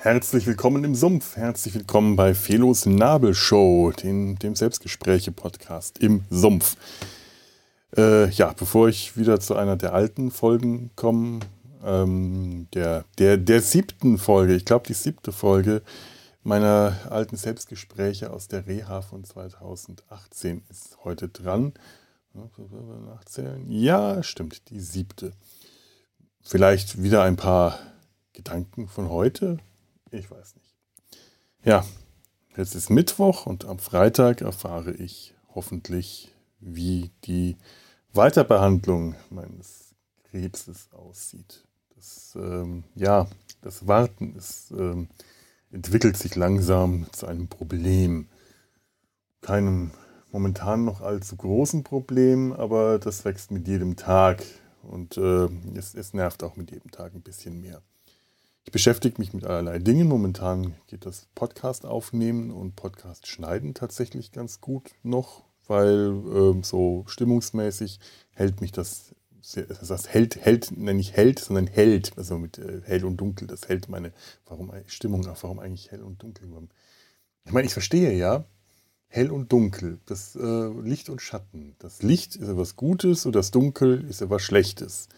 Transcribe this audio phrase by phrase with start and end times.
[0.00, 6.76] Herzlich willkommen im Sumpf, herzlich willkommen bei Felos Nabelshow, dem, dem Selbstgespräche-Podcast im Sumpf.
[7.96, 11.40] Äh, ja, bevor ich wieder zu einer der alten Folgen komme,
[11.84, 15.82] ähm, der, der, der siebten Folge, ich glaube die siebte Folge
[16.44, 21.72] meiner alten Selbstgespräche aus der Reha von 2018 ist heute dran.
[23.04, 23.68] Nachzählen?
[23.68, 25.32] Ja, stimmt, die siebte.
[26.40, 27.80] Vielleicht wieder ein paar
[28.32, 29.58] Gedanken von heute,
[30.10, 30.74] ich weiß nicht.
[31.64, 31.84] Ja,
[32.56, 37.56] jetzt ist Mittwoch und am Freitag erfahre ich hoffentlich, wie die
[38.12, 39.94] Weiterbehandlung meines
[40.30, 41.66] Krebses aussieht.
[41.96, 43.26] Das, ähm, ja,
[43.60, 45.08] das Warten ist, ähm,
[45.70, 48.28] entwickelt sich langsam zu einem Problem.
[49.40, 49.92] Keinem
[50.30, 54.44] momentan noch allzu großen Problem, aber das wächst mit jedem Tag
[54.82, 57.82] und äh, es, es nervt auch mit jedem Tag ein bisschen mehr.
[58.68, 60.08] Ich beschäftige mich mit allerlei Dingen.
[60.08, 67.02] Momentan geht das Podcast aufnehmen und Podcast schneiden tatsächlich ganz gut noch, weil ähm, so
[67.06, 67.98] stimmungsmäßig
[68.34, 69.14] hält mich das,
[69.54, 73.88] das hält, hält, nicht hält, sondern hält, also mit äh, hell und dunkel, das hält
[73.88, 74.12] meine
[74.44, 76.46] warum, Stimmung auf, warum eigentlich hell und dunkel.
[77.46, 78.44] Ich meine, ich verstehe ja,
[79.06, 81.74] hell und dunkel, das äh, Licht und Schatten.
[81.78, 85.08] Das Licht ist etwas Gutes und das Dunkel ist etwas Schlechtes.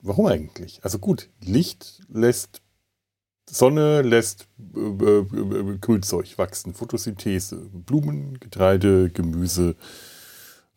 [0.00, 0.80] Warum eigentlich?
[0.84, 2.62] Also gut, Licht lässt
[3.50, 4.46] Sonne lässt
[4.76, 9.74] äh, äh, äh, Grünzeug wachsen, Photosynthese, Blumen, Getreide, Gemüse,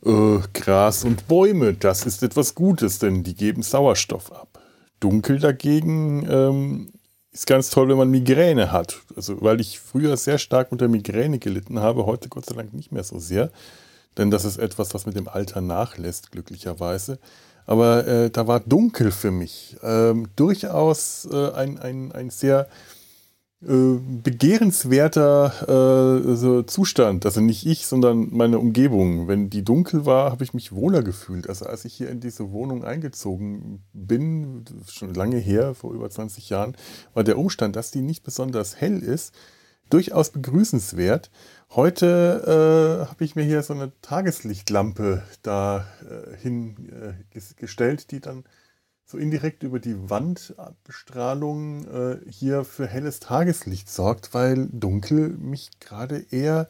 [0.04, 1.76] Gras und Bäume.
[1.76, 4.60] Das ist etwas Gutes, denn die geben Sauerstoff ab.
[5.00, 6.92] Dunkel dagegen ähm,
[7.32, 9.00] ist ganz toll, wenn man Migräne hat.
[9.16, 12.92] Also, weil ich früher sehr stark unter Migräne gelitten habe, heute Gott sei Dank nicht
[12.92, 13.52] mehr so sehr.
[14.18, 17.20] Denn das ist etwas, was mit dem Alter nachlässt, glücklicherweise.
[17.66, 19.78] Aber äh, da war dunkel für mich.
[19.84, 22.68] Ähm, durchaus äh, ein, ein, ein sehr
[23.64, 27.28] äh, begehrenswerter äh, so Zustand.
[27.28, 29.28] Also nicht ich, sondern meine Umgebung.
[29.28, 31.48] Wenn die dunkel war, habe ich mich wohler gefühlt.
[31.48, 36.50] Also als ich hier in diese Wohnung eingezogen bin, schon lange her, vor über 20
[36.50, 36.76] Jahren,
[37.14, 39.32] war der Umstand, dass die nicht besonders hell ist,
[39.92, 41.30] durchaus begrüßenswert.
[41.74, 48.44] Heute äh, habe ich mir hier so eine Tageslichtlampe da äh, hingestellt, äh, die dann
[49.06, 56.26] so indirekt über die Wandbestrahlung äh, hier für helles Tageslicht sorgt, weil dunkel mich gerade
[56.30, 56.68] eher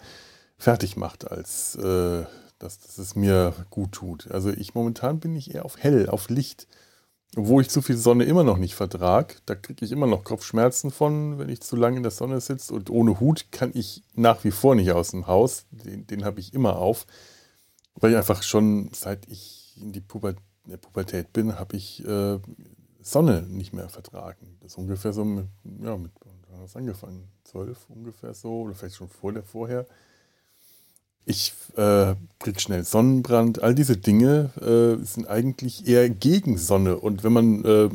[0.59, 2.25] fertig macht, als äh,
[2.59, 4.29] dass, dass es mir gut tut.
[4.29, 6.67] Also ich momentan bin ich eher auf hell, auf Licht
[7.35, 10.91] wo ich zu viel Sonne immer noch nicht vertrag, da kriege ich immer noch Kopfschmerzen
[10.91, 12.73] von, wenn ich zu lange in der Sonne sitze.
[12.73, 15.65] Und ohne Hut kann ich nach wie vor nicht aus dem Haus.
[15.71, 17.07] Den, den habe ich immer auf.
[17.95, 22.05] Weil ich einfach schon, seit ich in die Puber in der Pubertät bin, habe ich
[22.05, 22.39] äh,
[23.01, 24.57] Sonne nicht mehr vertragen.
[24.61, 27.29] Das ist ungefähr so mit, ja, mit, wann hat das angefangen?
[27.43, 29.87] Zwölf ungefähr so, oder vielleicht schon vor der, vorher
[31.25, 32.15] ich äh,
[32.57, 33.61] schnell Sonnenbrand.
[33.61, 36.97] All diese Dinge äh, sind eigentlich eher gegen Sonne.
[36.97, 37.89] Und wenn man äh,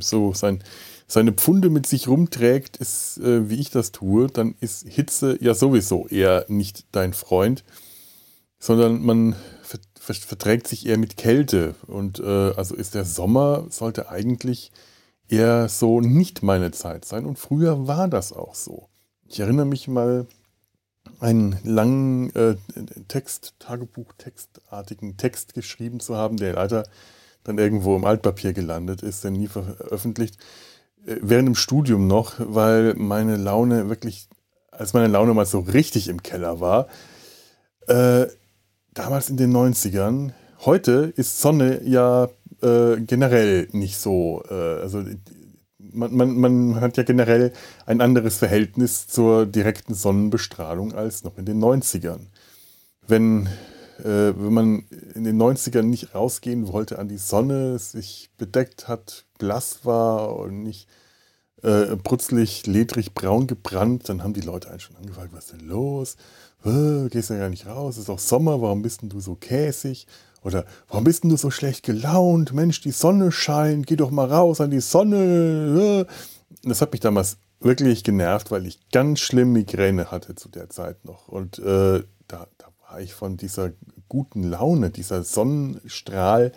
[0.00, 0.62] so sein,
[1.06, 5.54] seine Pfunde mit sich rumträgt, ist, äh, wie ich das tue, dann ist Hitze ja
[5.54, 7.64] sowieso eher nicht dein Freund,
[8.58, 9.36] sondern man
[10.00, 11.74] verträgt sich eher mit Kälte.
[11.86, 14.70] Und äh, also ist der Sommer, sollte eigentlich
[15.28, 17.24] eher so nicht meine Zeit sein.
[17.24, 18.88] Und früher war das auch so.
[19.26, 20.26] Ich erinnere mich mal
[21.20, 22.56] einen langen äh,
[23.08, 26.84] Text, Tagebuch, textartigen Text geschrieben zu haben, der leider
[27.44, 30.38] dann irgendwo im Altpapier gelandet ist, der nie veröffentlicht.
[31.06, 34.28] Äh, während dem Studium noch, weil meine Laune wirklich,
[34.70, 36.88] als meine Laune mal so richtig im Keller war,
[37.86, 38.26] äh,
[38.92, 40.32] damals in den 90ern,
[40.64, 42.28] heute ist Sonne ja
[42.62, 45.04] äh, generell nicht so, äh, also
[45.94, 47.52] man, man, man hat ja generell
[47.86, 52.26] ein anderes Verhältnis zur direkten Sonnenbestrahlung als noch in den 90ern.
[53.06, 53.46] Wenn,
[54.00, 54.84] äh, wenn man
[55.14, 60.62] in den 90ern nicht rausgehen wollte an die Sonne, sich bedeckt hat, blass war und
[60.62, 60.88] nicht
[61.62, 65.66] äh, brutzlig, ledrig, braun gebrannt, dann haben die Leute einen schon angefragt, was ist denn
[65.66, 66.16] los?
[66.64, 70.06] Äh, gehst ja gar nicht raus, ist auch Sommer, warum bist denn du so käsig?
[70.44, 72.52] Oder warum bist denn du so schlecht gelaunt?
[72.52, 76.06] Mensch, die Sonne scheint, geh doch mal raus an die Sonne.
[76.62, 81.04] Das hat mich damals wirklich genervt, weil ich ganz schlimm Migräne hatte zu der Zeit
[81.04, 81.28] noch.
[81.28, 83.72] Und äh, da, da war ich von dieser
[84.08, 86.52] guten Laune, dieser Sonnenstrahl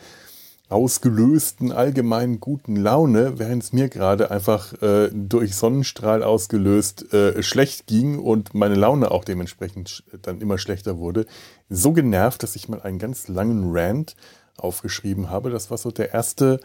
[0.69, 7.87] ausgelösten allgemeinen guten Laune, während es mir gerade einfach äh, durch Sonnenstrahl ausgelöst äh, schlecht
[7.87, 11.25] ging und meine Laune auch dementsprechend dann immer schlechter wurde,
[11.69, 14.15] so genervt, dass ich mal einen ganz langen Rant
[14.57, 15.51] aufgeschrieben habe.
[15.51, 16.59] Das war so der erste,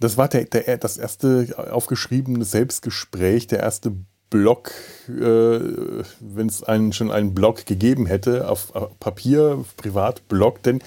[0.00, 3.92] das war der, der, das erste aufgeschriebene Selbstgespräch, der erste
[4.30, 4.72] Blog,
[5.08, 5.12] äh,
[6.20, 10.80] wenn es einen schon einen Blog gegeben hätte, auf Papier, Privatblog, denn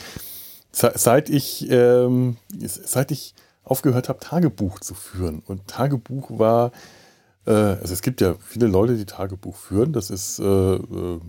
[0.77, 3.33] seit ich, ähm, seit ich
[3.63, 5.41] aufgehört habe, Tagebuch zu führen.
[5.45, 6.71] Und Tagebuch war,
[7.45, 9.93] äh, also es gibt ja viele Leute, die Tagebuch führen.
[9.93, 11.19] Das ist, äh, äh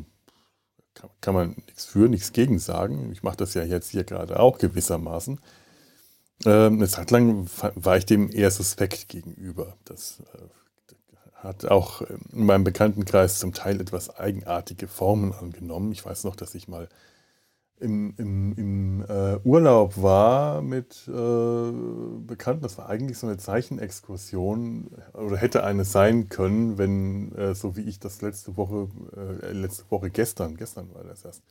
[0.95, 3.11] kann, kann, man nichts für, nichts gegen sagen.
[3.13, 5.41] Ich mache das ja jetzt hier gerade auch gewissermaßen.
[6.45, 9.77] Ähm, eine Zeit lang war ich dem eher suspekt gegenüber.
[9.85, 10.39] Das äh,
[11.35, 15.93] hat auch in meinem Bekanntenkreis zum Teil etwas eigenartige Formen angenommen.
[15.93, 16.89] Ich weiß noch, dass ich mal
[17.81, 21.73] im, im, im äh, Urlaub war mit äh,
[22.27, 22.63] Bekannten.
[22.63, 27.83] Das war eigentlich so eine Zeichenexkursion oder hätte eine sein können, wenn, äh, so wie
[27.83, 31.43] ich das letzte Woche, äh, letzte Woche gestern, gestern war das erst,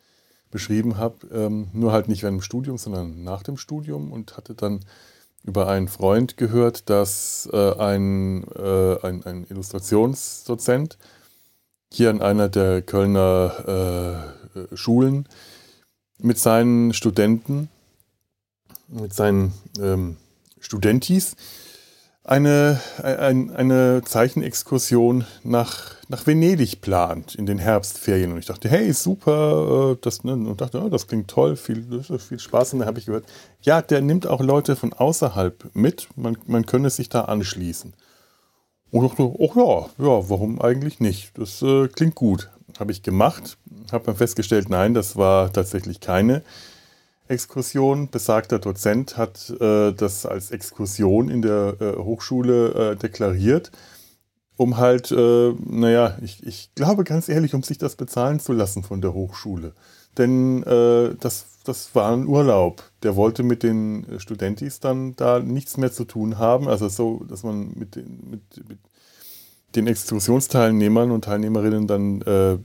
[0.51, 1.27] beschrieben habe.
[1.31, 4.79] Ähm, nur halt nicht während dem Studium, sondern nach dem Studium und hatte dann
[5.43, 10.97] über einen Freund gehört, dass äh, ein, äh, ein, ein, Illustrationsdozent
[11.91, 14.33] hier an einer der Kölner
[14.73, 15.27] Schulen
[16.19, 17.69] mit seinen Studenten,
[18.87, 20.17] mit seinen ähm,
[20.59, 21.35] Studentis
[22.27, 28.33] eine, ein, eine Zeichenexkursion nach, nach Venedig plant in den Herbstferien.
[28.33, 32.03] Und ich dachte, hey, super, äh, das, ne, und dachte, oh, das klingt toll, viel,
[32.03, 32.73] viel Spaß.
[32.73, 33.25] Und dann habe ich gehört,
[33.61, 37.93] ja, der nimmt auch Leute von außerhalb mit, man, man könne sich da anschließen.
[38.91, 41.31] Und ich dachte, oh ja, ja, warum eigentlich nicht?
[41.37, 42.49] Das äh, klingt gut.
[42.79, 43.57] Habe ich gemacht,
[43.91, 46.43] habe dann festgestellt, nein, das war tatsächlich keine
[47.27, 48.09] Exkursion.
[48.09, 53.71] Besagter Dozent hat äh, das als Exkursion in der äh, Hochschule äh, deklariert,
[54.57, 58.83] um halt, äh, naja, ich, ich glaube ganz ehrlich, um sich das bezahlen zu lassen
[58.83, 59.73] von der Hochschule.
[60.17, 62.83] Denn äh, das, das war ein Urlaub.
[63.03, 66.67] Der wollte mit den Studentis dann da nichts mehr zu tun haben.
[66.67, 68.79] Also so, dass man mit den, mit, mit
[69.75, 72.57] den Exkursionsteilnehmern und Teilnehmerinnen dann äh,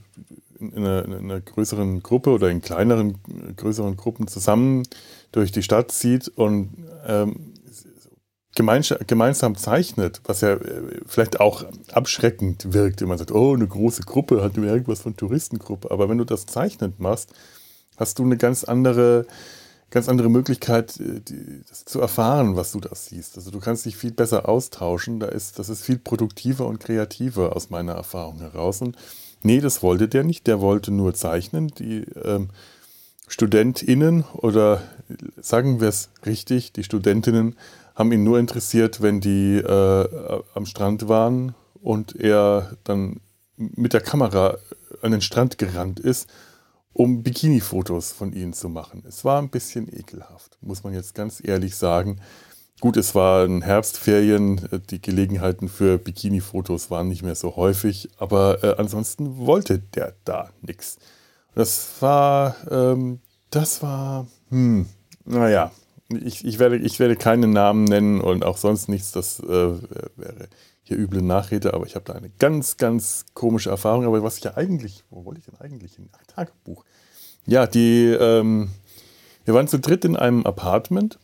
[0.59, 3.17] in einer, in einer, größeren Gruppe oder in kleineren,
[3.55, 4.83] größeren Gruppen zusammen
[5.31, 6.69] durch die Stadt zieht und
[7.05, 7.53] ähm,
[8.55, 14.03] gemeinsam zeichnet, was ja äh, vielleicht auch abschreckend wirkt, wenn man sagt, oh, eine große
[14.03, 15.89] Gruppe hat irgendwas von Touristengruppe.
[15.91, 17.33] Aber wenn du das zeichnend machst,
[17.97, 19.25] hast du eine ganz andere,
[19.93, 23.37] ganz andere Möglichkeit, äh, die, zu erfahren, was du da siehst.
[23.37, 25.19] Also du kannst dich viel besser austauschen.
[25.19, 28.81] Da ist, das ist viel produktiver und kreativer aus meiner Erfahrung heraus.
[28.81, 28.97] Und
[29.43, 30.47] Nee, das wollte der nicht.
[30.47, 31.67] Der wollte nur zeichnen.
[31.67, 32.49] Die ähm,
[33.27, 34.81] StudentInnen oder
[35.39, 37.55] sagen wir es richtig, die Studentinnen
[37.93, 43.19] haben ihn nur interessiert, wenn die äh, am Strand waren und er dann
[43.57, 44.57] mit der Kamera
[45.01, 46.27] an den Strand gerannt ist,
[46.93, 49.03] um Bikini-Fotos von ihnen zu machen.
[49.07, 52.19] Es war ein bisschen ekelhaft, muss man jetzt ganz ehrlich sagen.
[52.79, 58.63] Gut, es waren Herbstferien, äh, die Gelegenheiten für Bikini-Fotos waren nicht mehr so häufig, aber
[58.63, 60.97] äh, ansonsten wollte der da nichts.
[61.55, 63.19] Das war, ähm,
[63.49, 64.87] das war, hm,
[65.25, 65.71] naja,
[66.09, 70.49] ich, ich, werde, ich werde keine Namen nennen und auch sonst nichts, das äh, wäre
[70.83, 74.05] hier üble Nachrede, aber ich habe da eine ganz, ganz komische Erfahrung.
[74.05, 76.09] Aber was ich ja eigentlich, wo wollte ich denn eigentlich hin?
[76.13, 76.83] Ach, Tagebuch.
[77.45, 78.69] Ja, die, ähm,
[79.45, 81.19] wir waren zu dritt in einem Apartment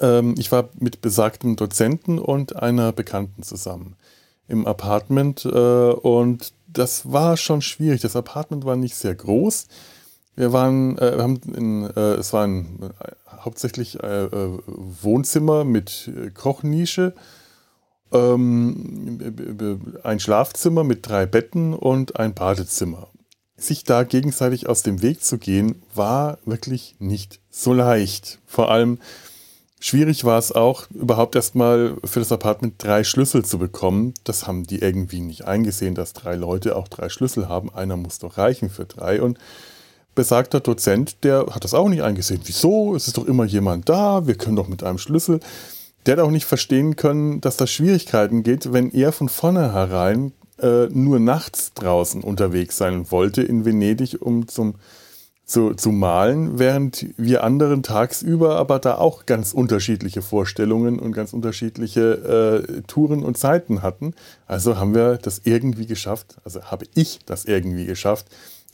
[0.00, 3.96] ähm, ich war mit besagten Dozenten und einer Bekannten zusammen
[4.48, 8.00] im Apartment äh, und das war schon schwierig.
[8.00, 9.66] Das Apartment war nicht sehr groß.
[10.34, 15.64] Wir waren, äh, wir haben in, äh, es war ein, äh, hauptsächlich äh, äh, Wohnzimmer
[15.64, 17.14] mit Kochnische,
[18.12, 23.08] ein Schlafzimmer mit drei Betten und ein Badezimmer.
[23.56, 28.40] Sich da gegenseitig aus dem Weg zu gehen, war wirklich nicht so leicht.
[28.46, 28.98] Vor allem,
[29.84, 34.14] Schwierig war es auch, überhaupt erstmal für das Apartment drei Schlüssel zu bekommen.
[34.22, 37.68] Das haben die irgendwie nicht eingesehen, dass drei Leute auch drei Schlüssel haben.
[37.74, 39.20] Einer muss doch reichen für drei.
[39.20, 39.38] Und
[40.14, 42.42] besagter Dozent, der hat das auch nicht eingesehen.
[42.44, 42.94] Wieso?
[42.94, 44.24] Es ist doch immer jemand da.
[44.24, 45.40] Wir können doch mit einem Schlüssel.
[46.06, 50.86] Der hat auch nicht verstehen können, dass das Schwierigkeiten geht, wenn er von vornherein äh,
[50.86, 54.74] nur nachts draußen unterwegs sein wollte in Venedig, um zum
[55.44, 61.32] zu, zu malen, während wir anderen tagsüber aber da auch ganz unterschiedliche Vorstellungen und ganz
[61.32, 64.14] unterschiedliche äh, Touren und Zeiten hatten.
[64.46, 68.26] Also haben wir das irgendwie geschafft, also habe ich das irgendwie geschafft,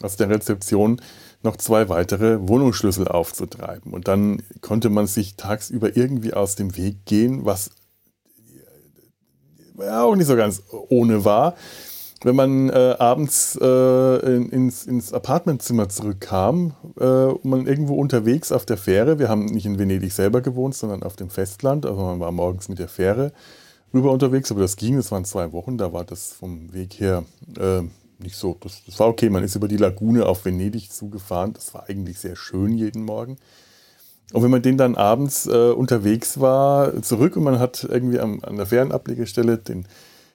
[0.02, 1.00] aus der Rezeption
[1.42, 3.92] noch zwei weitere Wohnungsschlüssel aufzutreiben.
[3.92, 7.70] Und dann konnte man sich tagsüber irgendwie aus dem Weg gehen, was
[9.78, 11.54] auch nicht so ganz ohne war
[12.24, 18.66] wenn man äh, abends äh, in, ins, ins Apartmentzimmer zurückkam, äh, man irgendwo unterwegs auf
[18.66, 22.20] der Fähre, wir haben nicht in Venedig selber gewohnt, sondern auf dem Festland, also man
[22.20, 23.32] war morgens mit der Fähre
[23.94, 27.24] rüber unterwegs, aber das ging, das waren zwei Wochen, da war das vom Weg her
[27.56, 27.82] äh,
[28.18, 31.72] nicht so, das, das, war okay, man ist über die Lagune auf Venedig zugefahren, das
[31.74, 33.36] war eigentlich sehr schön jeden Morgen.
[34.32, 38.40] Und wenn man den dann abends äh, unterwegs war, zurück und man hat irgendwie am,
[38.42, 39.86] an der Fernablegestelle den,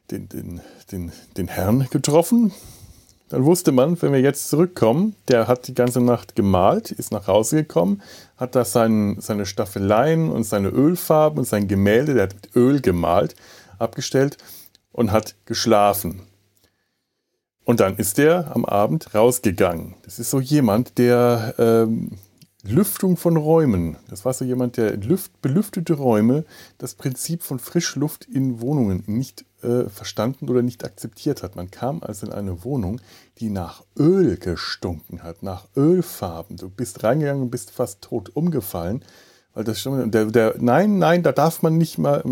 [0.09, 0.61] den, den,
[0.91, 2.51] den, den Herrn getroffen,
[3.29, 7.27] dann wusste man, wenn wir jetzt zurückkommen, der hat die ganze Nacht gemalt, ist nach
[7.27, 8.01] Hause gekommen,
[8.37, 12.81] hat da sein, seine Staffeleien und seine Ölfarben und sein Gemälde, der hat mit Öl
[12.81, 13.35] gemalt,
[13.79, 14.37] abgestellt
[14.91, 16.21] und hat geschlafen.
[17.65, 19.95] Und dann ist er am Abend rausgegangen.
[20.03, 22.11] Das ist so jemand, der ähm,
[22.65, 26.45] Lüftung von Räumen, das war so jemand, der Lüft, belüftete Räume,
[26.77, 31.57] das Prinzip von Frischluft in Wohnungen nicht äh, verstanden oder nicht akzeptiert hat.
[31.57, 33.01] Man kam also in eine Wohnung,
[33.39, 36.55] die nach Öl gestunken hat, nach Ölfarben.
[36.55, 39.03] Du bist reingegangen und bist fast tot umgefallen.
[39.53, 42.23] Weil das schon, der, der, nein, nein, da darf man nicht mal.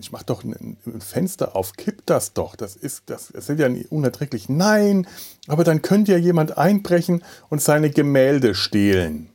[0.00, 2.54] Ich mach doch ein, Fenster auf, kipp das doch.
[2.54, 4.48] Das ist, das, das ist ja unerträglich.
[4.48, 5.08] Nein,
[5.48, 9.30] aber dann könnte ja jemand einbrechen und seine Gemälde stehlen.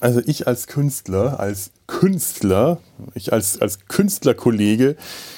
[0.00, 2.78] Also ich als Künstler, als Künstler,
[3.14, 4.96] ich als, als Künstlerkollege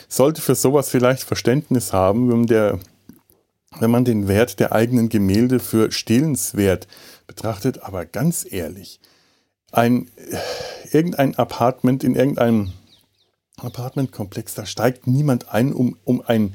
[0.09, 2.79] sollte für sowas vielleicht Verständnis haben, wenn, der,
[3.81, 6.87] wenn man den Wert der eigenen Gemälde für stehlenswert
[7.27, 7.83] betrachtet.
[7.83, 9.01] Aber ganz ehrlich,
[9.73, 10.11] ein,
[10.93, 12.73] irgendein Apartment in irgendeinem
[13.57, 16.53] Apartmentkomplex, da steigt niemand ein, um, um ein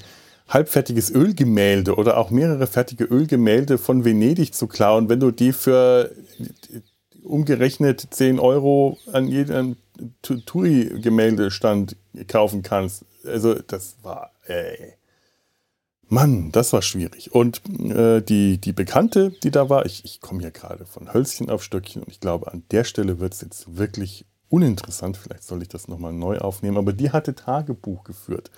[0.47, 6.11] halbfertiges Ölgemälde oder auch mehrere fertige Ölgemälde von Venedig zu klauen, wenn du die für
[7.23, 9.77] umgerechnet 10 Euro an jedem
[10.21, 11.95] Tui-Gemäldestand
[12.27, 13.05] kaufen kannst.
[13.25, 14.95] Also das war, ey.
[16.11, 17.33] Mann, das war schwierig.
[17.33, 21.49] Und äh, die, die Bekannte, die da war, ich, ich komme hier gerade von Hölzchen
[21.49, 25.15] auf Stöckchen und ich glaube, an der Stelle wird es jetzt wirklich uninteressant.
[25.15, 26.75] Vielleicht soll ich das nochmal neu aufnehmen.
[26.75, 28.51] Aber die hatte Tagebuch geführt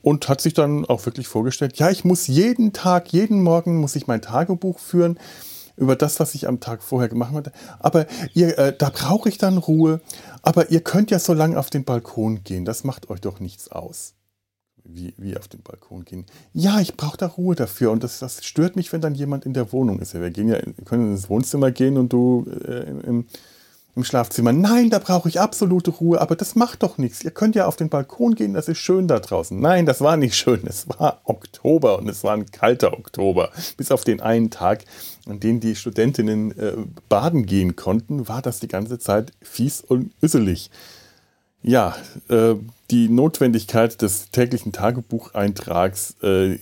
[0.00, 3.94] und hat sich dann auch wirklich vorgestellt, ja, ich muss jeden Tag, jeden Morgen muss
[3.94, 5.18] ich mein Tagebuch führen
[5.76, 7.52] über das, was ich am Tag vorher gemacht hatte.
[7.78, 10.00] Aber ihr, äh, da brauche ich dann Ruhe.
[10.40, 12.64] Aber ihr könnt ja so lange auf den Balkon gehen.
[12.64, 14.14] Das macht euch doch nichts aus.
[14.90, 16.24] Wie, wie auf den Balkon gehen.
[16.54, 17.90] Ja, ich brauche da Ruhe dafür.
[17.90, 20.14] Und das, das stört mich, wenn dann jemand in der Wohnung ist.
[20.14, 23.26] wir gehen ja, können ins Wohnzimmer gehen und du äh, im,
[23.98, 24.52] im Schlafzimmer.
[24.52, 27.24] Nein, da brauche ich absolute Ruhe, aber das macht doch nichts.
[27.24, 29.58] Ihr könnt ja auf den Balkon gehen, das ist schön da draußen.
[29.58, 30.60] Nein, das war nicht schön.
[30.66, 33.50] Es war Oktober und es war ein kalter Oktober.
[33.76, 34.84] Bis auf den einen Tag,
[35.26, 36.74] an dem die Studentinnen äh,
[37.08, 40.70] baden gehen konnten, war das die ganze Zeit fies und üsselig.
[41.62, 41.96] Ja,
[42.28, 42.54] äh,
[42.90, 46.58] die Notwendigkeit des täglichen Tagebucheintrags, äh,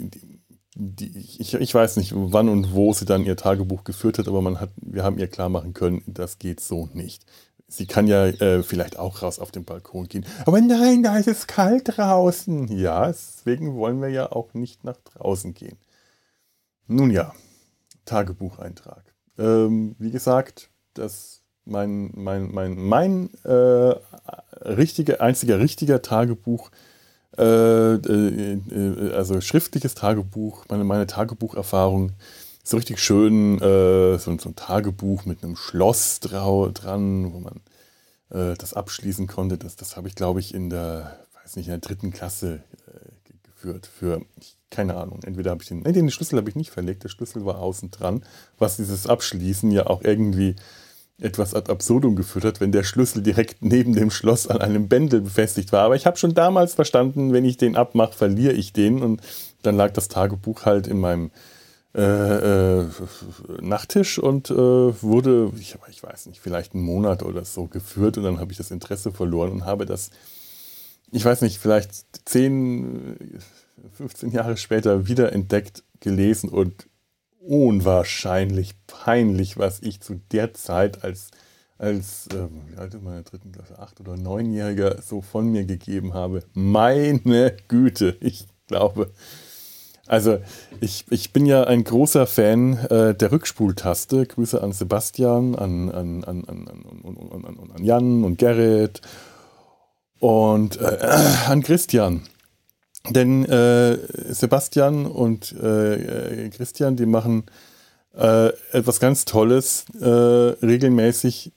[0.74, 4.42] die, ich, ich, weiß nicht, wann und wo sie dann ihr Tagebuch geführt hat, aber
[4.42, 7.24] man hat, wir haben ihr klar machen können, das geht so nicht.
[7.68, 10.24] Sie kann ja äh, vielleicht auch raus auf den Balkon gehen.
[10.44, 12.68] Aber nein, da ist es kalt draußen.
[12.68, 15.76] Ja, deswegen wollen wir ja auch nicht nach draußen gehen.
[16.86, 17.32] Nun ja,
[18.04, 19.02] Tagebucheintrag.
[19.38, 23.94] Ähm, wie gesagt, das mein, mein, mein, mein äh,
[24.64, 26.70] richtiger, einziger richtiger Tagebuch
[27.38, 32.12] äh, äh, äh, also schriftliches Tagebuch, meine, meine Tagebucherfahrung.
[32.64, 37.61] So richtig schön, äh, so, so, ein Tagebuch mit einem Schloss dran, wo man
[38.30, 39.58] äh, das abschließen konnte.
[39.58, 42.64] Das, das habe ich, glaube ich, in der, weiß nicht, in der dritten Klasse
[43.44, 43.87] geführt.
[43.87, 44.23] Für,
[44.70, 47.44] keine Ahnung, entweder habe ich den, nee, den Schlüssel habe ich nicht verlegt, der Schlüssel
[47.44, 48.25] war außen dran,
[48.58, 50.56] was dieses Abschließen ja auch irgendwie
[51.18, 55.23] etwas ad absurdum geführt hat, wenn der Schlüssel direkt neben dem Schloss an einem Bändel
[55.23, 55.85] befestigt war.
[55.85, 59.02] Aber ich habe schon damals verstanden, wenn ich den abmache, verliere ich den.
[59.02, 59.23] Und
[59.62, 61.30] dann lag das Tagebuch halt in meinem
[61.94, 62.87] äh, äh,
[63.62, 68.18] Nachttisch und äh, wurde, ich, ich, weiß nicht, vielleicht einen Monat oder so geführt.
[68.18, 70.11] Und dann habe ich das Interesse verloren und habe das,
[71.12, 73.40] ich weiß nicht, vielleicht 10,
[73.94, 76.87] 15 Jahre später wieder entdeckt, gelesen und
[77.46, 81.30] unwahrscheinlich peinlich, was ich zu der Zeit als,
[81.78, 86.14] als ähm, wie alt ist meine dritten Klasse, acht oder neunjähriger so von mir gegeben
[86.14, 86.42] habe.
[86.54, 89.10] Meine Güte, ich glaube.
[90.06, 90.38] Also
[90.80, 94.26] ich, ich bin ja ein großer Fan äh, der Rückspultaste.
[94.26, 99.00] Grüße an Sebastian, an, an, an, an, an, an, an Jan und Gerrit
[100.20, 100.98] und äh,
[101.48, 102.22] an Christian.
[103.10, 103.98] Denn äh,
[104.32, 107.44] Sebastian und äh, Christian, die machen
[108.16, 111.52] äh, etwas ganz Tolles äh, regelmäßig.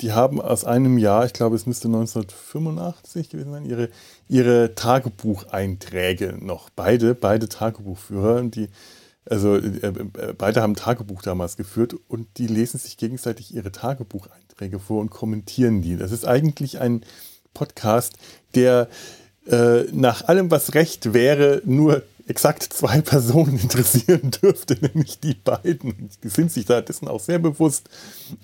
[0.00, 3.90] Die haben aus einem Jahr, ich glaube es müsste 1985 gewesen sein, ihre,
[4.28, 6.70] ihre Tagebucheinträge noch.
[6.70, 8.42] Beide, beide Tagebuchführer.
[8.42, 8.68] Die
[9.28, 9.92] Also äh,
[10.36, 15.82] beide haben Tagebuch damals geführt und die lesen sich gegenseitig ihre Tagebucheinträge vor und kommentieren
[15.82, 15.96] die.
[15.96, 17.04] Das ist eigentlich ein
[17.52, 18.14] Podcast,
[18.54, 18.88] der
[19.46, 26.10] äh, nach allem, was recht wäre, nur exakt zwei Personen interessieren dürfte, nämlich die beiden.
[26.22, 27.90] Die sind sich da dessen auch sehr bewusst.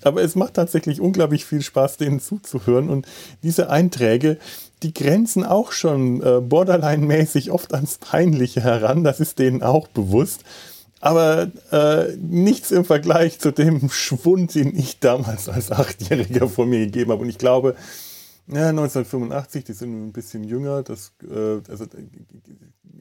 [0.01, 2.89] Aber es macht tatsächlich unglaublich viel Spaß, denen zuzuhören.
[2.89, 3.07] Und
[3.43, 4.37] diese Einträge,
[4.83, 9.03] die grenzen auch schon äh, borderline-mäßig oft ans Peinliche heran.
[9.03, 10.43] Das ist denen auch bewusst.
[10.99, 16.79] Aber äh, nichts im Vergleich zu dem Schwund, den ich damals als Achtjähriger vor mir
[16.79, 17.21] gegeben habe.
[17.21, 17.75] Und ich glaube,
[18.47, 20.81] ja, 1985, die sind ein bisschen jünger.
[20.83, 21.85] Das, äh, also,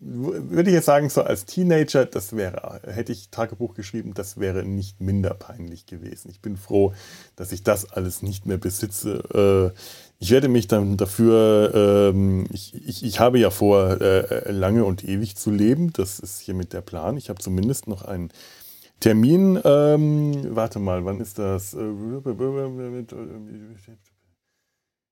[0.00, 4.64] würde ich jetzt sagen, so als Teenager, das wäre, hätte ich Tagebuch geschrieben, das wäre
[4.64, 6.30] nicht minder peinlich gewesen.
[6.30, 6.92] Ich bin froh,
[7.36, 9.72] dass ich das alles nicht mehr besitze.
[9.74, 9.78] Äh,
[10.18, 15.04] ich werde mich dann dafür, ähm, ich, ich, ich habe ja vor, äh, lange und
[15.04, 15.92] ewig zu leben.
[15.92, 17.16] Das ist hiermit der Plan.
[17.16, 18.30] Ich habe zumindest noch einen
[19.00, 19.60] Termin.
[19.64, 21.74] Ähm, warte mal, wann ist das?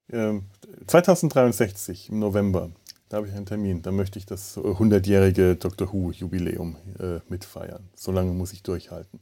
[0.09, 2.69] 2063 im November.
[3.09, 3.81] Da habe ich einen Termin.
[3.81, 7.89] Da möchte ich das 100-jährige Doctor Who-Jubiläum äh, mitfeiern.
[7.95, 9.19] So lange muss ich durchhalten.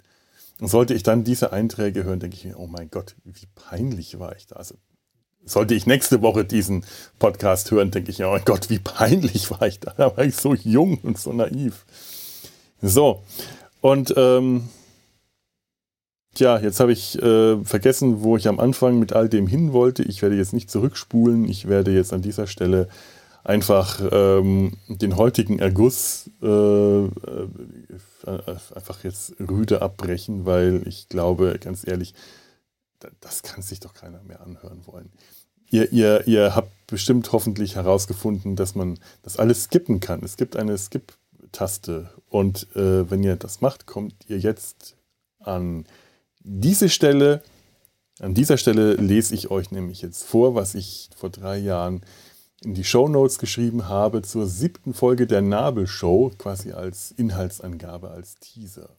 [0.60, 4.20] Und sollte ich dann diese Einträge hören, denke ich mir, oh mein Gott, wie peinlich
[4.20, 4.56] war ich da.
[4.56, 4.76] Also
[5.46, 6.86] sollte ich nächste Woche diesen
[7.20, 9.94] Podcast hören, denke ich, oh mein Gott, wie peinlich war ich da.
[9.98, 11.86] Da war ich so jung und so naiv.
[12.82, 13.24] So,
[13.82, 14.70] und ähm,
[16.34, 20.02] Tja, jetzt habe ich äh, vergessen, wo ich am Anfang mit all dem hin wollte.
[20.04, 21.48] Ich werde jetzt nicht zurückspulen.
[21.48, 22.88] Ich werde jetzt an dieser Stelle
[23.44, 27.10] einfach ähm, den heutigen Erguss äh, äh,
[28.26, 32.16] einfach jetzt rüde abbrechen, weil ich glaube, ganz ehrlich,
[33.20, 35.12] das kann sich doch keiner mehr anhören wollen.
[35.70, 40.22] Ihr, ihr, ihr habt bestimmt hoffentlich herausgefunden, dass man das alles skippen kann.
[40.24, 44.96] Es gibt eine Skip-Taste und äh, wenn ihr das macht, kommt ihr jetzt
[45.40, 45.86] an
[46.44, 47.42] diese Stelle,
[48.20, 52.02] an dieser Stelle lese ich euch nämlich jetzt vor, was ich vor drei Jahren
[52.64, 58.36] in die Show Notes geschrieben habe zur siebten Folge der Nabelshow, quasi als Inhaltsangabe, als
[58.36, 58.90] Teaser.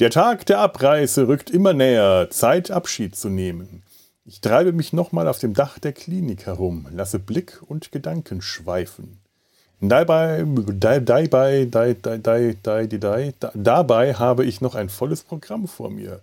[0.00, 3.82] Der Tag der Abreise rückt immer näher, Zeit Abschied zu nehmen.
[4.24, 9.20] Ich treibe mich nochmal auf dem Dach der Klinik herum, lasse Blick und Gedanken schweifen.
[9.88, 16.20] Dabei, dabei, dabei, dabei habe ich noch ein volles Programm vor mir.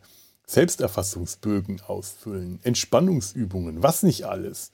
[0.47, 4.71] Selbsterfassungsbögen ausfüllen, Entspannungsübungen, was nicht alles.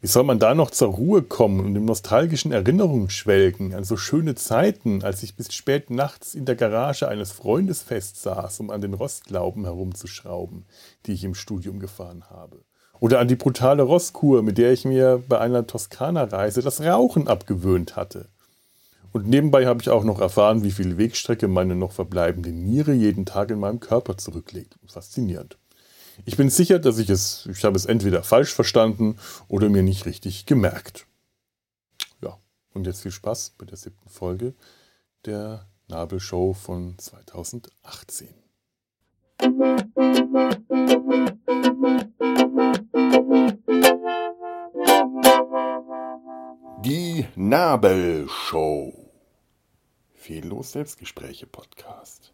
[0.00, 3.96] Wie soll man da noch zur Ruhe kommen und in nostalgischen Erinnerungen schwelgen an so
[3.96, 8.82] schöne Zeiten, als ich bis spät nachts in der Garage eines Freundes festsaß, um an
[8.82, 10.66] den Rostlauben herumzuschrauben,
[11.06, 12.58] die ich im Studium gefahren habe?
[13.04, 17.96] Oder an die brutale Rosskur, mit der ich mir bei einer Toskana-Reise das Rauchen abgewöhnt
[17.96, 18.30] hatte.
[19.12, 23.26] Und nebenbei habe ich auch noch erfahren, wie viel Wegstrecke meine noch verbleibende Niere jeden
[23.26, 24.76] Tag in meinem Körper zurücklegt.
[24.86, 25.58] Faszinierend.
[26.24, 30.06] Ich bin sicher, dass ich es, ich habe es entweder falsch verstanden oder mir nicht
[30.06, 31.04] richtig gemerkt.
[32.22, 32.38] Ja,
[32.72, 34.54] und jetzt viel Spaß bei der siebten Folge
[35.26, 38.43] der Nabelshow von 2018.
[46.82, 48.92] Die Nabelshow.
[50.14, 52.32] Fehllos Selbstgespräche Podcast.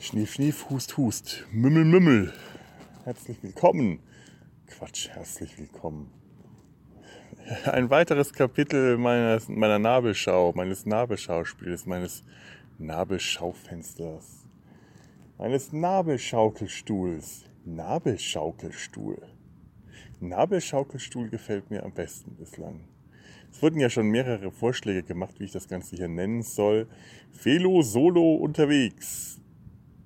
[0.00, 1.46] Schnief, schnief, hust, hust.
[1.52, 2.32] Mümmel, mümmel.
[3.04, 4.00] Herzlich willkommen.
[4.66, 6.23] Quatsch, herzlich willkommen.
[7.66, 12.24] Ein weiteres Kapitel meines, meiner Nabelschau, meines Nabelschauspiels, meines
[12.78, 14.46] Nabelschaufensters,
[15.36, 17.44] meines Nabelschaukelstuhls.
[17.66, 19.20] Nabelschaukelstuhl.
[20.20, 22.88] Nabelschaukelstuhl gefällt mir am besten bislang.
[23.52, 26.86] Es wurden ja schon mehrere Vorschläge gemacht, wie ich das Ganze hier nennen soll.
[27.30, 29.38] Felo Solo unterwegs.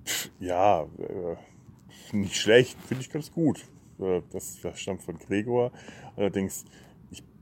[0.05, 1.37] Pff, ja, äh,
[2.11, 3.65] nicht schlecht, finde ich ganz gut.
[3.97, 5.71] Äh, das, das stammt von Gregor.
[6.17, 6.65] Allerdings,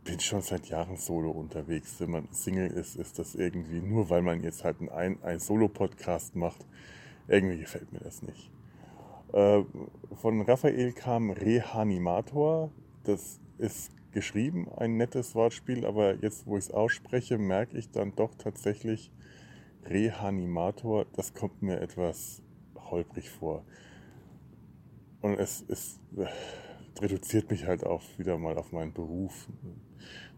[0.08, 2.00] bin schon seit Jahren solo unterwegs.
[2.00, 6.36] Wenn man Single ist, ist das irgendwie, nur weil man jetzt halt einen, einen Solo-Podcast
[6.36, 6.66] macht,
[7.28, 8.50] irgendwie gefällt mir das nicht.
[9.34, 9.64] Äh,
[10.16, 12.72] von Raphael kam Rehanimator.
[13.04, 18.16] Das ist geschrieben, ein nettes Wortspiel, aber jetzt, wo ich es ausspreche, merke ich dann
[18.16, 19.12] doch tatsächlich
[19.84, 21.06] Rehanimator.
[21.18, 22.42] Das kommt mir etwas
[22.76, 23.66] holprig vor.
[25.22, 26.00] Und es, es
[27.02, 29.50] reduziert mich halt auch wieder mal auf meinen Beruf.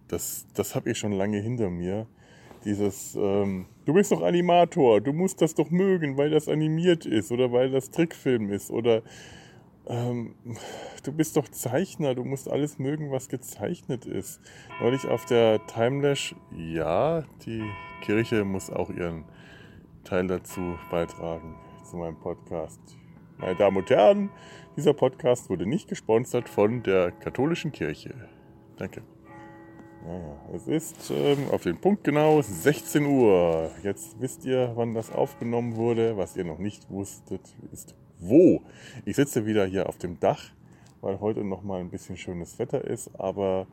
[0.10, 2.08] Das, das habe ich schon lange hinter mir.
[2.66, 7.32] Dieses, ähm, du bist doch Animator, du musst das doch mögen, weil das animiert ist
[7.32, 9.02] oder weil das Trickfilm ist oder
[9.88, 10.36] ähm,
[11.04, 14.42] du bist doch Zeichner, du musst alles mögen, was gezeichnet ist.
[14.82, 17.64] Neulich auf der Timelash, ja, die
[18.02, 19.24] Kirche muss auch ihren
[20.04, 21.56] Teil dazu beitragen,
[21.90, 22.82] zu meinem Podcast.
[23.38, 24.30] Meine Damen und Herren,
[24.76, 28.14] dieser Podcast wurde nicht gesponsert von der katholischen Kirche.
[28.78, 29.02] Danke.
[30.06, 33.70] Naja, es ist ähm, auf den Punkt genau 16 Uhr.
[33.84, 36.16] Jetzt wisst ihr, wann das aufgenommen wurde.
[36.16, 37.42] Was ihr noch nicht wusstet,
[37.74, 38.62] ist wo.
[39.06, 40.42] Ich sitze wieder hier auf dem Dach,
[41.02, 43.68] weil heute noch mal ein bisschen schönes Wetter ist, aber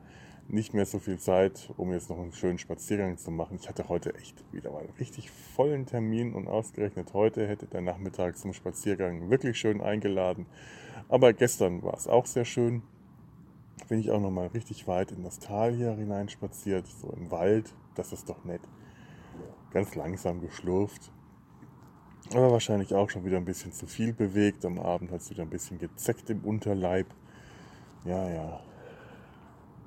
[0.49, 3.59] nicht mehr so viel Zeit, um jetzt noch einen schönen Spaziergang zu machen.
[3.61, 7.81] Ich hatte heute echt wieder mal einen richtig vollen Termin und ausgerechnet heute hätte der
[7.83, 10.47] Nachmittag zum Spaziergang wirklich schön eingeladen.
[11.09, 12.83] Aber gestern war es auch sehr schön
[13.88, 17.72] bin ich auch noch mal richtig weit in das Tal hier hineinspaziert, so im Wald.
[17.94, 18.62] Das ist doch nett.
[19.70, 21.12] Ganz langsam geschlurft.
[22.33, 24.64] Aber wahrscheinlich auch schon wieder ein bisschen zu viel bewegt.
[24.64, 27.07] Am Abend hat es wieder ein bisschen gezeckt im Unterleib.
[28.05, 28.61] Ja, ja.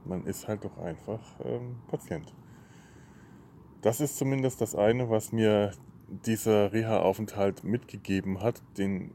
[0.05, 2.33] Man ist halt doch einfach ähm, Patient.
[3.81, 5.71] Das ist zumindest das eine, was mir
[6.25, 9.11] dieser Reha-Aufenthalt mitgegeben hat, den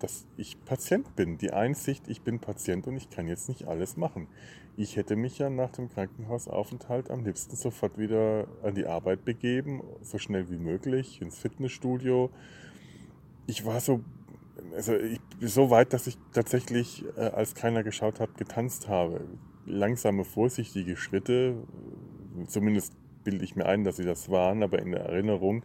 [0.00, 1.38] dass ich Patient bin.
[1.38, 4.26] Die Einsicht, ich bin Patient und ich kann jetzt nicht alles machen.
[4.76, 9.82] Ich hätte mich ja nach dem Krankenhausaufenthalt am liebsten sofort wieder an die Arbeit begeben,
[10.02, 12.30] so schnell wie möglich, ins Fitnessstudio.
[13.46, 14.00] Ich war so,
[14.74, 19.22] also ich, so weit, dass ich tatsächlich, äh, als keiner geschaut hat, getanzt habe.
[19.66, 21.54] Langsame, vorsichtige Schritte,
[22.46, 25.62] zumindest bilde ich mir ein, dass sie das waren, aber in der Erinnerung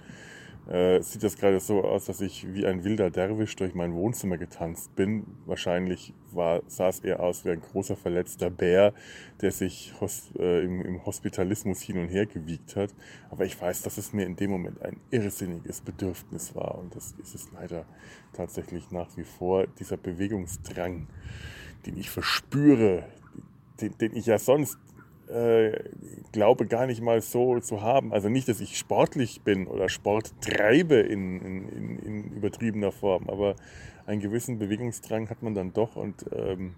[0.67, 4.37] äh, sieht das gerade so aus, dass ich wie ein wilder Derwisch durch mein Wohnzimmer
[4.37, 5.25] getanzt bin.
[5.45, 8.93] Wahrscheinlich sah es eher aus wie ein großer verletzter Bär,
[9.41, 12.93] der sich hos, äh, im, im, Hospitalismus hin und her gewiegt hat.
[13.29, 16.79] Aber ich weiß, dass es mir in dem Moment ein irrsinniges Bedürfnis war.
[16.79, 17.85] Und das ist es leider
[18.33, 19.67] tatsächlich nach wie vor.
[19.79, 21.07] Dieser Bewegungsdrang,
[21.85, 23.05] den ich verspüre,
[23.81, 24.77] den, den ich ja sonst
[25.27, 25.83] äh,
[26.31, 28.13] glaube gar nicht mal so zu haben.
[28.13, 33.55] Also nicht, dass ich sportlich bin oder Sport treibe in, in, in übertriebener Form, aber
[34.05, 36.75] einen gewissen Bewegungsdrang hat man dann doch und ähm,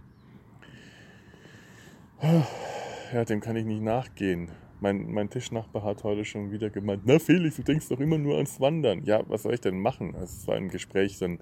[3.13, 4.49] ja, dem kann ich nicht nachgehen.
[4.79, 8.35] Mein, mein Tischnachbar hat heute schon wieder gemeint, na Felix, du denkst doch immer nur
[8.35, 9.03] ans Wandern.
[9.05, 10.13] Ja, was soll ich denn machen?
[10.13, 11.39] Also es war ein Gespräch dann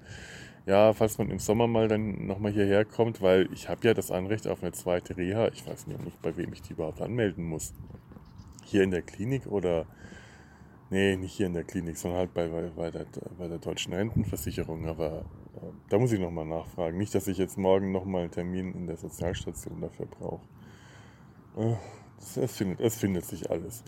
[0.66, 4.10] ja, falls man im Sommer mal dann nochmal hierher kommt, weil ich habe ja das
[4.10, 5.48] Anrecht auf eine zweite Reha.
[5.48, 7.72] Ich weiß nicht, bei wem ich die überhaupt anmelden muss.
[8.64, 9.86] Hier in der Klinik oder,
[10.90, 13.06] nee, nicht hier in der Klinik, sondern halt bei, bei, der,
[13.38, 14.88] bei der deutschen Rentenversicherung.
[14.88, 15.24] Aber
[15.54, 16.98] äh, da muss ich nochmal nachfragen.
[16.98, 20.42] Nicht, dass ich jetzt morgen nochmal einen Termin in der Sozialstation dafür brauche.
[21.56, 21.76] Äh,
[22.40, 23.84] es findet, es findet sich alles.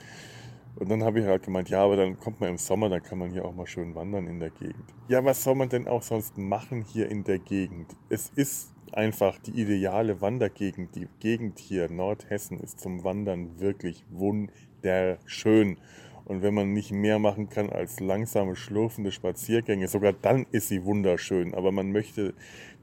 [0.76, 3.18] Und dann habe ich halt gemeint, ja, aber dann kommt man im Sommer, dann kann
[3.18, 4.94] man hier auch mal schön wandern in der Gegend.
[5.08, 7.96] Ja, was soll man denn auch sonst machen hier in der Gegend?
[8.08, 10.94] Es ist einfach die ideale Wandergegend.
[10.94, 15.78] Die Gegend hier, Nordhessen, ist zum Wandern wirklich wunderschön.
[16.24, 20.84] Und wenn man nicht mehr machen kann als langsame, schlurfende Spaziergänge, sogar dann ist sie
[20.84, 21.54] wunderschön.
[21.54, 22.34] Aber man möchte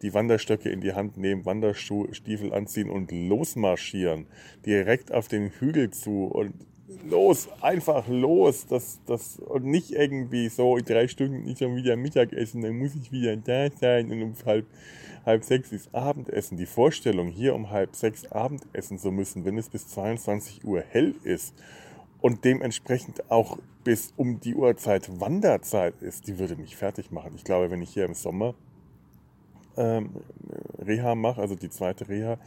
[0.02, 4.26] die Wanderstöcke in die Hand nehmen, Wanderstiefel anziehen und losmarschieren.
[4.66, 6.56] Direkt auf den Hügel zu und
[7.10, 8.68] los, einfach los.
[8.68, 12.96] Das, das, und nicht irgendwie so in drei Stunden nicht schon wieder Mittagessen, dann muss
[12.96, 14.66] ich wieder da sein und um halb,
[15.26, 16.58] halb sechs ist Abendessen.
[16.58, 21.16] Die Vorstellung, hier um halb sechs Abendessen zu müssen, wenn es bis 22 Uhr hell
[21.24, 21.54] ist
[22.22, 27.34] und dementsprechend auch bis um die Uhrzeit Wanderzeit ist, die würde mich fertig machen.
[27.36, 28.56] Ich glaube, wenn ich hier im Sommer
[29.78, 30.10] ähm,
[30.80, 32.38] Reha mache, also die zweite Reha,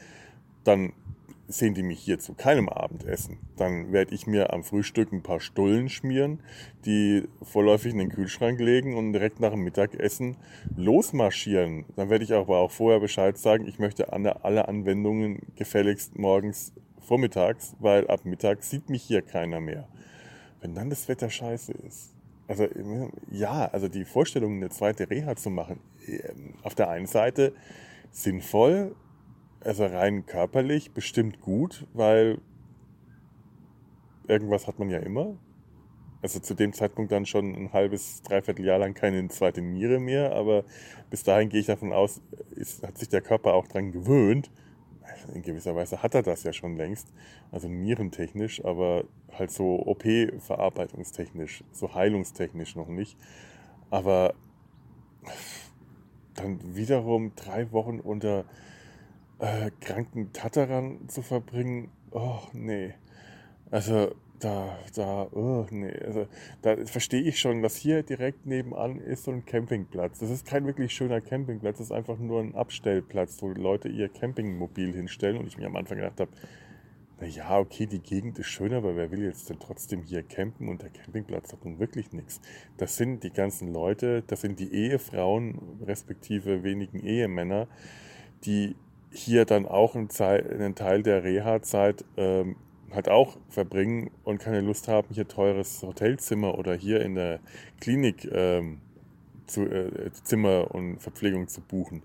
[0.65, 0.93] dann
[1.49, 3.39] sehen die mich hier zu keinem Abendessen.
[3.57, 6.41] Dann werde ich mir am Frühstück ein paar Stullen schmieren,
[6.85, 10.37] die vorläufig in den Kühlschrank legen und direkt nach dem Mittagessen
[10.77, 11.87] losmarschieren.
[11.97, 17.75] Dann werde ich aber auch vorher Bescheid sagen, ich möchte alle Anwendungen gefälligst morgens vormittags,
[17.81, 19.89] weil ab Mittag sieht mich hier keiner mehr.
[20.61, 22.15] Wenn dann das Wetter scheiße ist.
[22.47, 22.67] Also
[23.31, 27.53] ja, also die Vorstellung, eine zweite Reha zu machen, ähm, auf der einen Seite
[28.11, 28.95] sinnvoll,
[29.61, 32.39] also rein körperlich bestimmt gut, weil
[34.27, 35.37] irgendwas hat man ja immer.
[36.21, 40.33] Also zu dem Zeitpunkt dann schon ein halbes, dreiviertel Jahr lang keine zweite Niere mehr,
[40.33, 40.65] aber
[41.11, 44.51] bis dahin gehe ich davon aus, ist, hat sich der Körper auch dran gewöhnt.
[45.35, 47.13] In gewisser Weise hat er das ja schon längst,
[47.51, 53.17] also nierentechnisch, aber halt so OP-verarbeitungstechnisch, so heilungstechnisch noch nicht.
[53.91, 54.35] Aber
[56.35, 58.45] dann wiederum drei Wochen unter
[59.39, 62.95] äh, kranken Tatarern zu verbringen, oh nee.
[63.71, 66.27] Also da, da, oh, nee, also
[66.63, 70.21] da verstehe ich schon, dass hier direkt nebenan ist so ein Campingplatz.
[70.21, 74.09] Das ist kein wirklich schöner Campingplatz, das ist einfach nur ein Abstellplatz, wo Leute ihr
[74.09, 75.39] Campingmobil hinstellen.
[75.39, 76.31] Und ich mir am Anfang gedacht habe,
[77.21, 80.83] naja, okay, die Gegend ist schön, aber wer will jetzt denn trotzdem hier campen und
[80.83, 82.41] der Campingplatz hat nun wirklich nichts.
[82.77, 87.67] Das sind die ganzen Leute, das sind die Ehefrauen, respektive wenigen Ehemänner,
[88.45, 88.77] die
[89.11, 92.57] hier dann auch einen Teil der Reha-Zeit ähm,
[92.93, 97.41] halt auch verbringen und keine Lust haben, hier teures Hotelzimmer oder hier in der
[97.81, 98.81] Klinik ähm,
[99.47, 102.03] zu, äh, Zimmer und Verpflegung zu buchen.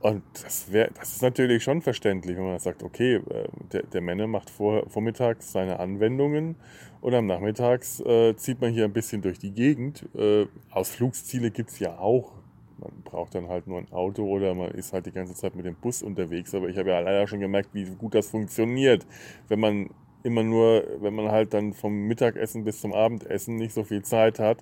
[0.00, 4.00] Und das, wär, das ist natürlich schon verständlich, wenn man sagt, okay, äh, der, der
[4.00, 6.56] Männer macht vor, vormittags seine Anwendungen
[7.02, 10.08] und am Nachmittags äh, zieht man hier ein bisschen durch die Gegend.
[10.16, 12.32] Äh, Ausflugsziele gibt es ja auch.
[12.80, 15.66] Man braucht dann halt nur ein Auto oder man ist halt die ganze Zeit mit
[15.66, 16.54] dem Bus unterwegs.
[16.54, 19.06] Aber ich habe ja leider schon gemerkt, wie gut das funktioniert.
[19.48, 19.90] Wenn man
[20.22, 24.38] immer nur, wenn man halt dann vom Mittagessen bis zum Abendessen nicht so viel Zeit
[24.38, 24.58] hat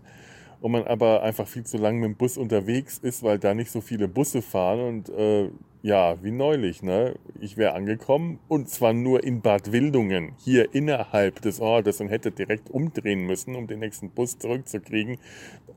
[0.61, 3.71] und man aber einfach viel zu lange mit dem Bus unterwegs ist, weil da nicht
[3.71, 5.51] so viele Busse fahren und äh,
[5.83, 7.15] ja, wie neulich, ne?
[7.41, 12.33] Ich wäre angekommen und zwar nur in Bad Wildungen, hier innerhalb des Ortes und hätte
[12.33, 15.19] direkt umdrehen müssen, um den nächsten Bus zurückzukriegen,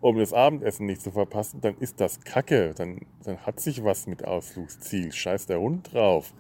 [0.02, 2.74] um das Abendessen nicht zu verpassen, dann ist das Kacke.
[2.76, 5.12] Dann, dann hat sich was mit Ausflugsziel.
[5.12, 6.34] Scheiß der Hund drauf.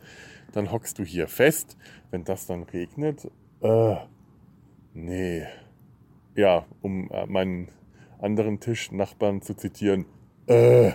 [0.51, 1.77] Dann hockst du hier fest.
[2.09, 3.29] Wenn das dann regnet,
[3.61, 3.95] äh,
[4.93, 5.43] nee.
[6.35, 7.69] Ja, um äh, meinen
[8.21, 10.05] anderen Tischnachbarn zu zitieren,
[10.47, 10.91] äh,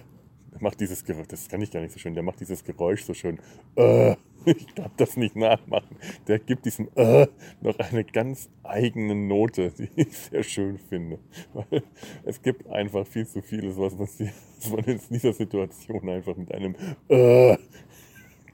[0.60, 3.14] macht dieses Geräusch, das kann ich gar nicht so schön, der macht dieses Geräusch so
[3.14, 3.38] schön,
[3.76, 5.96] äh, ich darf das nicht nachmachen.
[6.28, 7.26] Der gibt diesem äh
[7.60, 11.18] noch eine ganz eigene Note, die ich sehr schön finde.
[11.52, 11.82] Weil
[12.24, 14.08] es gibt einfach viel zu vieles, was man,
[14.60, 16.74] was man in dieser Situation einfach mit einem
[17.08, 17.56] äh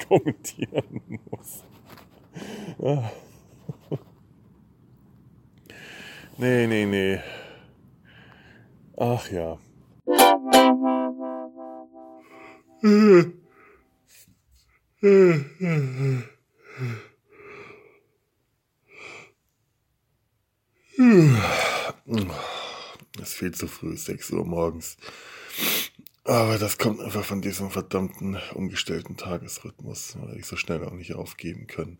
[0.09, 1.65] kommentieren muss.
[2.83, 3.11] Ah.
[6.39, 7.21] Nee, nee, nee.
[9.05, 9.59] Ach ja.
[23.21, 24.97] Es viel zu früh, 6 Uhr morgens.
[26.23, 31.15] Aber das kommt einfach von diesem verdammten umgestellten Tagesrhythmus, weil ich so schnell auch nicht
[31.15, 31.99] aufgeben können.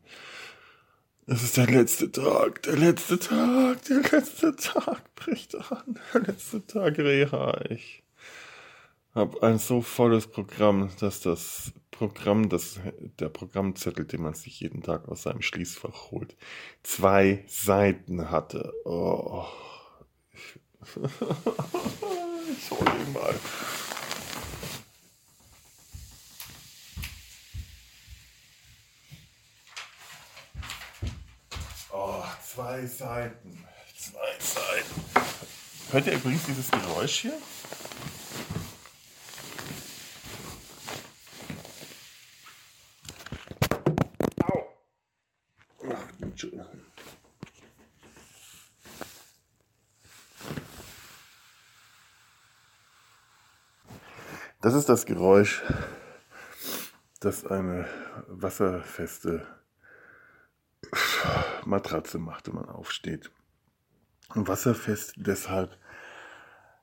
[1.27, 6.67] Es ist der letzte Tag, der letzte Tag, der letzte Tag bricht an, der letzte
[6.67, 7.61] Tag Reha.
[7.71, 8.03] Ich
[9.15, 12.81] habe ein so volles Programm, dass das Programm, das,
[13.21, 16.37] der Programmzettel, den man sich jeden Tag aus seinem Schließfach holt,
[16.83, 18.73] zwei Seiten hatte.
[18.85, 19.45] Oh.
[20.33, 20.59] Ich,
[22.71, 23.35] hole ihn mal.
[32.55, 33.65] Zwei Seiten.
[33.97, 35.05] Zwei Seiten.
[35.91, 37.39] Hört ihr übrigens dieses Geräusch hier?
[44.45, 44.69] Au.
[45.91, 46.67] Ach, Entschuldigung.
[54.61, 55.63] Das ist das Geräusch,
[57.21, 57.89] das eine
[58.27, 59.47] wasserfeste
[61.67, 63.31] Matratze macht, wenn man aufsteht.
[64.35, 65.77] Und wasserfest deshalb,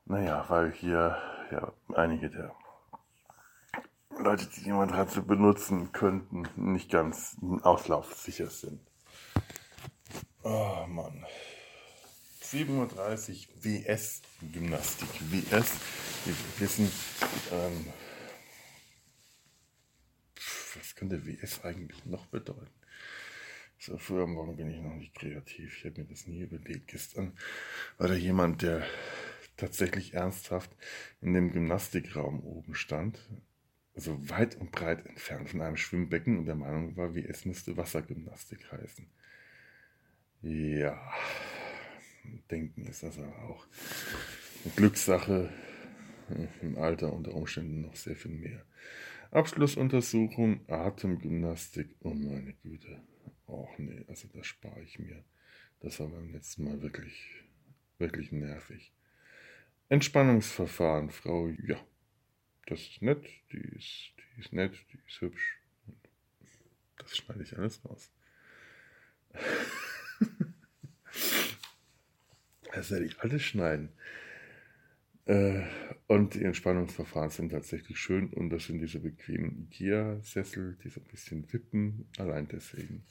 [0.04, 1.16] naja, weil hier
[1.50, 2.54] ja einige der
[4.18, 8.80] Leute, die die Matratze benutzen könnten, nicht ganz auslaufsicher sind.
[10.42, 11.24] Oh Mann.
[12.40, 15.08] 37 WS Gymnastik.
[15.30, 15.72] WS,
[16.24, 16.90] wir wissen,
[17.52, 17.86] ähm,
[20.74, 22.79] was könnte WS eigentlich noch bedeuten?
[23.82, 25.78] So früh am Morgen bin ich noch nicht kreativ.
[25.78, 26.88] Ich habe mir das nie überlegt.
[26.88, 27.32] Gestern
[27.96, 28.86] war da jemand, der
[29.56, 30.70] tatsächlich ernsthaft
[31.22, 33.18] in dem Gymnastikraum oben stand,
[33.94, 37.78] also weit und breit entfernt von einem Schwimmbecken und der Meinung war, wie es müsste
[37.78, 39.08] Wassergymnastik heißen.
[40.42, 41.00] Ja,
[42.50, 43.66] denken ist das aber auch
[44.62, 45.50] eine Glückssache,
[46.60, 48.62] im Alter unter Umständen noch sehr viel mehr.
[49.30, 53.00] Abschlussuntersuchung, Atemgymnastik, oh meine Güte.
[53.50, 55.24] Och nee, also das spare ich mir.
[55.80, 57.44] Das war beim letzten Mal wirklich,
[57.98, 58.92] wirklich nervig.
[59.88, 61.76] Entspannungsverfahren, Frau, ja,
[62.66, 65.58] das ist nett, die ist, die ist nett, die ist hübsch.
[66.98, 68.12] Das schneide ich alles raus.
[72.72, 73.92] das werde ich alles schneiden.
[75.26, 75.62] Äh,
[76.06, 81.06] und die Entspannungsverfahren sind tatsächlich schön und das sind diese bequemen IKEA-Sessel, die so ein
[81.06, 83.04] bisschen wippen, allein deswegen.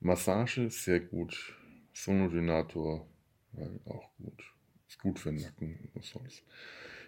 [0.00, 1.54] Massage sehr gut,
[1.92, 3.06] Sonodinator,
[3.86, 4.42] auch gut.
[4.88, 6.44] Ist gut für den Nacken und sonst.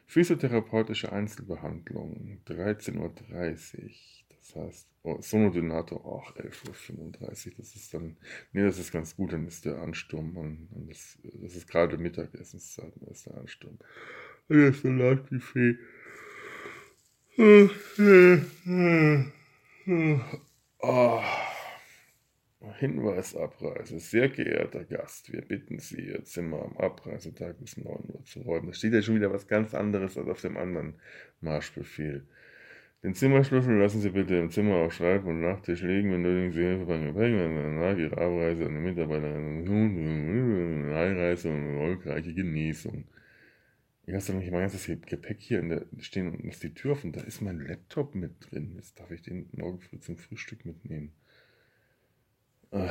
[0.06, 3.90] Physiotherapeutische Einzelbehandlung, 13.30 Uhr.
[4.46, 7.54] Das heißt, oh, Sonodinator, ach, 11.35 Uhr.
[7.58, 8.16] Das ist dann,
[8.52, 10.36] nee, das ist ganz gut, dann ist der Ansturm.
[10.36, 13.78] Und, und das, das ist gerade Mittagessenszeit, dann ist der Ansturm.
[14.48, 15.78] Und das Salatbuffet.
[20.78, 21.20] Oh.
[22.78, 23.98] Hinweisabreise.
[23.98, 28.68] Sehr geehrter Gast, wir bitten Sie, Ihr Zimmer am Abreisetag bis 9 Uhr zu räumen.
[28.68, 30.94] Da steht ja schon wieder was ganz anderes als auf dem anderen
[31.40, 32.26] Marschbefehl.
[33.02, 36.62] Den Zimmerschlüssel lassen Sie bitte im Zimmer auf Schreib- und Nachttisch liegen, wenn nötigen Sie
[36.62, 39.56] Hilfe beim Gepäck, wenn nach Ihrer Abreise an die Mitarbeiterin
[40.92, 43.04] Einreise und erfolgreiche Genießung.
[44.06, 46.92] Ich lasse doch nicht mein ganzes Gepäck hier in der, stehen und ist die Tür
[46.92, 47.12] offen.
[47.12, 48.72] Da ist mein Laptop mit drin.
[48.76, 51.12] Jetzt darf ich den morgen früh zum Frühstück mitnehmen.
[52.70, 52.88] Äh,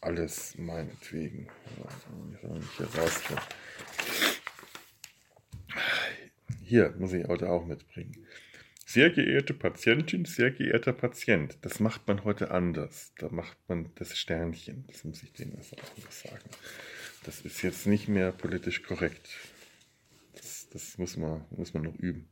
[0.00, 1.48] alles meinetwegen.
[2.76, 2.88] hier
[6.62, 8.26] Hier muss ich heute auch mitbringen.
[8.88, 13.12] Sehr geehrte Patientin, sehr geehrter Patient, das macht man heute anders.
[13.18, 14.84] Da macht man das Sternchen.
[14.86, 16.48] Das muss ich denen also auch noch sagen.
[17.24, 19.28] Das ist jetzt nicht mehr politisch korrekt.
[20.34, 22.28] Das, das muss, man, muss man noch üben.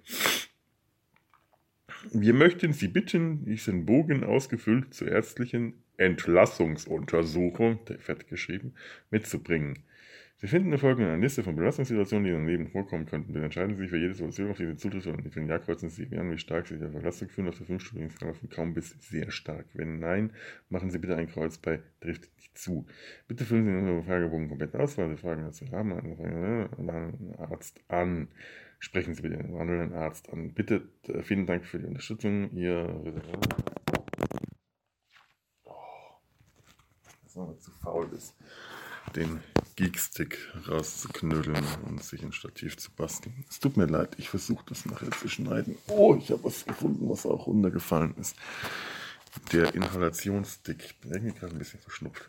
[2.12, 8.74] Wir möchten Sie bitten, diesen Bogen ausgefüllt zur ärztlichen Entlassungsuntersuchung, der fett geschrieben,
[9.10, 9.82] mitzubringen.
[10.36, 13.32] Sie finden in Folge eine Liste von Belastungssituationen, die in Ihrem Leben vorkommen könnten.
[13.32, 15.88] Bitte entscheiden Sie sich für jede Situation, auf die Sie zutrifft und ein Jahr kreuzen
[15.88, 18.90] Sie an, wie stark Sie der Belastung fühlen auf der fünfstufigen Skala von kaum bis
[19.00, 19.66] sehr stark.
[19.74, 20.32] Wenn nein,
[20.68, 22.86] machen Sie bitte ein Kreuz bei trifft nicht zu.
[23.28, 28.28] Bitte füllen Sie Ihren Fragebogen komplett aus, weil Sie Fragen dazu haben, einen Arzt an.
[28.80, 30.52] Sprechen Sie bitte den wandelnden Arzt an.
[30.52, 32.50] Bitte, äh, vielen Dank für die Unterstützung.
[32.50, 33.22] Ihr
[37.34, 38.36] dass man zu faul ist,
[39.16, 39.40] den
[39.76, 43.44] Geekstick rauszuknüdeln und sich ein Stativ zu basteln.
[43.48, 45.76] Es tut mir leid, ich versuche das nachher zu schneiden.
[45.88, 48.36] Oh, ich habe was gefunden, was auch runtergefallen ist.
[49.52, 50.84] Der Inhalationsstick.
[50.84, 52.28] Ich bin irgendwie gerade ein bisschen verschnupft.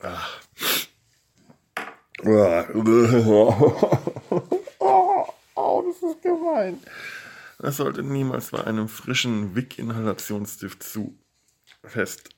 [0.00, 0.26] Ah.
[5.56, 6.78] Oh, das ist gemein.
[7.58, 11.16] Das sollte niemals bei einem frischen Wick-Inhalationsstift zu
[11.82, 12.30] fest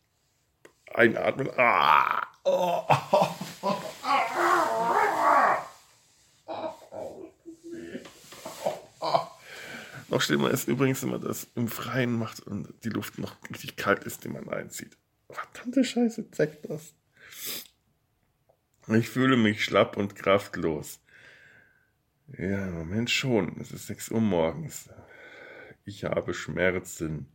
[0.97, 1.51] einatmen.
[1.57, 2.27] Ah.
[2.45, 2.85] Oh.
[10.09, 13.77] Noch schlimmer ist übrigens, wenn man das im Freien macht und die Luft noch richtig
[13.77, 14.97] kalt ist, die man einzieht.
[15.29, 16.95] Verdammte Scheiße, zeig das.
[18.89, 21.01] Ich fühle mich schlapp und kraftlos.
[22.39, 23.61] Ja, Moment schon.
[23.61, 24.89] Es ist 6 Uhr morgens.
[25.85, 27.27] Ich habe Schmerzen.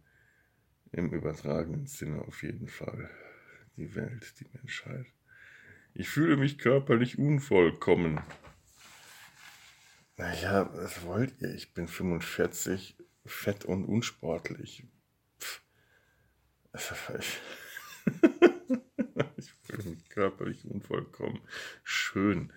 [0.94, 3.10] Im übertragenen Sinne auf jeden Fall.
[3.78, 5.06] Die Welt, die Menschheit.
[5.94, 8.22] Ich fühle mich körperlich unvollkommen.
[10.18, 11.54] Naja, was wollt ihr?
[11.54, 14.86] Ich bin 45, fett und unsportlich.
[15.40, 15.62] Pff.
[19.38, 21.42] ich fühle mich körperlich unvollkommen.
[21.84, 22.54] Schön.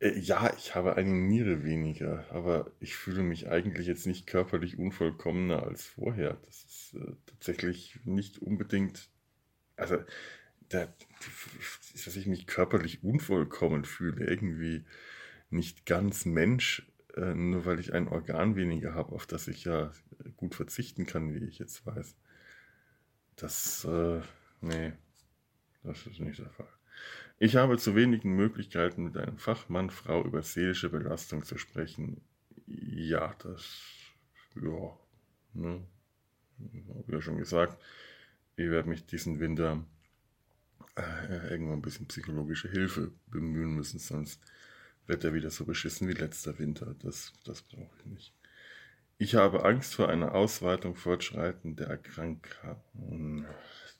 [0.00, 4.78] Äh, ja, ich habe eine Niere weniger, aber ich fühle mich eigentlich jetzt nicht körperlich
[4.78, 6.38] unvollkommener als vorher.
[6.44, 9.08] Das ist äh, tatsächlich nicht unbedingt,
[9.76, 9.98] also,
[10.68, 10.88] da,
[12.04, 14.84] dass ich mich körperlich unvollkommen fühle, irgendwie
[15.50, 16.86] nicht ganz Mensch,
[17.16, 19.92] äh, nur weil ich ein Organ weniger habe, auf das ich ja
[20.36, 22.16] gut verzichten kann, wie ich jetzt weiß.
[23.36, 24.20] Das, äh,
[24.60, 24.92] nee,
[25.82, 26.68] das ist nicht der Fall.
[27.38, 32.22] Ich habe zu wenigen Möglichkeiten, mit einem Fachmann, Frau über seelische Belastung zu sprechen.
[32.66, 33.82] Ja, das,
[34.54, 34.96] ja,
[35.52, 35.86] ne,
[36.88, 37.78] habe ja schon gesagt.
[38.56, 39.84] Ich werde mich diesen Winter
[40.96, 44.40] äh, irgendwann ein bisschen psychologische Hilfe bemühen müssen, sonst
[45.06, 46.94] wird er wieder so beschissen wie letzter Winter.
[47.02, 48.32] Das, das brauche ich nicht.
[49.18, 53.46] Ich habe Angst vor einer Ausweitung fortschreitender Erkrankungen.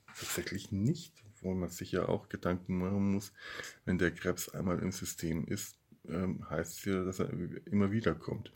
[0.07, 3.33] Tatsächlich nicht wo man sich ja auch Gedanken machen muss,
[3.85, 5.77] wenn der Krebs einmal im System ist,
[6.09, 7.31] ähm, heißt es ja, dass er
[7.67, 8.53] immer wieder kommt.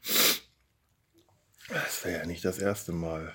[1.68, 3.32] Das wäre ja nicht das erste Mal.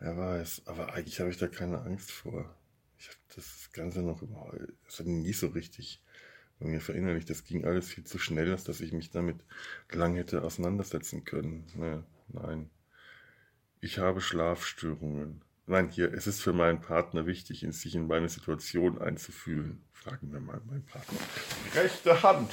[0.00, 2.54] Wer weiß, aber eigentlich habe ich da keine Angst vor.
[2.98, 4.58] Ich habe das Ganze noch überhaupt,
[4.98, 6.02] hat nie so richtig
[6.58, 7.30] bei mir verinnerlicht.
[7.30, 9.36] Das ging alles viel zu schnell, als dass ich mich damit
[9.90, 11.66] lang hätte auseinandersetzen können.
[11.74, 12.70] Ne, nein.
[13.80, 15.42] Ich habe Schlafstörungen.
[15.66, 19.84] Nein, hier, es ist für meinen Partner wichtig, sich in meine Situation einzufühlen.
[19.92, 21.18] Fragen wir mal meinen Partner.
[21.74, 22.50] Rechte Hand.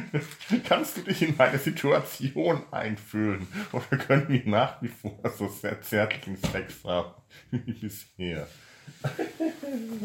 [0.64, 3.46] kannst du dich in meine Situation einfühlen?
[3.72, 7.14] Oder können wir nach wie vor so sehr zärtlichen Sex haben
[7.50, 8.48] wie bisher?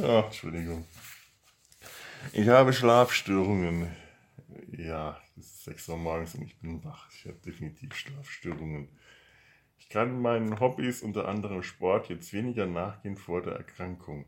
[0.02, 0.86] oh, Entschuldigung.
[2.34, 3.96] Ich habe Schlafstörungen.
[4.78, 7.10] Ja, es ist 6 Uhr morgens und ich bin wach.
[7.12, 8.90] Ich habe definitiv Schlafstörungen.
[9.78, 14.26] Ich kann meinen Hobbys, unter anderem Sport, jetzt weniger nachgehen vor der Erkrankung.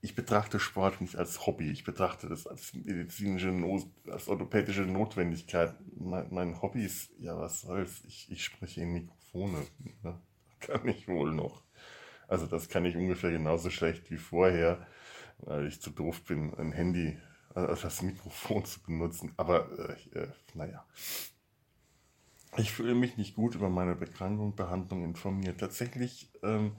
[0.00, 5.74] Ich betrachte Sport nicht als Hobby, ich betrachte das als medizinische, Not, als orthopädische Notwendigkeit.
[5.96, 9.66] Mein, mein Hobby ist, ja was soll's, ich, ich spreche in Mikrofone.
[10.02, 10.20] Ne?
[10.60, 11.62] Kann ich wohl noch.
[12.28, 14.86] Also das kann ich ungefähr genauso schlecht wie vorher,
[15.38, 17.18] weil ich zu doof bin, ein Handy
[17.54, 19.32] als das Mikrofon zu benutzen.
[19.36, 20.84] Aber äh, äh, naja.
[22.56, 25.60] Ich fühle mich nicht gut über meine Bekrankung, Behandlung informiert.
[25.60, 26.76] Tatsächlich ähm,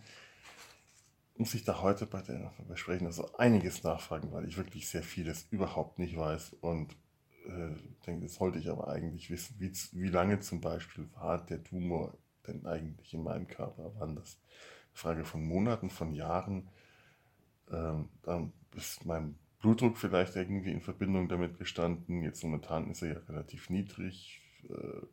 [1.40, 5.48] muss ich da heute bei der Besprechung also einiges nachfragen, weil ich wirklich sehr vieles
[5.52, 6.92] überhaupt nicht weiß und
[7.46, 7.76] äh,
[8.06, 9.56] denke, das sollte ich aber eigentlich wissen.
[9.58, 13.96] Wie, wie lange zum Beispiel war der Tumor denn eigentlich in meinem Körper?
[13.96, 14.38] Waren das
[14.92, 16.68] Frage von Monaten, von Jahren.
[17.72, 22.22] Ähm, dann ist mein Blutdruck vielleicht irgendwie in Verbindung damit gestanden.
[22.22, 24.42] Jetzt momentan ist er ja relativ niedrig.
[24.70, 25.06] Äh,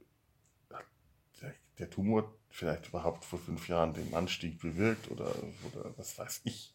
[1.41, 5.35] der, der, Tumor vielleicht überhaupt vor fünf Jahren den Anstieg bewirkt oder,
[5.65, 6.75] oder was weiß ich.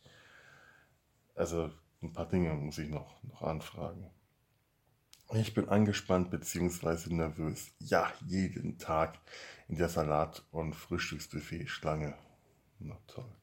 [1.36, 4.09] Also ein paar Dinge muss ich noch, noch anfragen.
[5.34, 7.14] Ich bin angespannt bzw.
[7.14, 7.72] nervös.
[7.80, 9.18] Ja, jeden Tag
[9.70, 12.16] in der Salat- und Frühstücksbuffet-Schlange.
[12.80, 13.34] Na toll.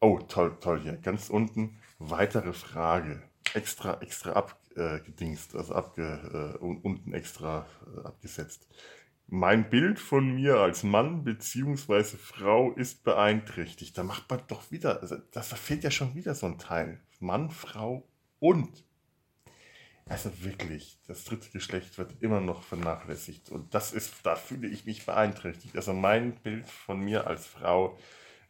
[0.00, 0.96] Oh, toll, toll hier.
[0.96, 3.22] Ganz unten weitere Frage.
[3.54, 8.66] Extra, extra abgedingst, also abge, äh, unten extra äh, abgesetzt.
[9.28, 12.04] Mein Bild von mir als Mann bzw.
[12.16, 13.98] Frau ist beeinträchtigt.
[13.98, 17.00] Da macht man doch wieder, also das fehlt ja schon wieder so ein Teil.
[17.18, 18.06] Mann, Frau
[18.38, 18.84] und.
[20.08, 23.50] Also wirklich, das dritte Geschlecht wird immer noch vernachlässigt.
[23.50, 25.74] Und das ist, da fühle ich mich beeinträchtigt.
[25.74, 27.98] Also mein Bild von mir als Frau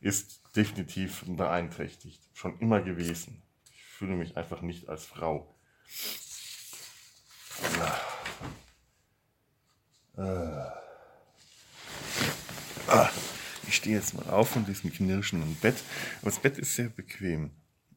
[0.01, 2.23] ist definitiv beeinträchtigt.
[2.35, 3.43] Schon immer gewesen.
[3.73, 5.55] Ich fühle mich einfach nicht als Frau.
[13.69, 15.77] Ich stehe jetzt mal auf von diesem knirschenden Bett.
[16.23, 17.51] Aber das Bett ist sehr bequem.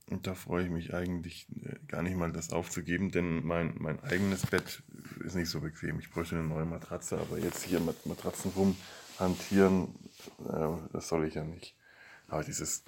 [0.09, 3.99] Und da freue ich mich eigentlich äh, gar nicht mal, das aufzugeben, denn mein, mein
[4.03, 4.82] eigenes Bett
[5.24, 5.99] ist nicht so bequem.
[5.99, 9.93] Ich bräuchte eine neue Matratze, aber jetzt hier mit Matratzen rumhantieren,
[10.39, 11.76] äh, das soll ich ja nicht.
[12.28, 12.84] Aber dieses,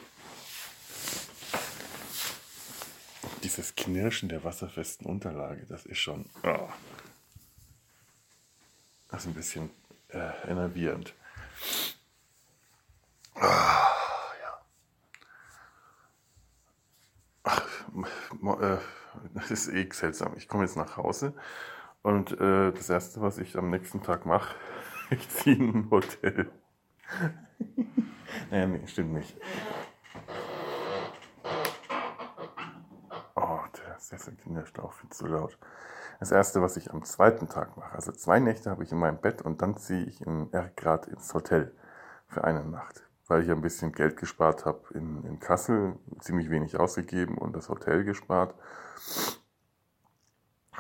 [3.43, 6.69] dieses Knirschen der wasserfesten Unterlage, das ist schon, oh,
[9.12, 9.70] das ist ein bisschen
[10.09, 11.14] äh, enervierend.
[13.36, 13.41] Oh.
[18.62, 18.78] äh,
[19.34, 20.34] das ist eh seltsam.
[20.38, 21.34] Ich komme jetzt nach Hause
[22.01, 24.55] und äh, das Erste, was ich am nächsten Tag mache,
[25.09, 26.49] ich ziehe in ein Hotel.
[28.49, 29.36] naja, nee, stimmt nicht.
[33.36, 35.57] Oh, der ist jetzt Kinderstau viel zu laut.
[36.22, 39.19] Das Erste, was ich am zweiten Tag mache, also zwei Nächte habe ich in meinem
[39.19, 41.76] Bett und dann ziehe ich in Ergrad ins Hotel
[42.28, 46.78] für eine Nacht weil ich ein bisschen Geld gespart habe in, in Kassel, ziemlich wenig
[46.78, 48.53] ausgegeben und das Hotel gespart,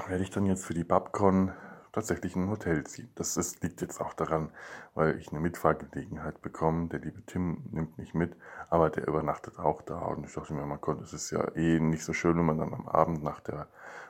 [0.05, 1.53] werde ich dann jetzt für die Babcon
[1.91, 3.09] tatsächlich ein Hotel ziehen.
[3.15, 4.51] Das ist, liegt jetzt auch daran,
[4.93, 6.87] weil ich eine Mitfahrgelegenheit bekomme.
[6.87, 8.35] Der liebe Tim nimmt mich mit,
[8.69, 9.99] aber der übernachtet auch da.
[9.99, 12.57] Und ich dachte mir, man konnte, es ist ja eh nicht so schön, wenn man
[12.57, 13.67] dann am Abend nach der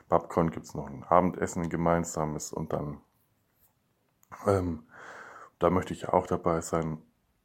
[0.08, 3.00] Babcon gibt es noch ein Abendessen gemeinsames und dann
[4.46, 4.84] ähm,
[5.58, 6.98] da möchte ich auch dabei sein.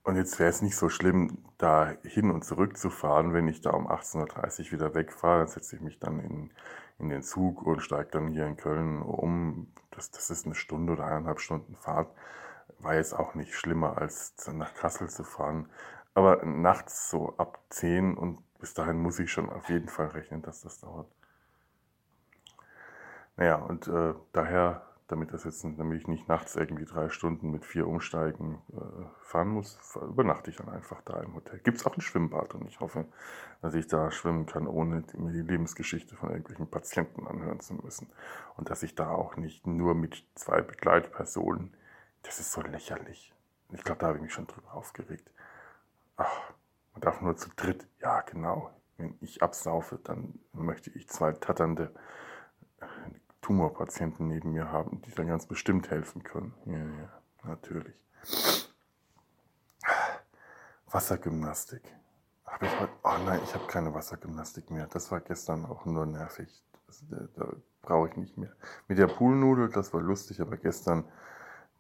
[0.08, 3.60] Und jetzt wäre es nicht so schlimm, da hin und zurück zu fahren, wenn ich
[3.60, 5.40] da um 18.30 Uhr wieder wegfahre.
[5.40, 6.50] Dann setze ich mich dann in,
[6.98, 9.68] in den Zug und steige dann hier in Köln um.
[9.92, 12.10] Das, das ist eine Stunde oder eineinhalb Stunden Fahrt.
[12.80, 15.68] War jetzt auch nicht schlimmer, als nach Kassel zu fahren.
[16.14, 20.42] Aber nachts so ab 10 und bis dahin muss ich schon auf jeden Fall rechnen,
[20.42, 21.12] dass das dauert.
[23.36, 27.66] Naja, und äh, daher damit, das jetzt, damit ich nicht nachts irgendwie drei Stunden mit
[27.66, 31.60] vier Umsteigen äh, fahren muss, übernachte ich dann einfach da im Hotel.
[31.60, 33.06] Gibt es auch ein Schwimmbad und ich hoffe,
[33.62, 38.10] dass ich da schwimmen kann, ohne mir die Lebensgeschichte von irgendwelchen Patienten anhören zu müssen.
[38.58, 41.74] Und dass ich da auch nicht nur mit zwei Begleitpersonen,
[42.24, 43.34] das ist so lächerlich.
[43.72, 45.32] Ich glaube, da habe ich mich schon drüber aufgeregt.
[46.18, 46.52] Ach,
[46.94, 47.88] man darf nur zu dritt.
[48.02, 48.72] Ja, genau.
[48.98, 51.94] Wenn ich absaufe, dann möchte ich zwei tatternde
[53.48, 56.54] Tumorpatienten neben mir haben, die dann ganz bestimmt helfen können.
[56.66, 57.96] Ja, ja, natürlich.
[60.92, 61.82] Wassergymnastik.
[62.46, 64.88] habe ich heute, oh nein, ich habe keine Wassergymnastik mehr.
[64.88, 66.62] Das war gestern auch nur nervig.
[66.88, 68.52] Das, da, da brauche ich nicht mehr.
[68.90, 71.06] Mit der Poolnudel, das war lustig, aber gestern,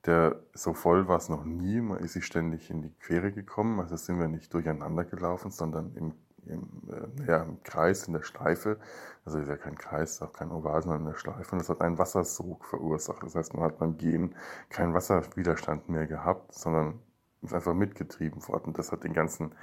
[0.05, 1.81] der so voll war es noch nie.
[1.81, 3.81] Man ist sie ständig in die Quere gekommen.
[3.81, 6.13] Also sind wir nicht durcheinander gelaufen, sondern im,
[6.49, 8.79] im, äh, ja, im Kreis, in der Schleife.
[9.25, 11.51] Also ist ja kein Kreis, auch kein Oval, sondern in der Schleife.
[11.51, 13.23] Und das hat einen Wassersog verursacht.
[13.23, 14.35] Das heißt, man hat beim Gehen
[14.69, 16.99] keinen Wasserwiderstand mehr gehabt, sondern
[17.41, 18.73] ist einfach mitgetrieben worden.
[18.73, 19.53] Das hat den ganzen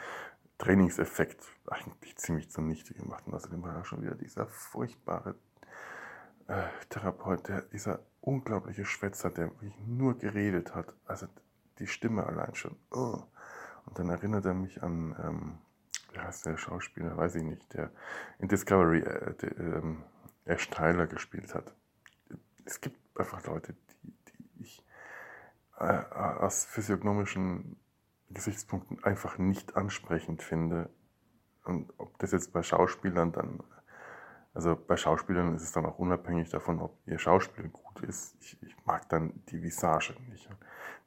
[0.59, 3.27] Trainingseffekt eigentlich ziemlich zunichte gemacht.
[3.27, 5.35] Und außerdem war da schon wieder dieser furchtbare
[6.47, 10.95] äh, Therapeut, der, dieser unglaubliche Schwätzer, der wirklich nur geredet hat.
[11.07, 11.27] Also
[11.79, 12.77] die Stimme allein schon.
[12.91, 13.23] Oh.
[13.87, 15.59] Und dann erinnert er mich an, ähm,
[16.15, 17.91] wie heißt der Schauspieler, weiß ich nicht, der
[18.39, 20.05] in Discovery äh, der, ähm,
[20.45, 21.75] Ash Tyler gespielt hat.
[22.65, 24.85] Es gibt einfach Leute, die, die ich
[25.79, 27.77] äh, aus physiognomischen
[28.31, 30.91] Gesichtspunkten einfach nicht ansprechend finde.
[31.65, 33.63] Und ob das jetzt bei Schauspielern dann,
[34.53, 38.37] also bei Schauspielern ist es dann auch unabhängig davon, ob ihr Schauspiel gut ist.
[38.41, 40.49] Ich, ich mag dann die Visage nicht.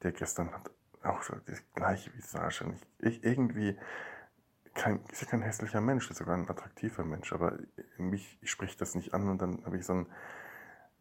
[0.02, 0.72] der gestern hat
[1.04, 2.66] auch so die gleiche Visage.
[3.00, 3.78] Ich, ich irgendwie,
[4.78, 7.58] kein, ist ja kein hässlicher Mensch, ist sogar ein attraktiver Mensch, aber
[7.98, 10.08] mich spricht das nicht an und dann habe ich so ein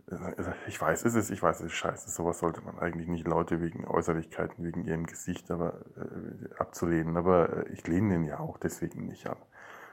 [0.08, 2.10] also, ich weiß, es ist, ich weiß, es ist scheiße.
[2.10, 7.16] Sowas sollte man eigentlich nicht Leute wegen Äußerlichkeiten, wegen ihrem Gesicht aber, äh, abzulehnen.
[7.16, 9.44] Aber äh, ich lehne den ja auch deswegen nicht ab,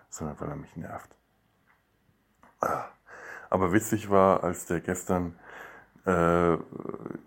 [0.09, 1.15] sondern weil er mich nervt.
[3.49, 5.35] Aber witzig war, als der gestern
[6.05, 6.57] äh,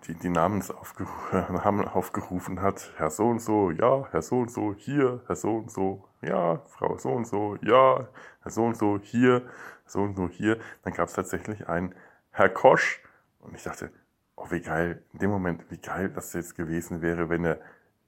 [0.07, 0.73] die, die Namens
[1.33, 5.57] Namen aufgerufen hat, Herr so und so, ja, Herr so und so, hier, Herr so
[5.57, 8.09] und so, ja, Frau so und so, ja,
[8.43, 9.49] Herr so und so, hier,
[9.87, 11.95] so und so, hier, dann gab es tatsächlich ein
[12.31, 13.03] Herr Kosch.
[13.41, 13.91] Und ich dachte,
[14.37, 17.61] oh, wie geil, in dem Moment, wie geil das jetzt gewesen wäre, wenn er,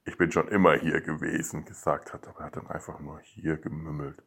[0.05, 2.27] ich bin schon immer hier gewesen, gesagt hat.
[2.27, 4.21] Aber er hat dann einfach nur hier gemümmelt.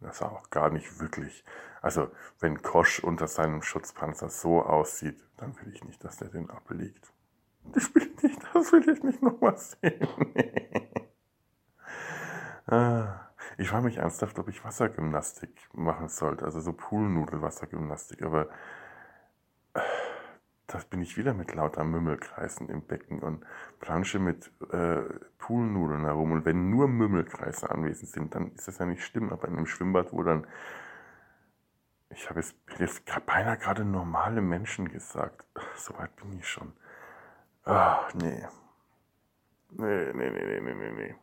[0.00, 1.44] Das war auch gar nicht wirklich.
[1.82, 6.48] Also, wenn Kosch unter seinem Schutzpanzer so aussieht, dann will ich nicht, dass der den
[6.48, 7.12] ablegt.
[7.64, 10.08] Das will ich nicht, das will ich nicht nochmal sehen.
[12.70, 13.26] ah.
[13.56, 18.48] Ich frage mich ernsthaft, ob ich Wassergymnastik machen sollte, also so Poolnudel-Wassergymnastik, aber
[20.66, 23.44] das bin ich wieder mit lauter Mümmelkreisen im Becken und
[23.80, 25.02] plansche mit äh,
[25.38, 26.32] Poolnudeln herum.
[26.32, 29.32] Und wenn nur Mümmelkreise anwesend sind, dann ist das ja nicht schlimm.
[29.32, 30.46] Aber in einem Schwimmbad, wo dann,
[32.10, 35.44] ich habe jetzt, jetzt beinahe gerade normale Menschen gesagt.
[35.74, 36.72] So weit bin ich schon.
[37.64, 38.46] Ach, nee.
[39.70, 41.14] Nee, nee, nee, nee, nee, nee.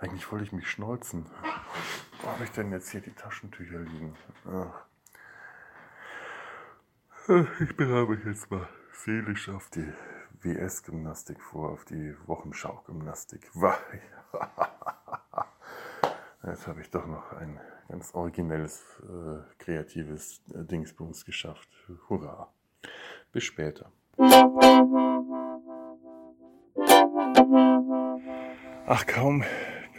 [0.00, 1.26] Eigentlich wollte ich mich schneuzen.
[2.22, 4.16] Wo habe ich denn jetzt hier die Taschentücher liegen?
[4.46, 4.86] Ach.
[7.60, 9.92] Ich bereite mich jetzt mal seelisch auf die
[10.42, 13.50] WS-Gymnastik vor, auf die Wochenschau-Gymnastik.
[16.42, 21.68] Jetzt habe ich doch noch ein ganz originelles, äh, kreatives äh, Dingsbums geschafft.
[22.08, 22.50] Hurra.
[23.32, 23.92] Bis später.
[28.86, 29.44] Ach, kaum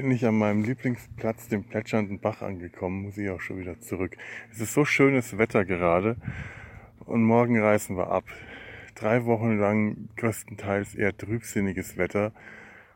[0.01, 4.17] bin ich an meinem Lieblingsplatz, dem plätschernden Bach, angekommen, muss ich auch schon wieder zurück.
[4.51, 6.15] Es ist so schönes Wetter gerade
[7.05, 8.23] und morgen reisen wir ab.
[8.95, 12.33] Drei Wochen lang größtenteils eher trübsinniges Wetter.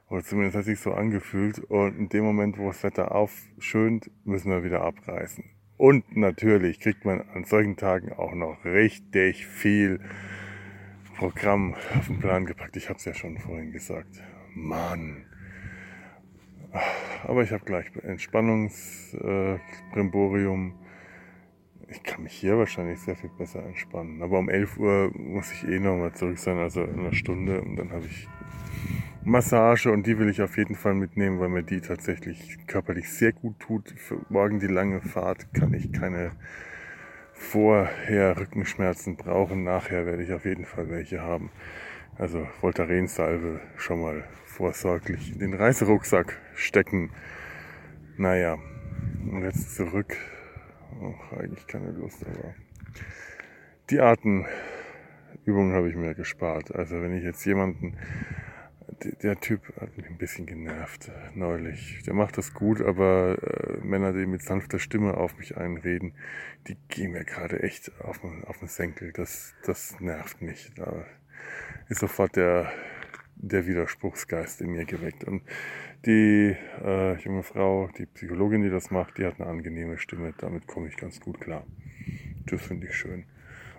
[0.10, 1.60] Oder zumindest hat sich so angefühlt.
[1.60, 5.44] Und in dem Moment, wo das Wetter aufschönt, müssen wir wieder abreisen.
[5.78, 10.00] Und natürlich kriegt man an solchen Tagen auch noch richtig viel
[11.18, 12.76] Programm auf den Plan gepackt.
[12.78, 14.24] Ich habe es ja schon vorhin gesagt.
[14.56, 15.26] Mann.
[17.24, 20.70] Aber ich habe gleich Entspannungsbrimborium.
[20.70, 20.74] Äh,
[21.92, 24.24] ich kann mich hier wahrscheinlich sehr viel besser entspannen.
[24.24, 27.62] Aber um 11 Uhr muss ich eh nochmal zurück sein, also in einer Stunde.
[27.62, 28.28] Und dann habe ich
[29.24, 33.34] Massage und die will ich auf jeden Fall mitnehmen, weil mir die tatsächlich körperlich sehr
[33.34, 33.94] gut tut.
[33.98, 36.32] Für morgen die lange Fahrt kann ich keine
[37.34, 39.64] vorher Rückenschmerzen brauchen.
[39.64, 41.50] Nachher werde ich auf jeden Fall welche haben.
[42.18, 44.24] Also Voltaren-Salve schon mal
[44.56, 47.12] vorsorglich in den Reiserucksack stecken.
[48.18, 48.58] Naja,
[49.30, 50.16] und jetzt zurück
[51.02, 52.54] Ach, eigentlich keine Lust, aber
[53.90, 56.74] die Atemübungen habe ich mir gespart.
[56.74, 57.98] Also wenn ich jetzt jemanden,
[59.24, 62.02] der Typ hat mich ein bisschen genervt neulich.
[62.06, 66.14] Der macht das gut, aber äh, Männer, die mit sanfter Stimme auf mich einreden,
[66.68, 69.12] die gehen mir gerade echt auf, auf den Senkel.
[69.12, 70.72] Das, das nervt mich.
[70.76, 71.06] Da
[71.90, 72.72] ist sofort der,
[73.48, 75.24] der Widerspruchsgeist in mir geweckt.
[75.24, 75.44] Und
[76.06, 80.34] die äh, junge Frau, die Psychologin, die das macht, die hat eine angenehme Stimme.
[80.38, 81.66] Damit komme ich ganz gut klar.
[82.46, 83.26] Das finde ich schön.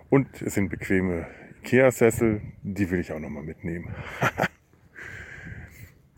[0.09, 1.27] Und es sind bequeme
[1.63, 2.41] Ikea-Sessel.
[2.63, 3.93] Die will ich auch nochmal mitnehmen.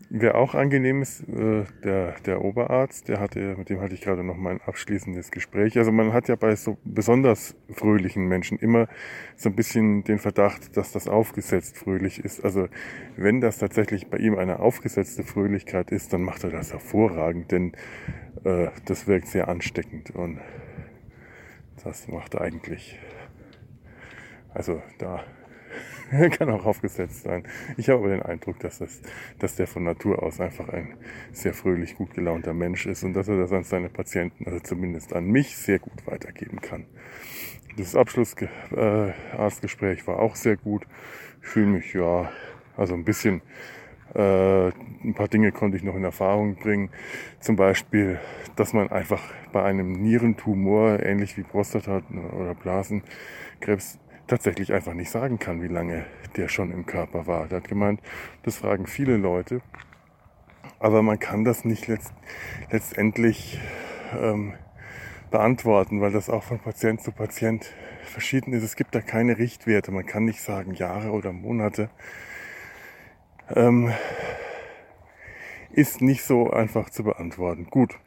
[0.10, 4.24] wer auch angenehm ist, äh, der, der Oberarzt, der hatte, mit dem hatte ich gerade
[4.24, 5.78] noch mein abschließendes Gespräch.
[5.78, 8.88] Also man hat ja bei so besonders fröhlichen Menschen immer
[9.36, 12.44] so ein bisschen den Verdacht, dass das aufgesetzt fröhlich ist.
[12.44, 12.68] Also
[13.16, 17.74] wenn das tatsächlich bei ihm eine aufgesetzte Fröhlichkeit ist, dann macht er das hervorragend, denn
[18.44, 20.40] äh, das wirkt sehr ansteckend und
[21.84, 23.00] das macht er eigentlich.
[24.54, 25.24] Also da
[26.32, 27.44] kann auch aufgesetzt sein.
[27.78, 29.02] Ich habe aber den Eindruck, dass, das,
[29.38, 30.96] dass der von Natur aus einfach ein
[31.32, 35.14] sehr fröhlich, gut gelaunter Mensch ist und dass er das an seine Patienten, also zumindest
[35.14, 36.86] an mich, sehr gut weitergeben kann.
[37.78, 40.86] Das Abschlussarztgespräch äh, war auch sehr gut.
[41.42, 42.30] Ich fühle mich, ja,
[42.76, 43.42] also ein bisschen,
[44.16, 46.90] äh, ein paar Dinge konnte ich noch in Erfahrung bringen.
[47.40, 48.20] Zum Beispiel,
[48.56, 49.22] dass man einfach
[49.54, 52.02] bei einem Nierentumor, ähnlich wie Prostata
[52.34, 54.00] oder Blasenkrebs,
[54.30, 56.06] tatsächlich einfach nicht sagen kann, wie lange
[56.38, 57.52] der schon im Körper war.
[57.52, 58.02] Er hat gemeint,
[58.44, 59.62] das fragen viele Leute,
[60.80, 62.14] aber man kann das nicht letzt,
[62.72, 63.60] letztendlich
[64.18, 64.54] ähm,
[65.32, 67.74] beantworten, weil das auch von Patient zu Patient
[68.04, 68.64] verschieden ist.
[68.64, 69.92] Es gibt da keine Richtwerte.
[69.92, 71.90] Man kann nicht sagen Jahre oder Monate.
[73.56, 73.92] Ähm,
[75.72, 77.66] ist nicht so einfach zu beantworten.
[77.70, 77.98] Gut,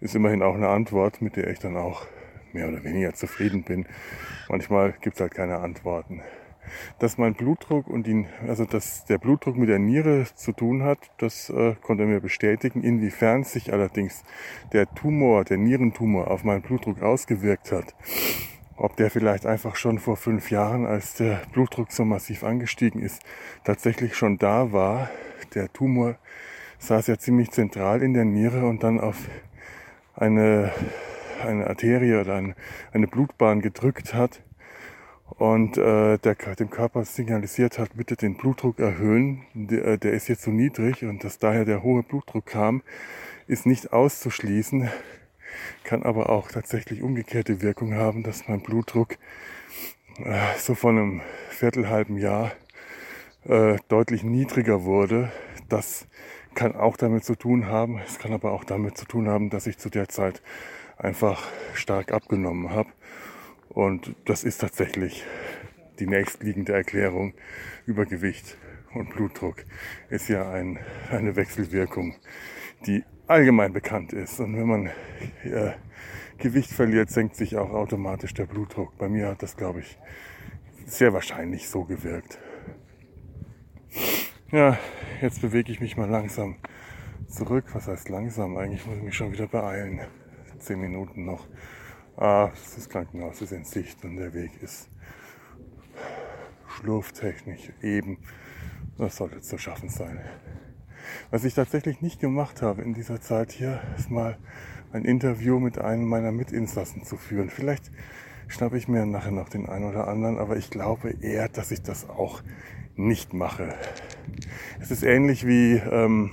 [0.00, 2.06] ist immerhin auch eine Antwort, mit der ich dann auch
[2.58, 3.86] mehr oder weniger zufrieden bin.
[4.48, 6.22] Manchmal gibt es halt keine Antworten.
[6.98, 10.98] Dass mein Blutdruck und die, also dass der Blutdruck mit der Niere zu tun hat,
[11.18, 12.82] das äh, konnte er mir bestätigen.
[12.82, 14.24] Inwiefern sich allerdings
[14.72, 17.94] der Tumor, der Nierentumor auf meinen Blutdruck ausgewirkt hat,
[18.76, 23.22] ob der vielleicht einfach schon vor fünf Jahren, als der Blutdruck so massiv angestiegen ist,
[23.64, 25.08] tatsächlich schon da war.
[25.54, 26.16] Der Tumor
[26.80, 29.16] saß ja ziemlich zentral in der Niere und dann auf
[30.14, 30.72] eine
[31.40, 32.54] eine Arterie oder ein,
[32.92, 34.42] eine Blutbahn gedrückt hat
[35.30, 40.28] und äh, der, dem Körper signalisiert hat, bitte den Blutdruck erhöhen, der, äh, der ist
[40.28, 42.82] jetzt so niedrig und dass daher der hohe Blutdruck kam,
[43.46, 44.88] ist nicht auszuschließen,
[45.84, 49.16] kann aber auch tatsächlich umgekehrte Wirkung haben, dass mein Blutdruck
[50.24, 51.20] äh, so von einem
[51.50, 52.52] viertelhalben Jahr
[53.44, 55.30] äh, deutlich niedriger wurde.
[55.68, 56.06] Das
[56.54, 58.00] kann auch damit zu tun haben.
[58.04, 60.42] Es kann aber auch damit zu tun haben, dass ich zu der Zeit
[60.98, 62.90] einfach stark abgenommen habe.
[63.68, 65.24] Und das ist tatsächlich
[65.98, 67.34] die nächstliegende Erklärung.
[67.86, 68.56] Übergewicht
[68.94, 69.64] und Blutdruck
[70.10, 70.78] ist ja ein,
[71.10, 72.16] eine Wechselwirkung,
[72.86, 74.40] die allgemein bekannt ist.
[74.40, 74.86] Und wenn man
[75.44, 75.72] äh,
[76.38, 78.96] Gewicht verliert, senkt sich auch automatisch der Blutdruck.
[78.98, 79.98] Bei mir hat das, glaube ich,
[80.86, 82.38] sehr wahrscheinlich so gewirkt.
[84.50, 84.78] Ja,
[85.20, 86.56] jetzt bewege ich mich mal langsam
[87.28, 87.66] zurück.
[87.74, 88.56] Was heißt langsam?
[88.56, 90.00] Eigentlich muss ich mich schon wieder beeilen
[90.58, 91.46] zehn Minuten noch.
[92.16, 94.88] Ah, das Krankenhaus ist in Sicht und der Weg ist
[96.68, 98.18] schlurftechnisch eben.
[98.96, 100.20] Das sollte zu schaffen sein.
[101.30, 104.36] Was ich tatsächlich nicht gemacht habe in dieser Zeit hier, ist mal
[104.92, 107.50] ein Interview mit einem meiner Mitinsassen zu führen.
[107.50, 107.90] Vielleicht
[108.48, 111.82] schnappe ich mir nachher noch den einen oder anderen, aber ich glaube eher, dass ich
[111.82, 112.42] das auch
[112.96, 113.74] nicht mache.
[114.80, 116.32] Es ist ähnlich wie ähm,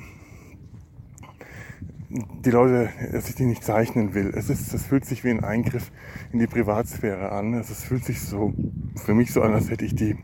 [2.16, 4.32] die Leute, dass ich die nicht zeichnen will.
[4.36, 5.91] Es ist, es fühlt sich wie ein Eingriff
[6.32, 7.53] in die Privatsphäre an.
[7.53, 8.53] Es fühlt sich so,
[8.95, 10.18] für mich so an, als hätte ich die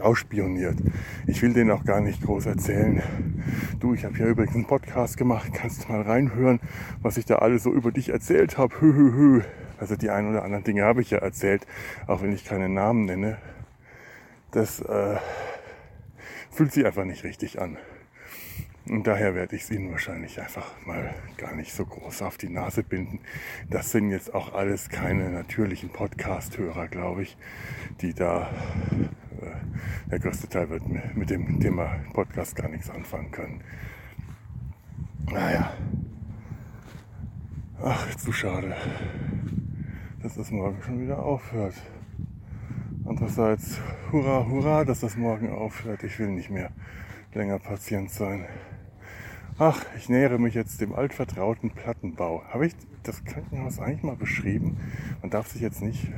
[0.00, 0.76] ausspioniert.
[1.26, 3.02] Ich will denen auch gar nicht groß erzählen.
[3.80, 6.60] Du, ich habe ja übrigens einen Podcast gemacht, kannst du mal reinhören,
[7.02, 8.80] was ich da alles so über dich erzählt habe.
[8.80, 9.42] Hü, hü, hü.
[9.78, 11.66] Also die ein oder anderen Dinge habe ich ja erzählt,
[12.06, 13.38] auch wenn ich keine Namen nenne.
[14.50, 15.16] Das äh,
[16.50, 17.76] fühlt sich einfach nicht richtig an.
[18.88, 22.48] Und daher werde ich es Ihnen wahrscheinlich einfach mal gar nicht so groß auf die
[22.48, 23.18] Nase binden.
[23.68, 27.36] Das sind jetzt auch alles keine natürlichen Podcast-Hörer, glaube ich,
[28.00, 28.48] die da,
[29.40, 30.84] äh, der größte Teil wird
[31.16, 33.60] mit dem Thema Podcast gar nichts anfangen können.
[35.32, 35.72] Naja.
[37.82, 38.76] Ach, zu schade,
[40.22, 41.74] dass das morgen schon wieder aufhört.
[43.04, 43.80] Andererseits,
[44.12, 46.04] hurra, hurra, dass das morgen aufhört.
[46.04, 46.70] Ich will nicht mehr
[47.34, 48.46] länger Patient sein.
[49.58, 52.42] Ach, ich nähere mich jetzt dem altvertrauten Plattenbau.
[52.50, 54.76] Habe ich das Krankenhaus eigentlich mal beschrieben?
[55.22, 56.08] Man darf sich jetzt nicht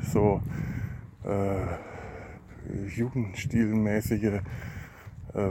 [0.00, 0.40] so
[1.24, 1.56] äh,
[2.94, 4.42] jugendstilmäßige
[5.34, 5.34] äh,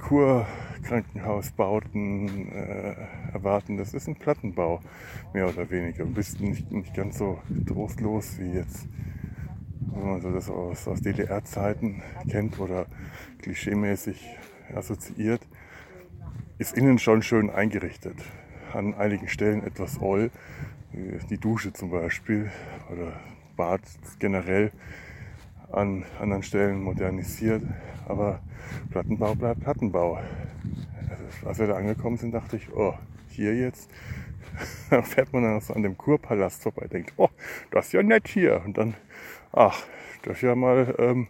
[0.00, 2.96] Kurkrankenhausbauten äh,
[3.32, 3.76] erwarten.
[3.76, 4.80] Das ist ein Plattenbau,
[5.32, 6.06] mehr oder weniger.
[6.06, 8.88] Du bist nicht, nicht ganz so trostlos wie jetzt
[9.94, 12.86] wenn man so das aus, aus DDR-Zeiten kennt oder
[13.42, 14.24] klischeemäßig
[14.74, 15.40] assoziiert,
[16.58, 18.16] ist innen schon schön eingerichtet.
[18.72, 20.30] An einigen Stellen etwas oll,
[20.92, 22.50] die Dusche zum Beispiel
[22.90, 23.12] oder
[23.56, 23.82] Bad
[24.18, 24.72] generell.
[25.70, 27.62] an anderen Stellen modernisiert.
[28.06, 28.40] Aber
[28.90, 30.20] Plattenbau bleibt Plattenbau.
[31.10, 32.94] Also, als wir da angekommen sind, dachte ich, oh,
[33.28, 33.90] hier jetzt.
[34.90, 37.28] dann fährt man dann so an dem Kurpalast vorbei, denkt, oh,
[37.70, 38.62] das ist ja nett hier.
[38.64, 38.94] Und dann,
[39.54, 39.82] ach,
[40.22, 41.28] das ist ja mal, ähm,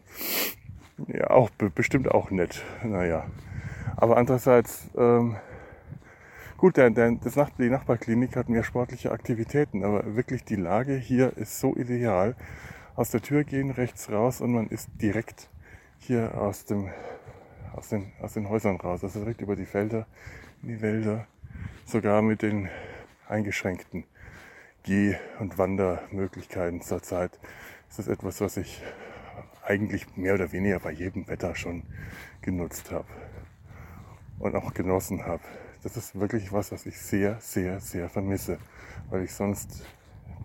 [1.08, 2.62] ja, auch bestimmt auch nett.
[2.82, 3.26] Naja.
[3.96, 5.36] Aber andererseits, ähm,
[6.56, 10.94] gut, der, der, das Nach die Nachbarklinik hat mehr sportliche Aktivitäten, aber wirklich die Lage
[10.94, 12.36] hier ist so ideal.
[12.96, 15.48] Aus der Tür gehen, rechts raus und man ist direkt
[15.98, 16.90] hier aus, dem,
[17.74, 19.02] aus, den, aus den Häusern raus.
[19.02, 20.06] Also direkt über die Felder,
[20.62, 21.26] in die Wälder,
[21.84, 22.68] sogar mit den
[23.28, 24.04] eingeschränkten
[24.84, 27.40] Geh- und Wandermöglichkeiten zurzeit
[27.94, 28.82] ist das etwas, was ich
[29.62, 31.84] eigentlich mehr oder weniger bei jedem Wetter schon
[32.40, 33.06] genutzt habe
[34.40, 35.44] und auch genossen habe.
[35.84, 38.58] Das ist wirklich was, was ich sehr, sehr, sehr vermisse,
[39.10, 39.86] weil ich sonst,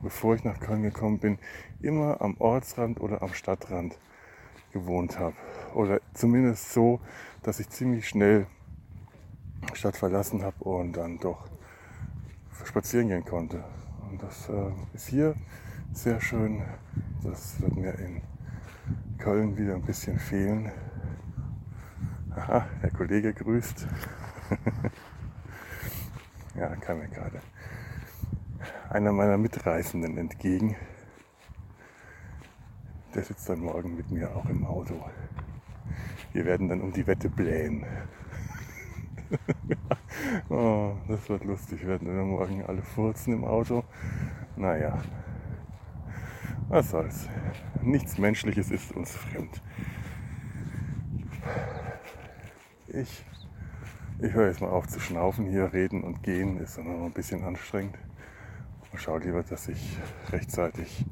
[0.03, 1.39] bevor ich nach Köln gekommen bin,
[1.81, 3.97] immer am Ortsrand oder am Stadtrand
[4.71, 5.35] gewohnt habe.
[5.73, 7.01] Oder zumindest so,
[7.41, 8.45] dass ich ziemlich schnell
[9.73, 11.47] Stadt verlassen habe und dann doch
[12.63, 13.63] spazieren gehen konnte.
[14.11, 15.33] Und das äh, ist hier
[15.93, 16.63] sehr schön.
[17.23, 18.21] Das wird mir in
[19.17, 20.71] Köln wieder ein bisschen fehlen.
[22.35, 23.87] Aha, der Kollege grüßt.
[26.55, 27.39] ja, kam mir gerade
[28.89, 30.75] einer meiner Mitreisenden entgegen.
[33.13, 35.03] Der sitzt dann morgen mit mir auch im Auto.
[36.33, 37.85] Wir werden dann um die Wette blähen.
[40.49, 41.81] oh, das wird lustig.
[41.81, 43.83] Wir werden dann morgen alle furzen im Auto.
[44.55, 44.99] Naja,
[46.69, 47.27] was soll's.
[47.81, 49.61] Nichts Menschliches ist uns fremd.
[52.87, 53.25] Ich,
[54.21, 55.47] ich höre jetzt mal auf zu schnaufen.
[55.47, 57.97] Hier reden und gehen ist noch ein bisschen anstrengend.
[58.91, 59.97] Und schaue lieber, dass ich
[60.31, 61.05] rechtzeitig,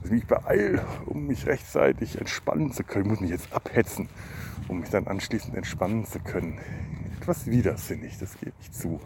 [0.00, 3.06] dass ich mich beeile, um mich rechtzeitig entspannen zu können.
[3.06, 4.08] Ich muss mich jetzt abhetzen,
[4.68, 6.60] um mich dann anschließend entspannen zu können.
[7.20, 9.00] Etwas widersinnig, das gebe ich zu.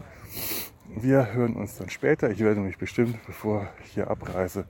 [0.87, 2.29] Wir hören uns dann später.
[2.29, 4.65] Ich werde mich bestimmt, bevor ich hier abreise,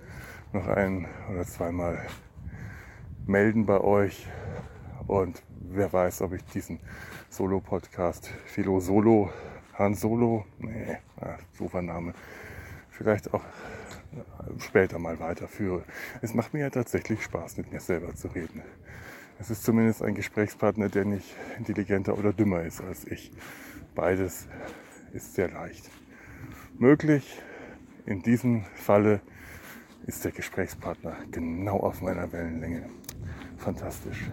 [0.53, 2.05] noch ein oder zweimal
[3.25, 4.27] melden bei euch.
[5.07, 6.79] Und wer weiß, ob ich diesen
[7.29, 9.31] Solo-Podcast, Philo Solo,
[9.73, 10.97] Han Solo, nee,
[11.57, 12.13] doofer Name,
[12.89, 13.43] vielleicht auch
[14.59, 15.83] später mal weiterführe.
[16.21, 18.61] Es macht mir ja tatsächlich Spaß, mit mir selber zu reden.
[19.39, 23.31] Es ist zumindest ein Gesprächspartner, der nicht intelligenter oder dümmer ist als ich.
[23.95, 24.47] Beides
[25.13, 25.89] ist sehr leicht.
[26.77, 27.41] Möglich
[28.05, 29.21] in diesem Falle
[30.07, 32.89] ist der Gesprächspartner genau auf meiner Wellenlänge.
[33.57, 34.29] Fantastisch.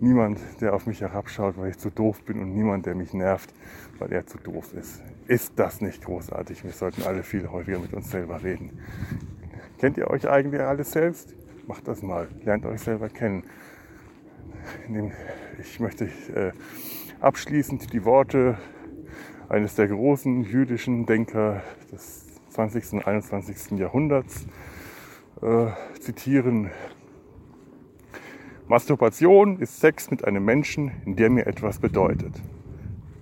[0.00, 3.52] Niemand, der auf mich herabschaut, weil ich zu doof bin und niemand, der mich nervt,
[3.98, 5.02] weil er zu doof ist.
[5.26, 6.64] Ist das nicht großartig?
[6.64, 8.80] Wir sollten alle viel häufiger mit uns selber reden.
[9.78, 11.34] Kennt ihr euch eigentlich alles selbst?
[11.66, 12.28] Macht das mal.
[12.44, 13.44] Lernt euch selber kennen.
[15.60, 16.52] Ich möchte äh,
[17.20, 18.58] abschließend die Worte
[19.48, 21.62] eines der großen jüdischen Denker
[21.92, 22.29] des
[22.68, 22.92] 20.
[22.92, 23.78] und 21.
[23.78, 24.46] Jahrhunderts
[25.40, 26.70] äh, zitieren.
[28.68, 32.34] Masturbation ist Sex mit einem Menschen, in der mir etwas bedeutet.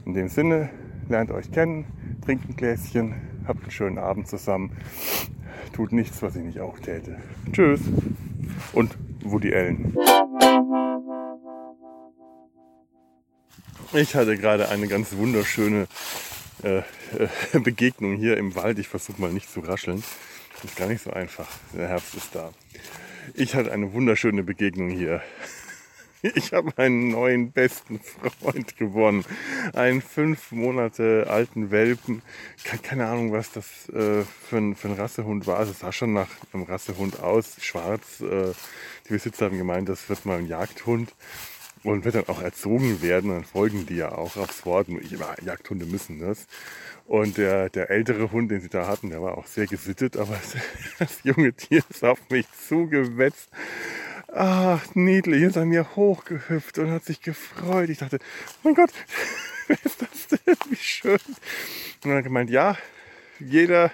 [0.04, 0.70] In dem Sinne,
[1.08, 1.86] lernt euch kennen,
[2.24, 3.14] trinkt ein Gläschen,
[3.46, 4.72] habt einen schönen Abend zusammen,
[5.72, 7.16] tut nichts, was ich nicht auch täte.
[7.52, 7.80] Tschüss
[8.72, 9.96] und Woody Allen.
[13.92, 15.86] Ich hatte gerade eine ganz wunderschöne
[16.62, 16.82] äh, äh,
[17.60, 18.78] Begegnung hier im Wald.
[18.78, 20.02] Ich versuche mal nicht zu rascheln.
[20.64, 21.48] Ist gar nicht so einfach.
[21.72, 22.52] Der Herbst ist da.
[23.34, 25.22] Ich hatte eine wunderschöne Begegnung hier.
[26.20, 29.24] Ich habe einen neuen besten Freund gewonnen.
[29.72, 32.22] Einen fünf Monate alten Welpen.
[32.82, 35.58] Keine Ahnung, was das äh, für, ein, für ein Rassehund war.
[35.58, 37.58] Also es sah schon nach einem Rassehund aus.
[37.60, 38.18] Schwarz.
[38.18, 41.14] Die Besitzer haben gemeint, das wird mal ein Jagdhund
[41.84, 43.30] und wird dann auch erzogen werden.
[43.30, 44.88] Dann folgen die ja auch aufs Wort.
[45.44, 46.46] Jagdhunde müssen das.
[47.06, 50.38] Und der, der ältere Hund, den sie da hatten, der war auch sehr gesittet, aber
[50.98, 53.48] das junge Tier ist auf mich zugewetzt.
[54.30, 57.88] Ach, niedlich, ist an mir hochgehüpft und hat sich gefreut.
[57.88, 58.18] Ich dachte,
[58.62, 58.90] mein Gott,
[59.68, 60.56] wer ist das denn?
[60.68, 61.12] Wie schön.
[61.12, 61.38] Und
[62.02, 62.76] dann hat er gemeint, ja,
[63.40, 63.90] jeder,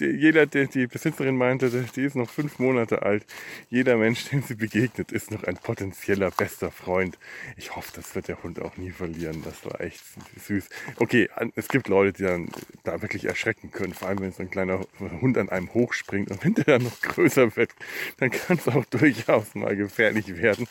[0.00, 3.24] jeder, der die Besitzerin meinte, die ist noch fünf Monate alt.
[3.68, 7.18] Jeder Mensch, dem sie begegnet, ist noch ein potenzieller bester Freund.
[7.56, 9.42] Ich hoffe, das wird der Hund auch nie verlieren.
[9.44, 10.02] Das war echt
[10.46, 10.68] süß.
[10.96, 12.48] Okay, es gibt Leute, die dann
[12.84, 13.94] da wirklich erschrecken können.
[13.94, 14.80] Vor allem, wenn so ein kleiner
[15.20, 17.70] Hund an einem hochspringt und wenn der dann noch größer wird,
[18.18, 20.66] dann kann es auch durchaus mal gefährlich werden.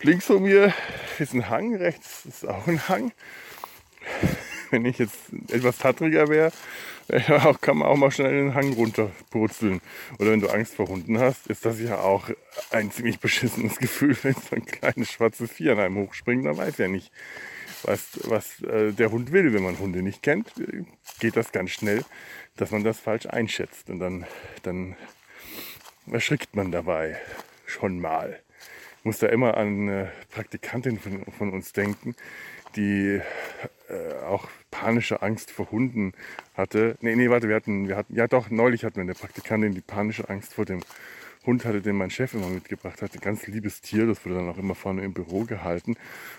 [0.00, 0.72] Links von mir
[1.18, 3.12] ist ein Hang, rechts ist auch ein Hang.
[4.70, 5.16] wenn ich jetzt
[5.50, 6.52] etwas tattriger wäre,
[7.08, 9.80] ja, kann man auch mal schnell den Hang runterpurzeln.
[10.18, 12.30] Oder wenn du Angst vor Hunden hast, ist das ja auch
[12.70, 16.44] ein ziemlich beschissenes Gefühl, wenn so ein kleines schwarzes Vieh an einem hochspringt.
[16.44, 17.10] Man weiß ja nicht,
[17.82, 19.52] was, was äh, der Hund will.
[19.52, 20.52] Wenn man Hunde nicht kennt,
[21.20, 22.04] geht das ganz schnell,
[22.56, 23.88] dass man das falsch einschätzt.
[23.90, 24.26] Und dann,
[24.62, 24.96] dann
[26.10, 27.18] erschrickt man dabei
[27.66, 28.40] schon mal.
[28.98, 32.14] Ich muss da immer an eine Praktikantin von, von uns denken,
[32.76, 33.20] die
[33.88, 36.12] äh, auch panische Angst vor Hunden
[36.58, 36.98] hatte.
[37.00, 39.80] Nee, nee, warte, wir hatten, wir hatten, ja doch, neulich hatten wir eine Praktikantin, die
[39.80, 40.80] panische Angst vor dem
[41.46, 43.18] Hund hatte, den mein Chef immer mitgebracht hatte.
[43.18, 45.96] Ganz liebes Tier, das wurde dann auch immer vorne im Büro gehalten.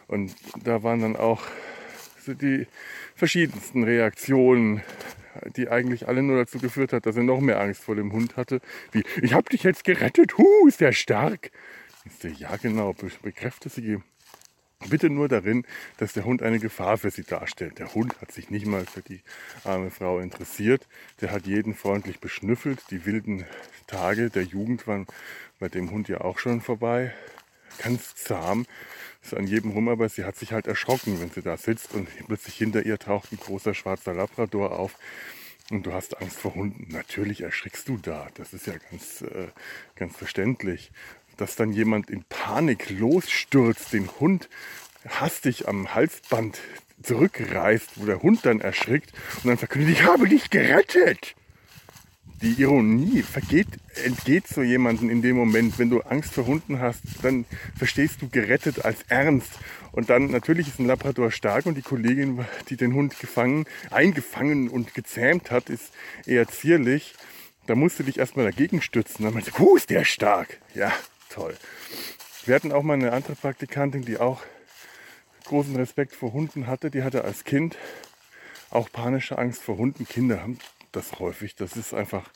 [0.07, 1.41] Und da waren dann auch
[2.23, 2.67] so die
[3.15, 4.83] verschiedensten Reaktionen,
[5.55, 8.35] die eigentlich alle nur dazu geführt hat, dass er noch mehr Angst vor dem Hund
[8.37, 8.59] hatte.
[8.91, 11.51] Wie, ich hab dich jetzt gerettet, hu, ist der stark.
[12.37, 14.01] Ja genau, bekräftige
[14.87, 15.65] Bitte nur darin,
[15.97, 17.79] dass der Hund eine Gefahr für sie darstellt.
[17.79, 19.21] Der Hund hat sich nicht mal für die
[19.65, 20.87] arme Frau interessiert.
[21.19, 22.79] Der hat jeden freundlich beschnüffelt.
[22.89, 23.45] Die wilden
[23.87, 25.05] Tage der Jugend waren
[25.59, 27.13] bei dem Hund ja auch schon vorbei.
[27.79, 28.65] Ganz zahm.
[29.21, 32.07] Ist an jedem rum, aber sie hat sich halt erschrocken, wenn sie da sitzt und
[32.27, 34.95] plötzlich hinter ihr taucht ein großer schwarzer Labrador auf.
[35.71, 36.87] Und du hast Angst vor Hunden.
[36.89, 38.29] Natürlich erschrickst du da.
[38.35, 39.49] Das ist ja ganz, äh,
[39.95, 40.91] ganz verständlich
[41.41, 44.49] dass dann jemand in Panik losstürzt, den Hund
[45.07, 46.59] hastig am Halsband
[47.03, 51.35] zurückreißt, wo der Hund dann erschrickt und dann verkündet, ich habe dich gerettet.
[52.41, 53.67] Die Ironie vergeht,
[54.05, 57.43] entgeht so jemanden in dem Moment, wenn du Angst vor Hunden hast, dann
[57.77, 59.51] verstehst du gerettet als ernst.
[59.91, 64.69] Und dann natürlich ist ein Labrador stark und die Kollegin, die den Hund gefangen, eingefangen
[64.69, 65.91] und gezähmt hat, ist
[66.25, 67.13] eher zierlich.
[67.67, 69.23] Da musst du dich erstmal dagegen stützen.
[69.23, 70.59] Dann meinst du, puh, ist der stark.
[70.73, 70.93] Ja,
[71.29, 71.55] toll.
[72.45, 74.41] Wir hatten auch mal eine andere Praktikantin, die auch
[75.45, 76.91] großen Respekt vor Hunden hatte.
[76.91, 77.77] Die hatte als Kind
[78.69, 80.07] auch panische Angst vor Hunden.
[80.07, 80.59] Kinder haben
[80.91, 81.55] das häufig.
[81.55, 82.29] Das ist einfach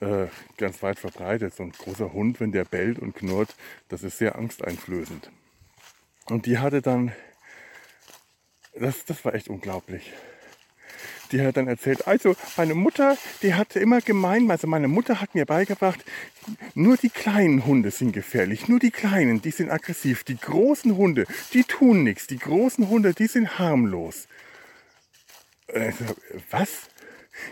[0.00, 1.54] äh, ganz weit verbreitet.
[1.54, 3.54] So ein großer Hund, wenn der bellt und knurrt,
[3.88, 5.30] das ist sehr angsteinflößend.
[6.28, 7.12] Und die hatte dann,
[8.74, 10.12] das, das war echt unglaublich
[11.32, 15.34] die hat dann erzählt, also meine Mutter, die hatte immer gemein, also meine Mutter hat
[15.34, 16.04] mir beigebracht,
[16.74, 21.26] nur die kleinen Hunde sind gefährlich, nur die kleinen, die sind aggressiv, die großen Hunde,
[21.52, 24.28] die tun nichts, die großen Hunde, die sind harmlos.
[25.68, 25.92] Äh,
[26.50, 26.88] was?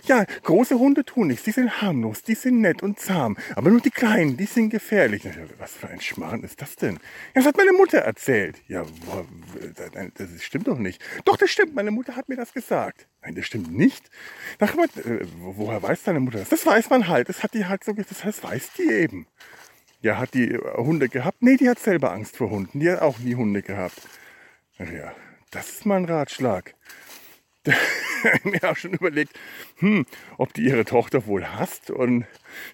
[0.05, 3.37] Ja, große Hunde tun nichts, die sind harmlos, die sind nett und zahm.
[3.55, 5.23] Aber nur die Kleinen, die sind gefährlich.
[5.59, 6.95] Was für ein Schmarrn ist das denn?
[6.95, 7.01] Ja,
[7.35, 8.63] das hat meine Mutter erzählt.
[8.69, 8.85] Ja,
[10.17, 11.03] das stimmt doch nicht.
[11.25, 13.09] Doch, das stimmt, meine Mutter hat mir das gesagt.
[13.23, 14.11] Nein, das stimmt nicht.
[14.59, 16.49] Ach, äh, woher weiß deine Mutter das?
[16.49, 19.27] Das weiß man halt, das hat die halt so, das weiß die eben.
[20.05, 21.43] Ja, hat die Hunde gehabt?
[21.43, 22.79] Nee, die hat selber Angst vor Hunden.
[22.81, 24.03] Die hat auch nie Hunde gehabt.
[24.79, 25.15] Ja,
[25.51, 26.75] das ist mein Ratschlag.
[28.45, 29.33] mir auch schon überlegt,
[29.79, 30.07] hm,
[30.39, 32.27] ob die ihre Tochter wohl hasst und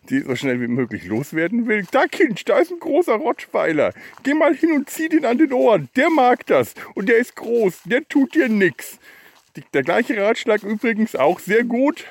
[0.09, 1.87] die so schnell wie möglich loswerden will.
[1.91, 3.93] Da Kind, da ist ein großer Rottweiler.
[4.23, 5.89] Geh mal hin und zieh den an den Ohren.
[5.97, 7.83] Der mag das und der ist groß.
[7.85, 8.99] Der tut dir nix.
[9.75, 12.05] der gleiche Ratschlag übrigens auch sehr gut.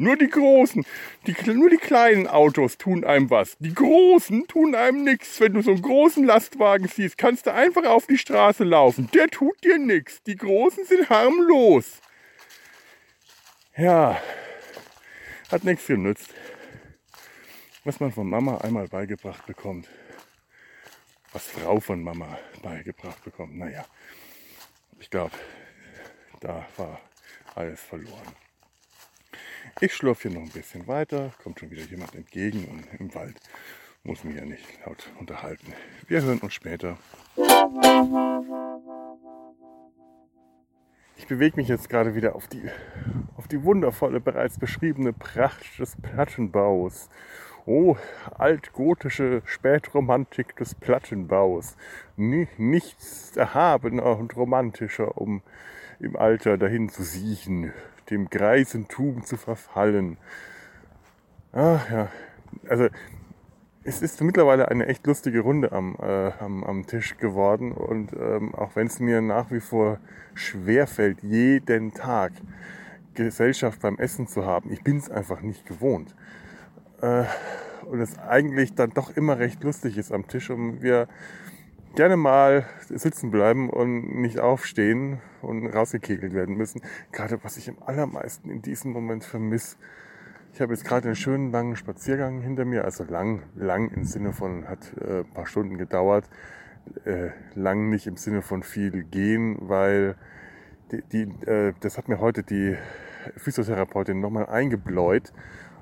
[0.00, 0.86] Nur die großen,
[1.26, 3.56] die, nur die kleinen Autos tun einem was.
[3.58, 5.40] Die großen tun einem nichts.
[5.40, 9.08] Wenn du so einen großen Lastwagen siehst, kannst du einfach auf die Straße laufen.
[9.12, 10.22] Der tut dir nichts.
[10.22, 12.00] Die großen sind harmlos.
[13.78, 14.20] Ja,
[15.52, 16.34] hat nichts genützt.
[17.84, 19.88] Was man von Mama einmal beigebracht bekommt,
[21.32, 23.86] was Frau von Mama beigebracht bekommt, naja,
[24.98, 25.36] ich glaube,
[26.40, 27.00] da war
[27.54, 28.34] alles verloren.
[29.80, 33.36] Ich schlurfe hier noch ein bisschen weiter, kommt schon wieder jemand entgegen und im Wald
[34.02, 35.72] muss mich ja nicht laut unterhalten.
[36.08, 36.98] Wir hören uns später.
[41.16, 42.68] Ich bewege mich jetzt gerade wieder auf die,
[43.50, 47.08] die wundervolle, bereits beschriebene Pracht des Plattenbaus.
[47.66, 47.96] Oh,
[48.36, 51.76] altgotische Spätromantik des Plattenbaus.
[52.16, 55.42] Nichts erhabener und romantischer, um
[56.00, 57.72] im Alter dahin zu siechen,
[58.10, 60.16] dem Greisentum zu verfallen.
[61.52, 62.08] Ach ja,
[62.68, 62.88] also
[63.84, 68.54] es ist mittlerweile eine echt lustige Runde am, äh, am, am Tisch geworden und ähm,
[68.54, 69.98] auch wenn es mir nach wie vor
[70.34, 72.32] schwerfällt, jeden Tag
[73.24, 76.14] Gesellschaft beim Essen zu haben, ich bin es einfach nicht gewohnt.
[77.00, 77.24] Äh,
[77.86, 81.08] und es eigentlich dann doch immer recht lustig ist am Tisch und wir
[81.94, 86.82] gerne mal sitzen bleiben und nicht aufstehen und rausgekegelt werden müssen.
[87.12, 89.76] Gerade was ich am allermeisten in diesem Moment vermisse,
[90.52, 94.32] ich habe jetzt gerade einen schönen langen Spaziergang hinter mir, also lang, lang im Sinne
[94.32, 96.28] von hat äh, ein paar Stunden gedauert,
[97.04, 100.16] äh, lang nicht im Sinne von viel gehen, weil
[100.90, 102.76] die, die, äh, das hat mir heute die
[103.36, 105.32] Physiotherapeutin nochmal eingebläut.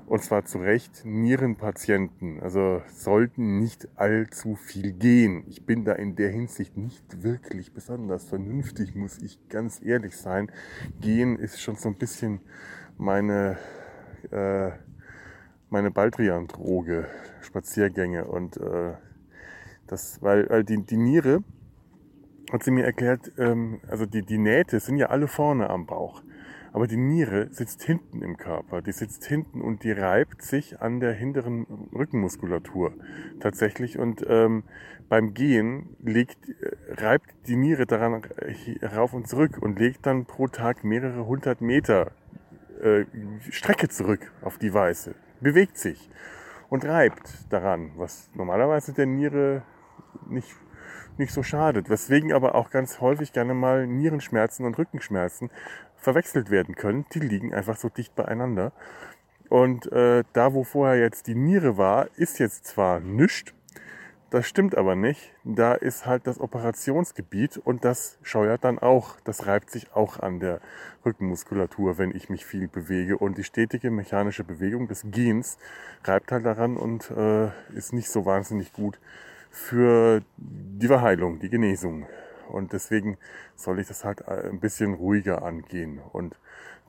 [0.07, 2.39] Und zwar zu Recht Nierenpatienten.
[2.39, 5.43] Also sollten nicht allzu viel gehen.
[5.47, 10.49] Ich bin da in der Hinsicht nicht wirklich besonders vernünftig, muss ich ganz ehrlich sein.
[11.01, 12.39] Gehen ist schon so ein bisschen
[12.97, 13.57] meine,
[14.31, 14.71] äh,
[15.69, 17.07] meine Baldrian-Droge,
[17.41, 18.25] Spaziergänge.
[18.25, 18.93] Und äh,
[19.87, 21.43] das, weil, weil die, die Niere,
[22.51, 26.23] hat sie mir erklärt, ähm, also die, die Nähte sind ja alle vorne am Bauch.
[26.73, 28.81] Aber die Niere sitzt hinten im Körper.
[28.81, 32.93] Die sitzt hinten und die reibt sich an der hinteren Rückenmuskulatur
[33.39, 33.97] tatsächlich.
[33.97, 34.63] Und ähm,
[35.09, 38.21] beim Gehen legt, äh, reibt die Niere daran
[38.81, 42.11] rauf und zurück und legt dann pro Tag mehrere hundert Meter
[42.81, 43.05] äh,
[43.49, 45.15] Strecke zurück auf die Weise.
[45.39, 46.09] Bewegt sich
[46.69, 49.63] und reibt daran, was normalerweise der Niere
[50.27, 50.55] nicht
[51.17, 51.89] nicht so schadet.
[51.89, 55.49] Weswegen aber auch ganz häufig gerne mal Nierenschmerzen und Rückenschmerzen
[56.07, 57.05] verwechselt werden können.
[57.13, 58.71] Die liegen einfach so dicht beieinander.
[59.49, 63.53] Und äh, da, wo vorher jetzt die Niere war, ist jetzt zwar nichts,
[64.29, 65.33] das stimmt aber nicht.
[65.43, 70.39] Da ist halt das Operationsgebiet und das scheuert dann auch, das reibt sich auch an
[70.39, 70.61] der
[71.05, 73.17] Rückenmuskulatur, wenn ich mich viel bewege.
[73.17, 75.57] Und die stetige mechanische Bewegung des Gens
[76.05, 78.97] reibt halt daran und äh, ist nicht so wahnsinnig gut
[79.49, 82.05] für die Verheilung, die Genesung.
[82.49, 83.17] Und deswegen
[83.55, 85.99] soll ich das halt äh, ein bisschen ruhiger angehen.
[86.13, 86.37] Und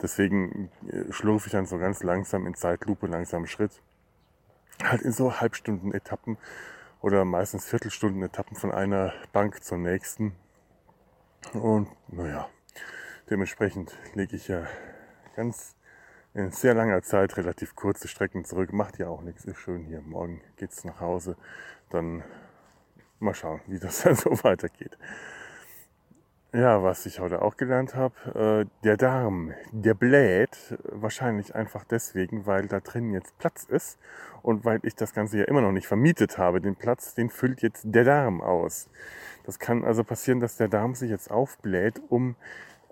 [0.02, 3.82] deswegen äh, schlurfe ich dann so ganz langsam in Zeitlupe, langsam Schritt.
[4.82, 6.38] Halt in so Halbstunden-Etappen
[7.00, 10.34] oder meistens Viertelstunden-Etappen von einer Bank zur nächsten.
[11.52, 12.48] Und naja,
[13.30, 14.66] dementsprechend lege ich ja
[15.36, 15.74] ganz
[16.34, 18.72] in sehr langer Zeit relativ kurze Strecken zurück.
[18.72, 20.00] Macht ja auch nichts, ist schön hier.
[20.00, 21.36] Morgen geht's nach Hause.
[21.90, 22.22] Dann
[23.18, 24.96] mal schauen, wie das dann so weitergeht.
[26.54, 32.46] Ja, was ich heute auch gelernt habe, äh, der Darm, der bläht wahrscheinlich einfach deswegen,
[32.46, 33.98] weil da drin jetzt Platz ist
[34.40, 36.62] und weil ich das Ganze ja immer noch nicht vermietet habe.
[36.62, 38.88] Den Platz, den füllt jetzt der Darm aus.
[39.44, 42.34] Das kann also passieren, dass der Darm sich jetzt aufbläht, um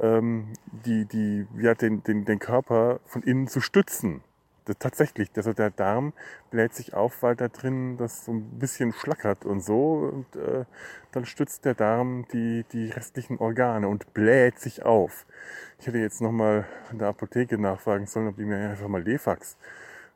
[0.00, 0.52] ähm,
[0.84, 4.22] die, die, ja, den, den, den Körper von innen zu stützen
[4.74, 6.12] tatsächlich, also der Darm
[6.50, 10.10] bläht sich auf, weil da drin das so ein bisschen schlackert und so.
[10.12, 10.64] Und äh,
[11.12, 15.26] dann stützt der Darm die, die restlichen Organe und bläht sich auf.
[15.78, 19.56] Ich hätte jetzt nochmal in der Apotheke nachfragen sollen, ob die mir einfach mal Lefax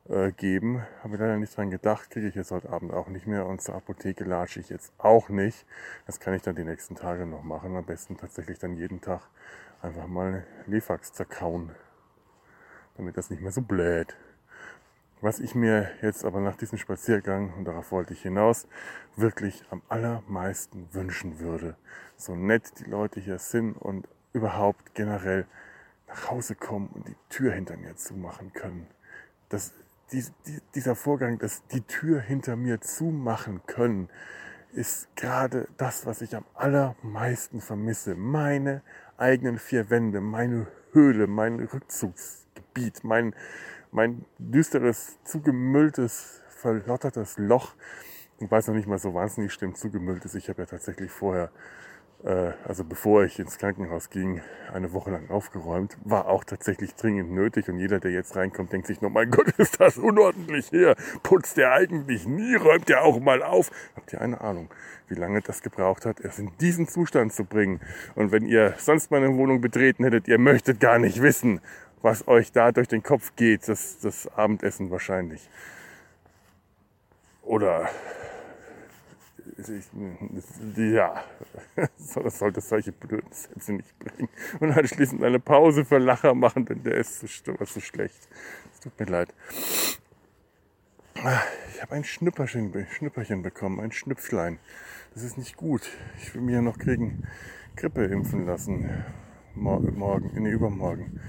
[0.08, 0.82] äh, geben.
[1.02, 3.46] Habe leider nicht dran gedacht, kriege ich jetzt heute Abend auch nicht mehr.
[3.46, 5.66] Und zur Apotheke latsche ich jetzt auch nicht.
[6.06, 7.76] Das kann ich dann die nächsten Tage noch machen.
[7.76, 9.22] Am besten tatsächlich dann jeden Tag
[9.82, 11.72] einfach mal Lefax zerkauen
[13.00, 14.14] damit das nicht mehr so bläht.
[15.22, 18.66] Was ich mir jetzt aber nach diesem Spaziergang, und darauf wollte ich hinaus,
[19.16, 21.76] wirklich am allermeisten wünschen würde,
[22.16, 25.46] so nett die Leute hier sind und überhaupt generell
[26.08, 28.86] nach Hause kommen und die Tür hinter mir zumachen können.
[29.50, 29.74] Das,
[30.10, 34.08] die, die, dieser Vorgang, dass die Tür hinter mir zumachen können,
[34.72, 38.14] ist gerade das, was ich am allermeisten vermisse.
[38.14, 38.80] Meine
[39.18, 43.34] eigenen vier Wände, meine Höhle, mein Rückzugsgebiet, mein,
[43.92, 47.74] mein düsteres, zugemülltes, verlottertes Loch.
[48.38, 50.34] Ich weiß noch nicht mal so wahnsinnig schlimm zugemüllt ist.
[50.34, 51.50] Ich habe ja tatsächlich vorher,
[52.24, 54.40] äh, also bevor ich ins Krankenhaus ging,
[54.72, 55.98] eine Woche lang aufgeräumt.
[56.04, 57.68] War auch tatsächlich dringend nötig.
[57.68, 60.94] Und jeder, der jetzt reinkommt, denkt sich, noch, mein Gott, ist das unordentlich hier.
[61.22, 63.70] Putzt der eigentlich nie, räumt der auch mal auf.
[63.96, 64.70] Habt ihr eine Ahnung,
[65.08, 67.80] wie lange das gebraucht hat, es in diesen Zustand zu bringen?
[68.14, 71.60] Und wenn ihr sonst meine Wohnung betreten hättet, ihr möchtet gar nicht wissen,
[72.02, 75.48] was euch da durch den Kopf geht, das, das Abendessen wahrscheinlich.
[77.42, 77.90] Oder
[80.76, 81.24] ja,
[81.76, 84.28] das sollte solche blöden Sätze nicht bringen.
[84.58, 87.26] Und anschließend eine Pause für Lacher machen, denn der ist so,
[87.64, 88.28] so schlecht.
[88.72, 89.34] Es tut mir leid.
[91.74, 94.58] Ich habe ein Schnüpperchen, Schnüpperchen bekommen, ein Schnüpflein.
[95.14, 95.90] Das ist nicht gut.
[96.18, 97.26] Ich will mir ja noch gegen
[97.76, 99.04] Grippe impfen lassen.
[99.54, 101.20] Morgen, nee, übermorgen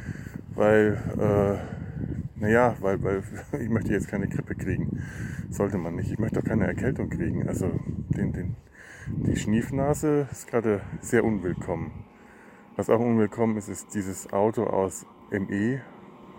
[0.56, 3.24] weil, äh, naja, weil, weil
[3.62, 5.04] ich möchte jetzt keine Grippe kriegen.
[5.50, 6.12] Sollte man nicht.
[6.12, 7.48] Ich möchte auch keine Erkältung kriegen.
[7.48, 7.72] Also
[8.10, 8.56] den, den,
[9.08, 11.92] die Schniefnase ist gerade sehr unwillkommen.
[12.76, 15.82] Was auch unwillkommen ist, ist dieses Auto aus ME,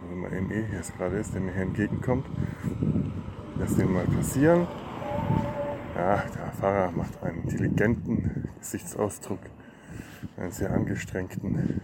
[0.02, 2.26] also mal ME ist gerade ist, der mir hier entgegenkommt.
[3.58, 4.66] Lass den mal passieren.
[5.94, 9.40] Ja, der Fahrer macht einen intelligenten Gesichtsausdruck,
[10.36, 11.80] einen sehr angestrengten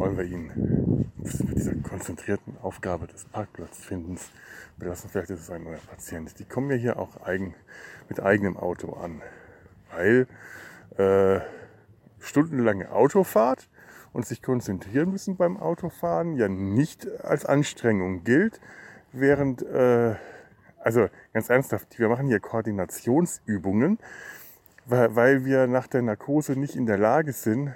[0.00, 4.30] wollen wir ihn mit dieser konzentrierten Aufgabe des Parkplatzfindens
[4.78, 5.10] belassen.
[5.10, 6.38] Vielleicht ist es ein neuer Patient.
[6.38, 7.54] Die kommen ja hier auch eigen,
[8.08, 9.20] mit eigenem Auto an,
[9.92, 10.26] weil
[10.96, 11.40] äh,
[12.18, 13.68] stundenlange Autofahrt
[14.12, 18.58] und sich konzentrieren müssen beim Autofahren ja nicht als Anstrengung gilt,
[19.12, 20.14] während, äh,
[20.78, 23.98] also ganz ernsthaft, wir machen hier Koordinationsübungen,
[24.90, 27.72] weil, weil wir nach der Narkose nicht in der Lage sind,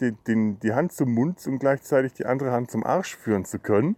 [0.00, 3.58] den, den, die Hand zum Mund und gleichzeitig die andere Hand zum Arsch führen zu
[3.58, 3.96] können.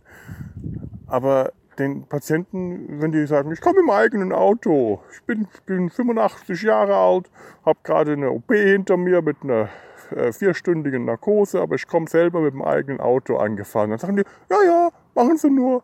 [1.07, 6.63] Aber den Patienten, wenn die sagen, ich komme im eigenen Auto, ich bin, bin 85
[6.63, 7.31] Jahre alt,
[7.65, 9.69] habe gerade eine OP hinter mir mit einer
[10.11, 13.91] äh, vierstündigen Narkose, aber ich komme selber mit dem eigenen Auto angefahren.
[13.91, 15.83] Dann sagen die, ja, ja, machen Sie nur.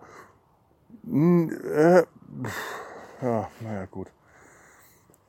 [1.05, 2.03] Hm, äh,
[3.23, 4.09] ja, naja, gut.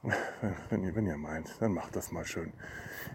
[0.70, 2.54] Wenn ihr, wenn ihr meint, dann macht das mal schön.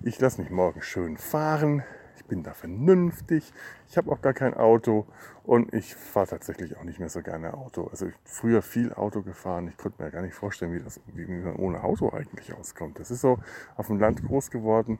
[0.03, 1.83] Ich lasse mich morgen schön fahren.
[2.17, 3.53] Ich bin da vernünftig.
[3.89, 5.07] Ich habe auch gar kein Auto
[5.45, 7.87] und ich fahre tatsächlich auch nicht mehr so gerne Auto.
[7.87, 9.69] Also ich früher viel Auto gefahren.
[9.69, 13.01] Ich konnte mir gar nicht vorstellen, wie, das, wie man ohne Auto eigentlich auskommt.
[13.01, 13.39] Das ist so
[13.77, 14.99] auf dem Land groß geworden.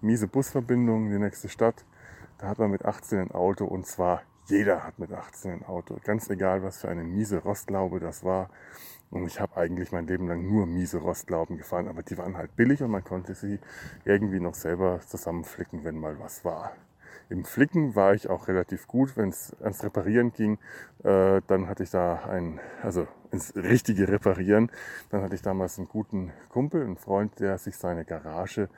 [0.00, 1.84] Miese Busverbindung in die nächste Stadt.
[2.38, 5.98] Da hat man mit 18 ein Auto und zwar jeder hat mit 18 ein Auto.
[6.04, 8.48] Ganz egal, was für eine miese Rostlaube das war.
[9.10, 12.56] Und ich habe eigentlich mein Leben lang nur miese Rostlauben gefahren, aber die waren halt
[12.56, 13.60] billig und man konnte sie
[14.04, 16.72] irgendwie noch selber zusammenflicken, wenn mal was war.
[17.28, 20.58] Im Flicken war ich auch relativ gut, wenn es ans Reparieren ging.
[21.02, 24.70] Äh, dann hatte ich da ein, also ins richtige Reparieren.
[25.10, 28.68] Dann hatte ich damals einen guten Kumpel, einen Freund, der sich seine Garage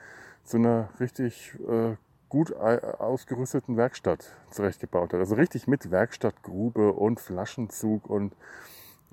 [0.44, 1.96] zu einer richtig äh,
[2.30, 5.20] gut ausgerüsteten Werkstatt zurechtgebaut hat.
[5.20, 8.34] Also richtig mit Werkstattgrube und Flaschenzug und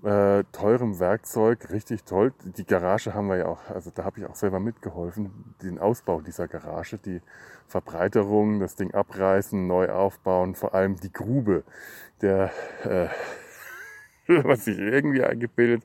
[0.03, 2.33] äh, teurem Werkzeug, richtig toll.
[2.43, 6.21] Die Garage haben wir ja auch, also da habe ich auch selber mitgeholfen, den Ausbau
[6.21, 7.21] dieser Garage, die
[7.67, 11.63] Verbreiterung, das Ding abreißen, neu aufbauen, vor allem die Grube,
[12.21, 12.51] der,
[12.83, 13.07] äh,
[14.43, 15.83] was sich irgendwie eingebildet,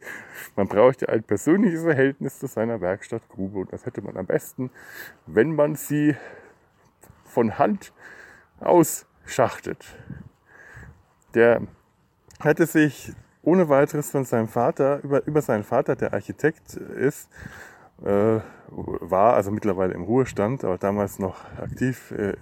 [0.57, 4.71] man braucht ja ein persönliches Verhältnis zu seiner Werkstattgrube und das hätte man am besten,
[5.27, 6.17] wenn man sie
[7.25, 7.93] von Hand
[8.59, 9.95] ausschachtet.
[11.35, 11.63] Der
[12.41, 13.13] hätte sich
[13.43, 17.29] ohne weiteres von seinem Vater, über, über seinen Vater, der Architekt ist,
[18.05, 22.35] äh, war, also mittlerweile im Ruhestand, aber damals noch aktiv äh,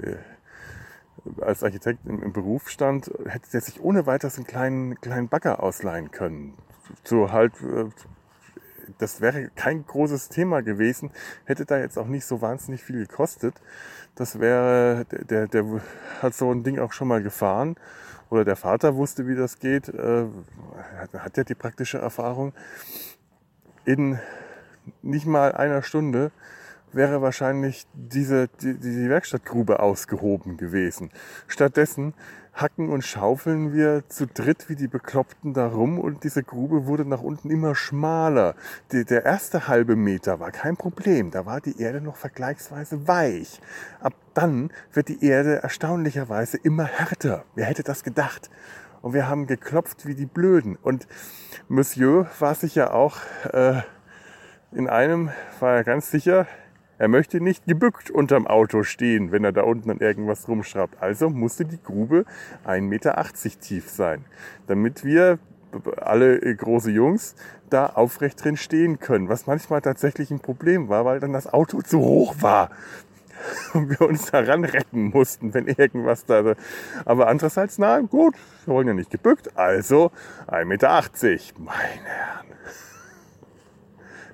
[1.40, 5.62] als Architekt im, im, Beruf stand, hätte er sich ohne weiteres einen kleinen, kleinen Bagger
[5.62, 6.54] ausleihen können.
[7.04, 7.86] So halt, äh,
[8.98, 11.10] das wäre kein großes Thema gewesen,
[11.44, 13.54] hätte da jetzt auch nicht so wahnsinnig viel gekostet.
[14.14, 15.64] Das wäre, der, der
[16.22, 17.76] hat so ein Ding auch schon mal gefahren
[18.30, 20.26] oder der Vater wusste, wie das geht, äh,
[21.16, 22.52] hat ja die praktische Erfahrung.
[23.84, 24.18] In
[25.02, 26.30] nicht mal einer Stunde
[26.92, 31.10] wäre wahrscheinlich diese, die, die Werkstattgrube ausgehoben gewesen.
[31.46, 32.14] Stattdessen
[32.60, 37.04] hacken und schaufeln wir zu dritt wie die Bekloppten da rum und diese Grube wurde
[37.04, 38.54] nach unten immer schmaler.
[38.92, 43.60] Die, der erste halbe Meter war kein Problem, da war die Erde noch vergleichsweise weich.
[44.00, 47.44] Ab dann wird die Erde erstaunlicherweise immer härter.
[47.54, 48.50] Wer hätte das gedacht?
[49.02, 50.76] Und wir haben geklopft wie die Blöden.
[50.76, 51.06] Und
[51.68, 53.18] Monsieur war sich ja auch
[53.52, 53.82] äh,
[54.72, 55.30] in einem,
[55.60, 56.46] war er ganz sicher,
[56.98, 61.00] er möchte nicht gebückt unterm Auto stehen, wenn er da unten an irgendwas rumschraubt.
[61.00, 62.24] Also musste die Grube
[62.66, 63.26] 1,80 Meter
[63.60, 64.24] tief sein,
[64.66, 65.38] damit wir
[65.96, 67.34] alle große Jungs
[67.70, 71.82] da aufrecht drin stehen können, was manchmal tatsächlich ein Problem war, weil dann das Auto
[71.82, 72.70] zu hoch war
[73.74, 76.54] und wir uns daran retten mussten, wenn irgendwas da.
[77.04, 78.34] Aber andererseits, na gut,
[78.64, 80.10] wir wollen ja nicht gebückt, also
[80.48, 80.88] 1,80 Meter.
[81.58, 82.46] Meine Herren.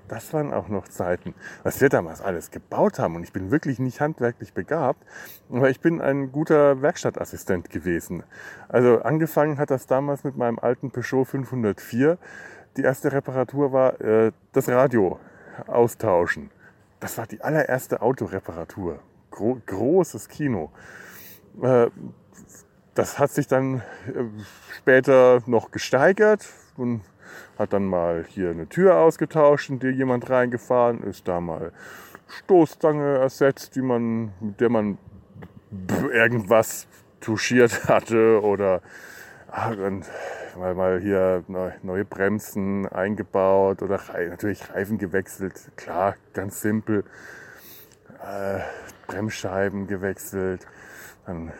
[0.09, 3.17] Das waren auch noch Zeiten, was wir damals alles gebaut haben.
[3.17, 5.03] Und ich bin wirklich nicht handwerklich begabt,
[5.51, 8.23] aber ich bin ein guter Werkstattassistent gewesen.
[8.69, 12.19] Also angefangen hat das damals mit meinem alten Peugeot 504.
[12.77, 15.19] Die erste Reparatur war äh, das Radio
[15.67, 16.51] austauschen.
[17.01, 18.99] Das war die allererste Autoreparatur.
[19.31, 20.71] Gro großes Kino.
[21.63, 21.89] Äh,
[22.95, 24.25] das hat sich dann äh,
[24.77, 26.47] später noch gesteigert.
[26.77, 27.03] Und
[27.59, 31.73] hat dann mal hier eine Tür ausgetauscht, in die jemand reingefahren ist, da mal
[32.29, 34.99] Stoßstange ersetzt, die man, mit der man
[36.13, 36.87] irgendwas
[37.21, 38.81] touchiert hatte oder
[39.51, 39.77] ach,
[40.59, 47.05] mal, mal hier neue Bremsen eingebaut oder natürlich Reifen gewechselt, klar, ganz simpel.
[48.23, 48.61] Äh,
[49.07, 50.67] Bremsscheiben gewechselt,
[51.27, 51.53] dann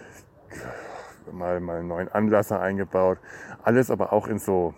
[1.31, 3.19] mal, mal einen neuen Anlasser eingebaut.
[3.63, 4.75] Alles aber auch in so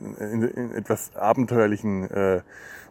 [0.00, 2.42] in, in etwas abenteuerlichen äh,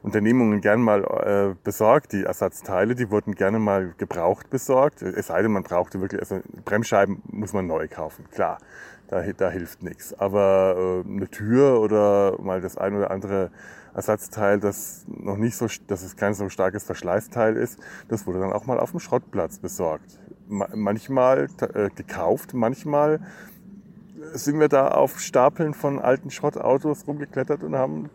[0.03, 5.01] Unternehmungen gern mal äh, besorgt, die Ersatzteile, die wurden gerne mal gebraucht besorgt.
[5.01, 8.59] Es sei denn, man brauchte wirklich, also Bremsscheiben muss man neu kaufen, klar,
[9.07, 10.13] da, da hilft nichts.
[10.19, 13.51] Aber äh, eine Tür oder mal das ein oder andere
[13.93, 17.79] Ersatzteil, das noch nicht so, dass es kein so starkes Verschleißteil ist,
[18.09, 20.19] das wurde dann auch mal auf dem Schrottplatz besorgt.
[20.47, 23.19] Manchmal äh, gekauft, manchmal
[24.33, 28.09] sind wir da auf Stapeln von alten Schrottautos rumgeklettert und haben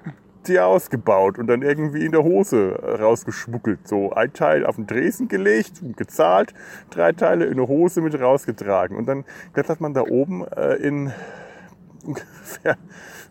[0.47, 3.87] die ausgebaut und dann irgendwie in der Hose rausgeschmuggelt.
[3.87, 6.53] So ein Teil auf den Dresen gelegt und gezahlt,
[6.91, 8.97] drei Teile in der Hose mit rausgetragen.
[8.97, 11.13] Und dann klettert man da oben äh, in
[12.05, 12.77] ungefähr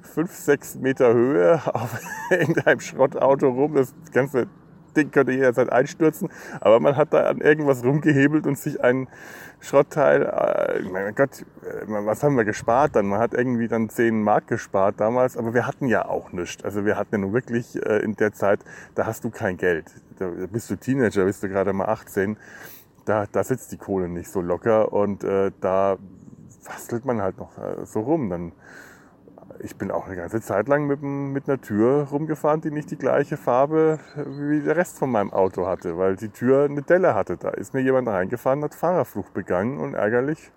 [0.01, 1.99] fünf, sechs Meter Höhe auf
[2.29, 3.75] irgendeinem Schrottauto rum.
[3.75, 4.47] Das ganze
[4.95, 9.07] Ding könnte jederzeit einstürzen, aber man hat da an irgendwas rumgehebelt und sich ein
[9.59, 13.05] Schrottteil, äh, mein Gott, äh, was haben wir gespart dann?
[13.05, 16.63] Man hat irgendwie dann 10 Mark gespart damals, aber wir hatten ja auch nichts.
[16.63, 18.59] Also wir hatten ja nun wirklich äh, in der Zeit,
[18.95, 19.85] da hast du kein Geld.
[20.17, 22.37] Da bist du Teenager, bist du gerade mal 18,
[23.05, 25.97] da, da sitzt die Kohle nicht so locker und äh, da
[26.65, 28.29] bastelt man halt noch äh, so rum.
[28.29, 28.51] Dann
[29.63, 32.97] ich bin auch eine ganze Zeit lang mit, mit einer Tür rumgefahren, die nicht die
[32.97, 37.37] gleiche Farbe wie der Rest von meinem Auto hatte, weil die Tür eine Delle hatte.
[37.37, 40.51] Da ist mir jemand reingefahren, hat Fahrerflucht begangen und ärgerlich,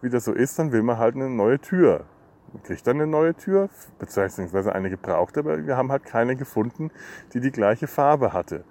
[0.00, 2.04] wie das so ist, dann will man halt eine neue Tür.
[2.52, 3.68] Man kriegt dann eine neue Tür,
[3.98, 6.90] beziehungsweise eine gebrauchte, aber wir haben halt keine gefunden,
[7.34, 8.64] die die gleiche Farbe hatte.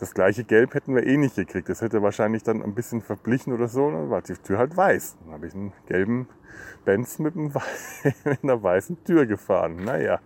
[0.00, 1.68] Das gleiche Gelb hätten wir eh nicht gekriegt.
[1.68, 3.90] Das hätte wahrscheinlich dann ein bisschen verblichen oder so.
[3.90, 5.18] Dann war die Tür halt weiß.
[5.22, 6.26] Dann habe ich einen gelben
[6.86, 7.52] Benz mit, einem,
[8.24, 9.76] mit einer weißen Tür gefahren.
[9.84, 10.20] Naja,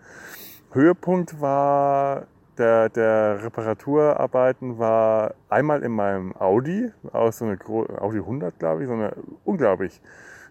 [0.70, 7.58] Höhepunkt war der, der Reparaturarbeiten war einmal in meinem Audi, aus so einer
[8.00, 10.00] Audi 100, glaube ich, so eine unglaublich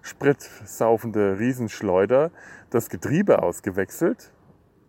[0.02, 2.30] spritsaufende Riesenschleuder,
[2.72, 4.34] das Getriebe ausgewechselt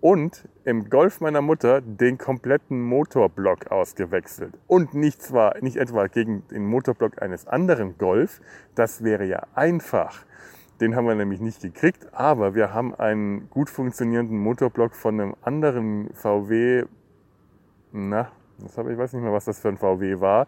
[0.04, 4.52] und im Golf meiner Mutter den kompletten Motorblock ausgewechselt.
[4.66, 8.42] Und nicht zwar, nicht etwa gegen den Motorblock eines anderen Golf,
[8.74, 10.26] das wäre ja einfach.
[10.78, 15.36] Den haben wir nämlich nicht gekriegt, aber wir haben einen gut funktionierenden Motorblock von einem
[15.40, 16.84] anderen VW,
[17.92, 20.46] na, das habe ich weiß nicht mehr, was das für ein VW war,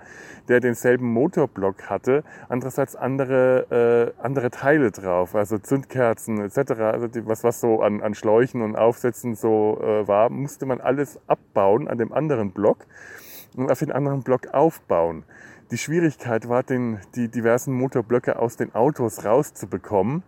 [0.49, 7.27] der denselben Motorblock hatte, andererseits andere, äh, andere Teile drauf, also Zündkerzen etc., also die,
[7.27, 11.89] was, was so an, an Schläuchen und Aufsätzen so äh, war, musste man alles abbauen
[11.89, 12.87] an dem anderen Block
[13.57, 15.25] und auf den anderen Block aufbauen.
[15.73, 20.23] Die Schwierigkeit war, den, die diversen Motorblöcke aus den Autos rauszubekommen,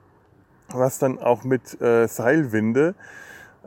[0.70, 2.94] was dann auch mit äh, Seilwinde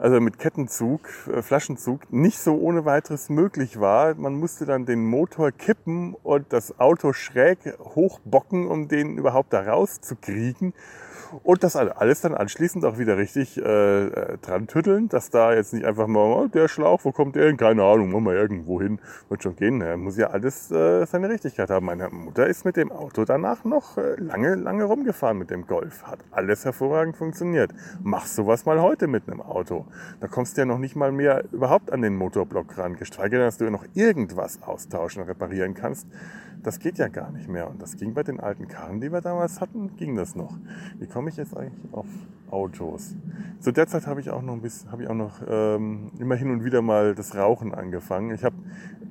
[0.02, 1.02] also mit Kettenzug,
[1.32, 4.16] äh, Flaschenzug, nicht so ohne weiteres möglich war.
[4.16, 9.62] Man musste dann den Motor kippen und das Auto schräg hochbocken, um den überhaupt da
[9.62, 10.74] rauszukriegen.
[11.44, 15.74] Und das alles dann anschließend auch wieder richtig äh, äh, dran tütteln, dass da jetzt
[15.74, 17.58] nicht einfach mal, oh, der Schlauch, wo kommt der hin?
[17.58, 19.00] Keine Ahnung, machen wir irgendwo hin.
[19.30, 19.82] Wird schon gehen.
[19.82, 21.86] Er muss ja alles äh, seine Richtigkeit haben.
[21.86, 26.04] Meine Mutter ist mit dem Auto danach noch äh, lange, lange rumgefahren mit dem Golf.
[26.04, 27.72] Hat alles hervorragend funktioniert.
[28.02, 29.86] Mach sowas mal heute mit einem Auto.
[30.20, 33.46] Da kommst du ja noch nicht mal mehr überhaupt an den Motorblock ran, geschweige denn,
[33.46, 36.08] dass du noch irgendwas austauschen reparieren kannst.
[36.64, 37.70] Das geht ja gar nicht mehr.
[37.70, 40.58] Und das ging bei den alten Karren, die wir damals hatten, ging das noch.
[41.00, 42.06] Wie komme ich jetzt eigentlich auf
[42.52, 43.16] Autos?
[43.60, 46.36] Zu der Zeit habe ich auch noch ein bisschen, habe ich auch noch ähm, immer
[46.36, 48.32] hin und wieder mal das Rauchen angefangen.
[48.32, 48.56] Ich habe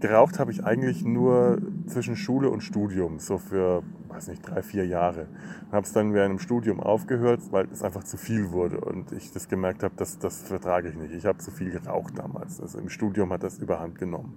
[0.01, 4.87] geraucht habe ich eigentlich nur zwischen Schule und Studium, so für, weiß nicht, drei, vier
[4.87, 5.27] Jahre.
[5.71, 9.33] Habe es dann während dem Studium aufgehört, weil es einfach zu viel wurde und ich
[9.33, 11.13] das gemerkt habe, dass das vertrage ich nicht.
[11.13, 12.61] Ich habe zu viel geraucht damals.
[12.61, 14.37] Also im Studium hat das überhand genommen.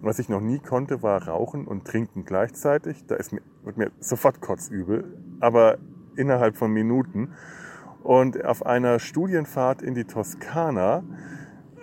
[0.00, 3.06] Was ich noch nie konnte, war rauchen und trinken gleichzeitig.
[3.06, 5.78] Da ist mir, wird mir sofort kotzübel, aber
[6.16, 7.32] innerhalb von Minuten.
[8.02, 11.02] Und auf einer Studienfahrt in die Toskana,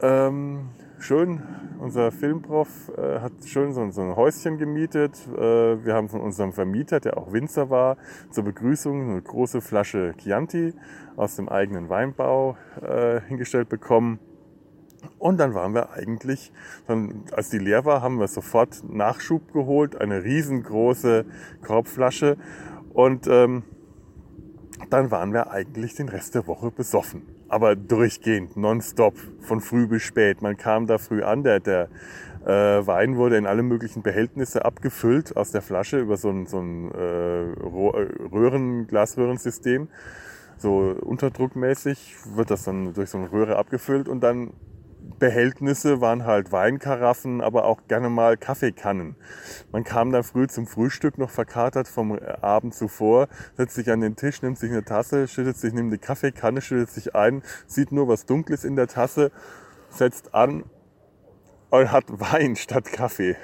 [0.02, 0.70] ähm,
[1.00, 1.42] schön,
[1.80, 5.18] unser Filmprof äh, hat schön so, so, ein Häuschen gemietet.
[5.36, 7.98] Äh, wir haben von unserem Vermieter, der auch Winzer war,
[8.30, 10.76] zur Begrüßung eine große Flasche Chianti
[11.16, 14.20] aus dem eigenen Weinbau äh, hingestellt bekommen.
[15.20, 16.52] Und dann waren wir eigentlich,
[16.88, 21.26] dann, als die leer war, haben wir sofort Nachschub geholt, eine riesengroße
[21.62, 22.38] Korbflasche.
[22.94, 23.64] Und ähm,
[24.90, 27.24] dann waren wir eigentlich den Rest der Woche besoffen.
[27.50, 30.42] Aber durchgehend, nonstop, von früh bis spät.
[30.42, 31.90] Man kam da früh an, der, der
[32.46, 36.60] äh, Wein wurde in alle möglichen Behältnisse abgefüllt aus der Flasche über so ein, so
[36.60, 39.90] ein äh, Röhren, Glasröhrensystem.
[40.58, 44.54] So unterdruckmäßig wird das dann durch so eine Röhre abgefüllt und dann
[45.20, 49.16] Behältnisse waren halt Weinkaraffen, aber auch gerne mal Kaffeekannen.
[49.72, 54.16] Man kam dann früh zum Frühstück noch verkatert vom Abend zuvor, setzt sich an den
[54.16, 58.08] Tisch, nimmt sich eine Tasse, schüttet sich, nimmt die Kaffeekanne, schüttet sich ein, sieht nur
[58.08, 59.32] was Dunkles in der Tasse,
[59.90, 60.64] setzt an
[61.72, 63.36] und hat Wein statt Kaffee.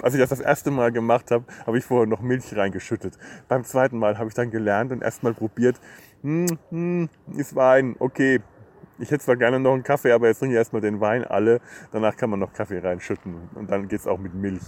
[0.00, 3.18] Als ich das das erste Mal gemacht habe, habe ich vorher noch Milch reingeschüttet.
[3.48, 5.80] Beim zweiten Mal habe ich dann gelernt und erstmal probiert,
[6.22, 8.40] hm, hm, ist Wein, okay,
[9.00, 11.60] Ich hätte zwar gerne noch einen Kaffee, aber jetzt trinke ich erstmal den Wein alle.
[11.92, 14.62] Danach kann man noch Kaffee reinschütten und dann geht's auch mit Milch.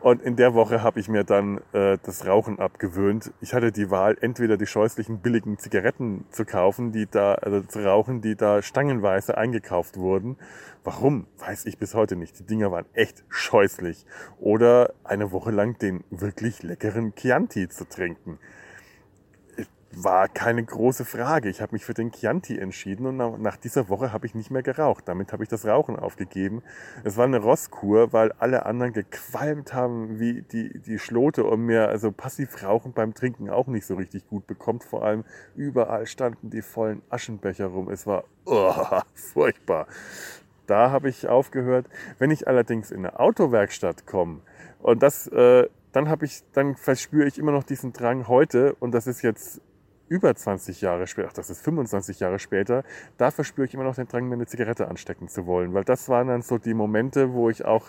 [0.00, 3.32] Und in der Woche habe ich mir dann äh, das Rauchen abgewöhnt.
[3.40, 7.84] Ich hatte die Wahl, entweder die scheußlichen billigen Zigaretten zu kaufen, die da, also zu
[7.84, 10.36] rauchen, die da stangenweise eingekauft wurden.
[10.84, 11.26] Warum?
[11.38, 12.38] Weiß ich bis heute nicht.
[12.38, 14.06] Die Dinger waren echt scheußlich.
[14.40, 18.38] Oder eine Woche lang den wirklich leckeren Chianti zu trinken
[19.94, 21.48] war keine große Frage.
[21.48, 24.62] Ich habe mich für den Chianti entschieden und nach dieser Woche habe ich nicht mehr
[24.62, 25.04] geraucht.
[25.06, 26.62] Damit habe ich das Rauchen aufgegeben.
[27.04, 31.88] Es war eine Rosskur, weil alle anderen gequalmt haben wie die, die Schlote und mir
[31.88, 34.84] also passiv Rauchen beim Trinken auch nicht so richtig gut bekommt.
[34.84, 35.24] Vor allem
[35.54, 37.90] überall standen die vollen Aschenbecher rum.
[37.90, 38.72] Es war oh,
[39.14, 39.86] furchtbar.
[40.66, 41.86] Da habe ich aufgehört.
[42.18, 44.40] Wenn ich allerdings in eine Autowerkstatt komme
[44.80, 48.92] und das, äh, dann habe ich, dann verspüre ich immer noch diesen Drang heute und
[48.92, 49.60] das ist jetzt
[50.12, 52.84] über 20 Jahre später, ach, das ist 25 Jahre später,
[53.16, 55.72] da verspüre ich immer noch den Drang, mir eine Zigarette anstecken zu wollen.
[55.72, 57.86] Weil das waren dann so die Momente, wo ich auch,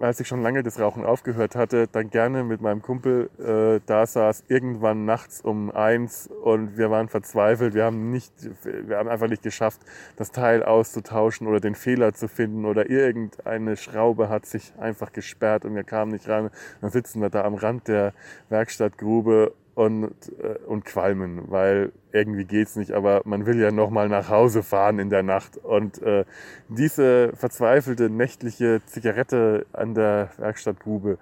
[0.00, 4.06] als ich schon lange das Rauchen aufgehört hatte, dann gerne mit meinem Kumpel äh, da
[4.06, 7.74] saß, irgendwann nachts um eins und wir waren verzweifelt.
[7.74, 8.32] Wir haben nicht,
[8.64, 9.82] wir haben einfach nicht geschafft,
[10.16, 15.66] das Teil auszutauschen oder den Fehler zu finden oder irgendeine Schraube hat sich einfach gesperrt
[15.66, 16.50] und wir kamen nicht ran.
[16.80, 18.14] Dann sitzen wir da am Rand der
[18.48, 24.08] Werkstattgrube und, äh, und qualmen, weil irgendwie geht's nicht, aber man will ja noch mal
[24.08, 26.24] nach Hause fahren in der Nacht und äh,
[26.68, 31.18] diese verzweifelte nächtliche Zigarette an der Werkstattgrube,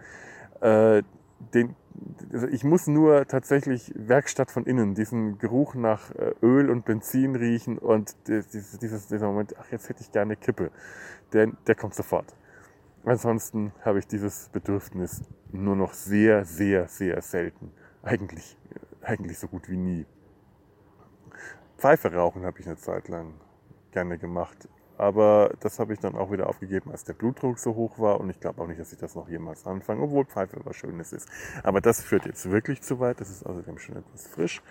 [0.61, 1.03] äh,
[1.53, 1.75] den,
[2.33, 7.35] also ich muss nur tatsächlich Werkstatt von innen, diesen Geruch nach äh, Öl und Benzin
[7.35, 10.71] riechen und dieses, dieses, dieser Moment, ach jetzt hätte ich gerne Kippe,
[11.33, 12.37] der, der kommt sofort.
[13.05, 17.73] Ansonsten habe ich dieses Bedürfnis nur noch sehr, sehr, sehr selten.
[18.05, 18.59] Eigentlich,
[19.01, 20.07] eigentlich so gut wie nie.
[21.79, 23.35] Pfeife rauchen habe ich eine Zeit lang
[23.93, 24.69] gerne gemacht.
[24.97, 28.21] Aber das habe ich dann auch wieder aufgegeben, als der Blutdruck so hoch war.
[28.21, 31.13] Und ich glaube auch nicht, dass ich das noch jemals anfange, obwohl Pfeife was Schönes
[31.13, 31.29] ist.
[31.65, 33.21] Aber das führt jetzt wirklich zu weit.
[33.21, 34.63] Das ist außerdem schon etwas frisch.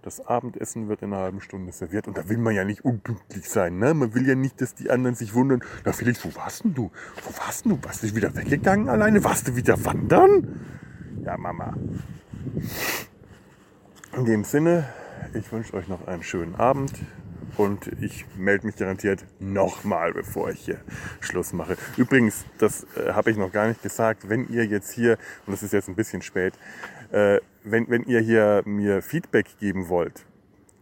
[0.00, 2.08] Das Abendessen wird in einer halben Stunde serviert.
[2.08, 3.78] Und da will man ja nicht unpünktlich sein.
[3.78, 3.92] Ne?
[3.92, 5.62] Man will ja nicht, dass die anderen sich wundern.
[5.84, 6.90] Na Felix, wo warst denn du?
[7.24, 7.84] Wo warst denn du?
[7.84, 9.22] Warst du wieder weggegangen alleine?
[9.24, 10.64] Warst du wieder wandern?
[11.24, 11.74] Ja, Mama.
[14.16, 14.88] In dem Sinne,
[15.34, 16.92] ich wünsche euch noch einen schönen Abend
[17.56, 20.80] und ich melde mich garantiert nochmal, bevor ich hier
[21.20, 21.76] Schluss mache.
[21.96, 25.62] Übrigens, das äh, habe ich noch gar nicht gesagt, wenn ihr jetzt hier, und das
[25.62, 26.54] ist jetzt ein bisschen spät,
[27.12, 30.24] äh, wenn, wenn ihr hier mir Feedback geben wollt,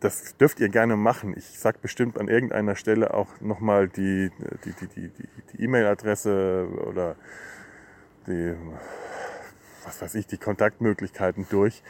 [0.00, 1.34] das dürft ihr gerne machen.
[1.36, 4.30] Ich sag bestimmt an irgendeiner Stelle auch nochmal die
[4.64, 5.10] die die die
[5.52, 7.16] die E-Mail-Adresse oder
[8.26, 8.54] die
[9.86, 11.82] was weiß ich, die Kontaktmöglichkeiten durch.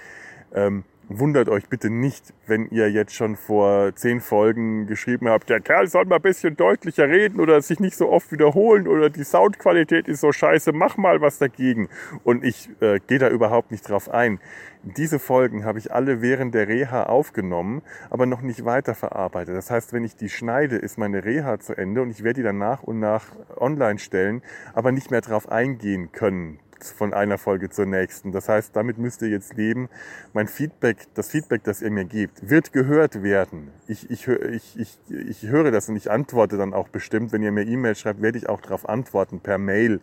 [0.54, 5.60] Ähm, wundert euch bitte nicht, wenn ihr jetzt schon vor zehn Folgen geschrieben habt, der
[5.60, 9.24] Kerl soll mal ein bisschen deutlicher reden oder sich nicht so oft wiederholen oder die
[9.24, 11.88] Soundqualität ist so scheiße, mach mal was dagegen.
[12.22, 14.40] Und ich äh, gehe da überhaupt nicht drauf ein.
[14.82, 19.56] Diese Folgen habe ich alle während der Reha aufgenommen, aber noch nicht weiterverarbeitet.
[19.56, 22.42] Das heißt, wenn ich die schneide, ist meine Reha zu Ende und ich werde die
[22.42, 23.24] dann nach und nach
[23.56, 24.42] online stellen,
[24.74, 26.58] aber nicht mehr drauf eingehen können
[26.90, 28.32] von einer Folge zur nächsten.
[28.32, 29.88] Das heißt, damit müsst ihr jetzt leben.
[30.32, 33.70] Mein Feedback, das Feedback, das ihr mir gebt, wird gehört werden.
[33.86, 37.32] Ich, ich, ich, ich, ich höre das und ich antworte dann auch bestimmt.
[37.32, 40.00] Wenn ihr mir E-Mail schreibt, werde ich auch darauf antworten per Mail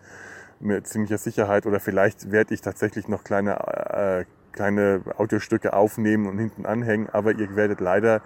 [0.60, 6.38] mit ziemlicher Sicherheit oder vielleicht werde ich tatsächlich noch kleine, äh, kleine Audiostücke aufnehmen und
[6.38, 7.10] hinten anhängen.
[7.10, 8.22] Aber ihr werdet leider,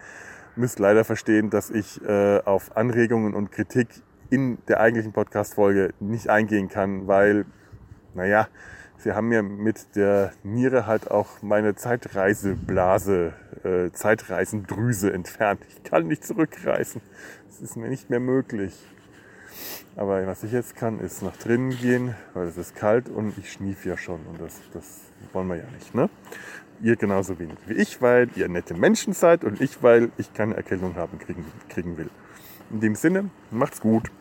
[0.55, 3.87] müsst leider verstehen, dass ich äh, auf Anregungen und Kritik
[4.29, 7.45] in der eigentlichen Podcast-Folge nicht eingehen kann, weil
[8.15, 8.47] naja,
[8.97, 13.33] sie haben mir mit der Niere halt auch meine Zeitreiseblase,
[13.63, 15.61] äh, Zeitreisendrüse entfernt.
[15.69, 17.01] Ich kann nicht zurückreisen.
[17.49, 18.73] Es ist mir nicht mehr möglich.
[19.95, 23.51] Aber was ich jetzt kann, ist nach drinnen gehen, weil es ist kalt und ich
[23.51, 24.19] schnief ja schon.
[24.25, 25.01] Und das, das
[25.31, 25.95] wollen wir ja nicht.
[25.95, 26.09] Ne?
[26.81, 30.55] Ihr genauso wenig wie ich, weil ihr nette Menschen seid und ich, weil ich keine
[30.55, 32.09] Erkältung haben kriegen, kriegen will.
[32.71, 34.11] In dem Sinne, macht's gut.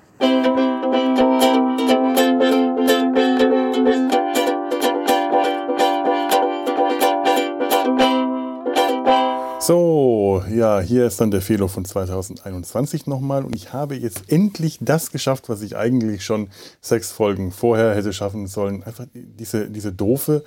[10.43, 13.45] Ja, hier ist dann der Fehler von 2021 nochmal.
[13.45, 16.49] Und ich habe jetzt endlich das geschafft, was ich eigentlich schon
[16.81, 18.83] sechs Folgen vorher hätte schaffen sollen.
[18.83, 20.45] Einfach diese, diese doofe,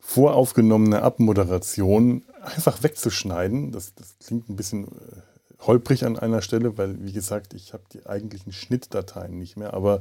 [0.00, 3.72] voraufgenommene Abmoderation einfach wegzuschneiden.
[3.72, 7.82] Das, das klingt ein bisschen äh, holprig an einer Stelle, weil, wie gesagt, ich habe
[7.92, 9.74] die eigentlichen Schnittdateien nicht mehr.
[9.74, 10.00] Aber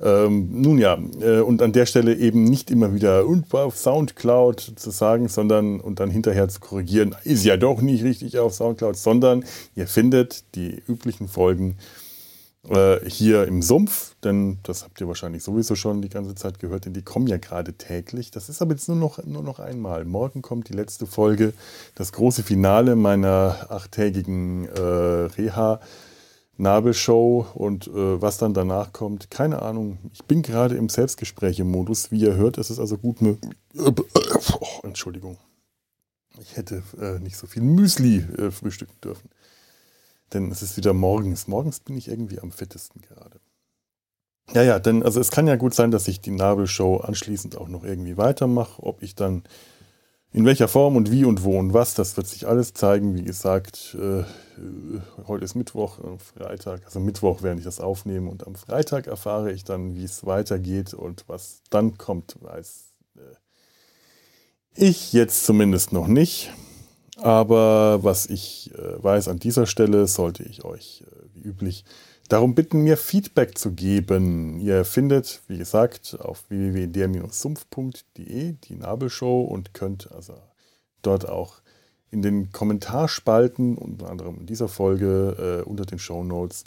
[0.00, 4.72] Ähm, nun ja, äh, und an der Stelle eben nicht immer wieder und auf Soundcloud
[4.74, 8.96] zu sagen, sondern und dann hinterher zu korrigieren, ist ja doch nicht richtig auf Soundcloud,
[8.96, 9.44] sondern
[9.76, 11.76] ihr findet die üblichen Folgen
[12.68, 16.86] äh, hier im Sumpf, denn das habt ihr wahrscheinlich sowieso schon die ganze Zeit gehört,
[16.86, 18.30] denn die kommen ja gerade täglich.
[18.30, 20.04] Das ist aber jetzt nur noch, nur noch einmal.
[20.04, 21.52] Morgen kommt die letzte Folge,
[21.94, 25.80] das große Finale meiner achttägigen äh, Reha.
[26.56, 29.98] Nabelshow und äh, was dann danach kommt, keine Ahnung.
[30.12, 32.10] Ich bin gerade im Selbstgespräche-Modus.
[32.10, 33.52] Wie ihr hört, ist es also gut möglich.
[33.76, 35.38] Oh, Entschuldigung.
[36.40, 39.30] Ich hätte äh, nicht so viel Müsli äh, frühstücken dürfen.
[40.32, 41.46] Denn es ist wieder morgens.
[41.46, 43.40] Morgens bin ich irgendwie am fittesten gerade.
[44.52, 47.68] Ja, ja, denn also es kann ja gut sein, dass ich die Nabelshow anschließend auch
[47.68, 48.82] noch irgendwie weitermache.
[48.82, 49.44] Ob ich dann
[50.34, 53.14] in welcher Form und wie und wo und was, das wird sich alles zeigen.
[53.14, 54.24] Wie gesagt, äh,
[55.28, 59.52] heute ist Mittwoch, am Freitag, also Mittwoch werde ich das aufnehmen und am Freitag erfahre
[59.52, 63.20] ich dann, wie es weitergeht und was dann kommt, weiß äh,
[64.74, 66.50] ich jetzt zumindest noch nicht.
[67.16, 71.84] Aber was ich äh, weiß an dieser Stelle, sollte ich euch äh, wie üblich
[72.28, 74.60] darum bitten, mir Feedback zu geben.
[74.60, 80.34] Ihr findet, wie gesagt, auf www.der-sumpf.de die Nabelshow und könnt also
[81.02, 81.56] dort auch
[82.10, 86.62] in den Kommentarspalten, unter anderem in dieser Folge äh, unter den Show Notes,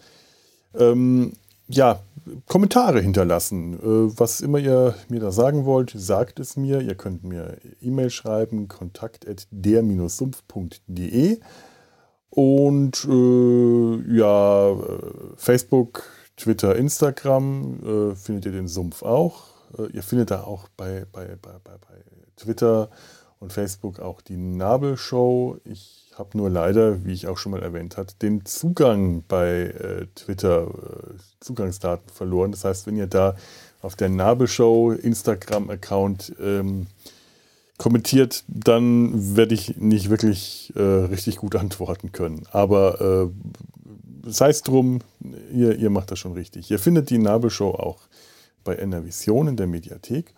[0.78, 1.32] ähm,
[1.70, 2.02] ja,
[2.48, 3.76] Kommentare hinterlassen.
[3.76, 6.82] Äh, was immer ihr mir da sagen wollt, sagt es mir.
[6.82, 11.40] Ihr könnt mir E-Mail schreiben, kontakt.der-sumpf.de.
[12.30, 15.00] Und äh, ja, äh,
[15.38, 16.04] Facebook,
[16.36, 19.46] Twitter, Instagram äh, findet ihr den Sumpf auch.
[19.78, 21.74] Äh, ihr findet da auch bei, bei, bei, bei,
[22.36, 22.90] Twitter
[23.40, 25.58] und Facebook auch die Nabelshow.
[25.64, 30.08] Ich habe nur leider, wie ich auch schon mal erwähnt habe, den Zugang bei äh,
[30.16, 32.52] Twitter, äh, Zugangsdaten verloren.
[32.52, 33.36] Das heißt, wenn ihr da
[33.82, 36.88] auf der Nabelshow Instagram-Account ähm,
[37.78, 42.48] kommentiert, dann werde ich nicht wirklich äh, richtig gut antworten können.
[42.52, 45.00] Aber äh, sei es drum,
[45.54, 46.72] ihr, ihr macht das schon richtig.
[46.72, 48.08] Ihr findet die Nabelshow auch
[48.64, 50.34] bei NR Vision in der Mediathek.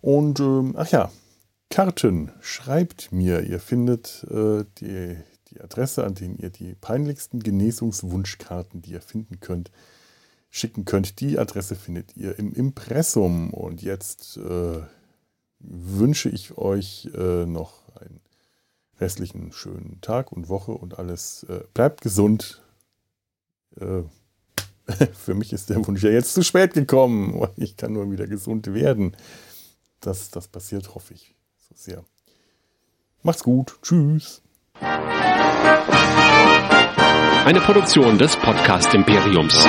[0.00, 1.10] Und ähm, ach ja,
[1.70, 3.40] Karten, schreibt mir.
[3.40, 5.16] Ihr findet äh, die,
[5.50, 9.70] die Adresse, an denen ihr die peinlichsten Genesungswunschkarten, die ihr finden könnt,
[10.50, 11.20] schicken könnt.
[11.20, 13.50] Die Adresse findet ihr im Impressum.
[13.54, 14.80] Und jetzt äh,
[15.62, 18.20] wünsche ich euch äh, noch einen
[19.00, 21.44] restlichen schönen Tag und Woche und alles.
[21.48, 22.62] Äh, bleibt gesund.
[23.80, 24.02] Äh,
[25.12, 27.46] für mich ist der Wunsch ja jetzt zu spät gekommen.
[27.56, 29.16] Ich kann nur wieder gesund werden.
[30.00, 31.34] Das, das passiert, hoffe ich
[31.68, 32.04] so sehr.
[33.22, 33.78] Macht's gut.
[33.82, 34.42] Tschüss.
[37.44, 39.64] Eine Produktion des Podcast Imperiums.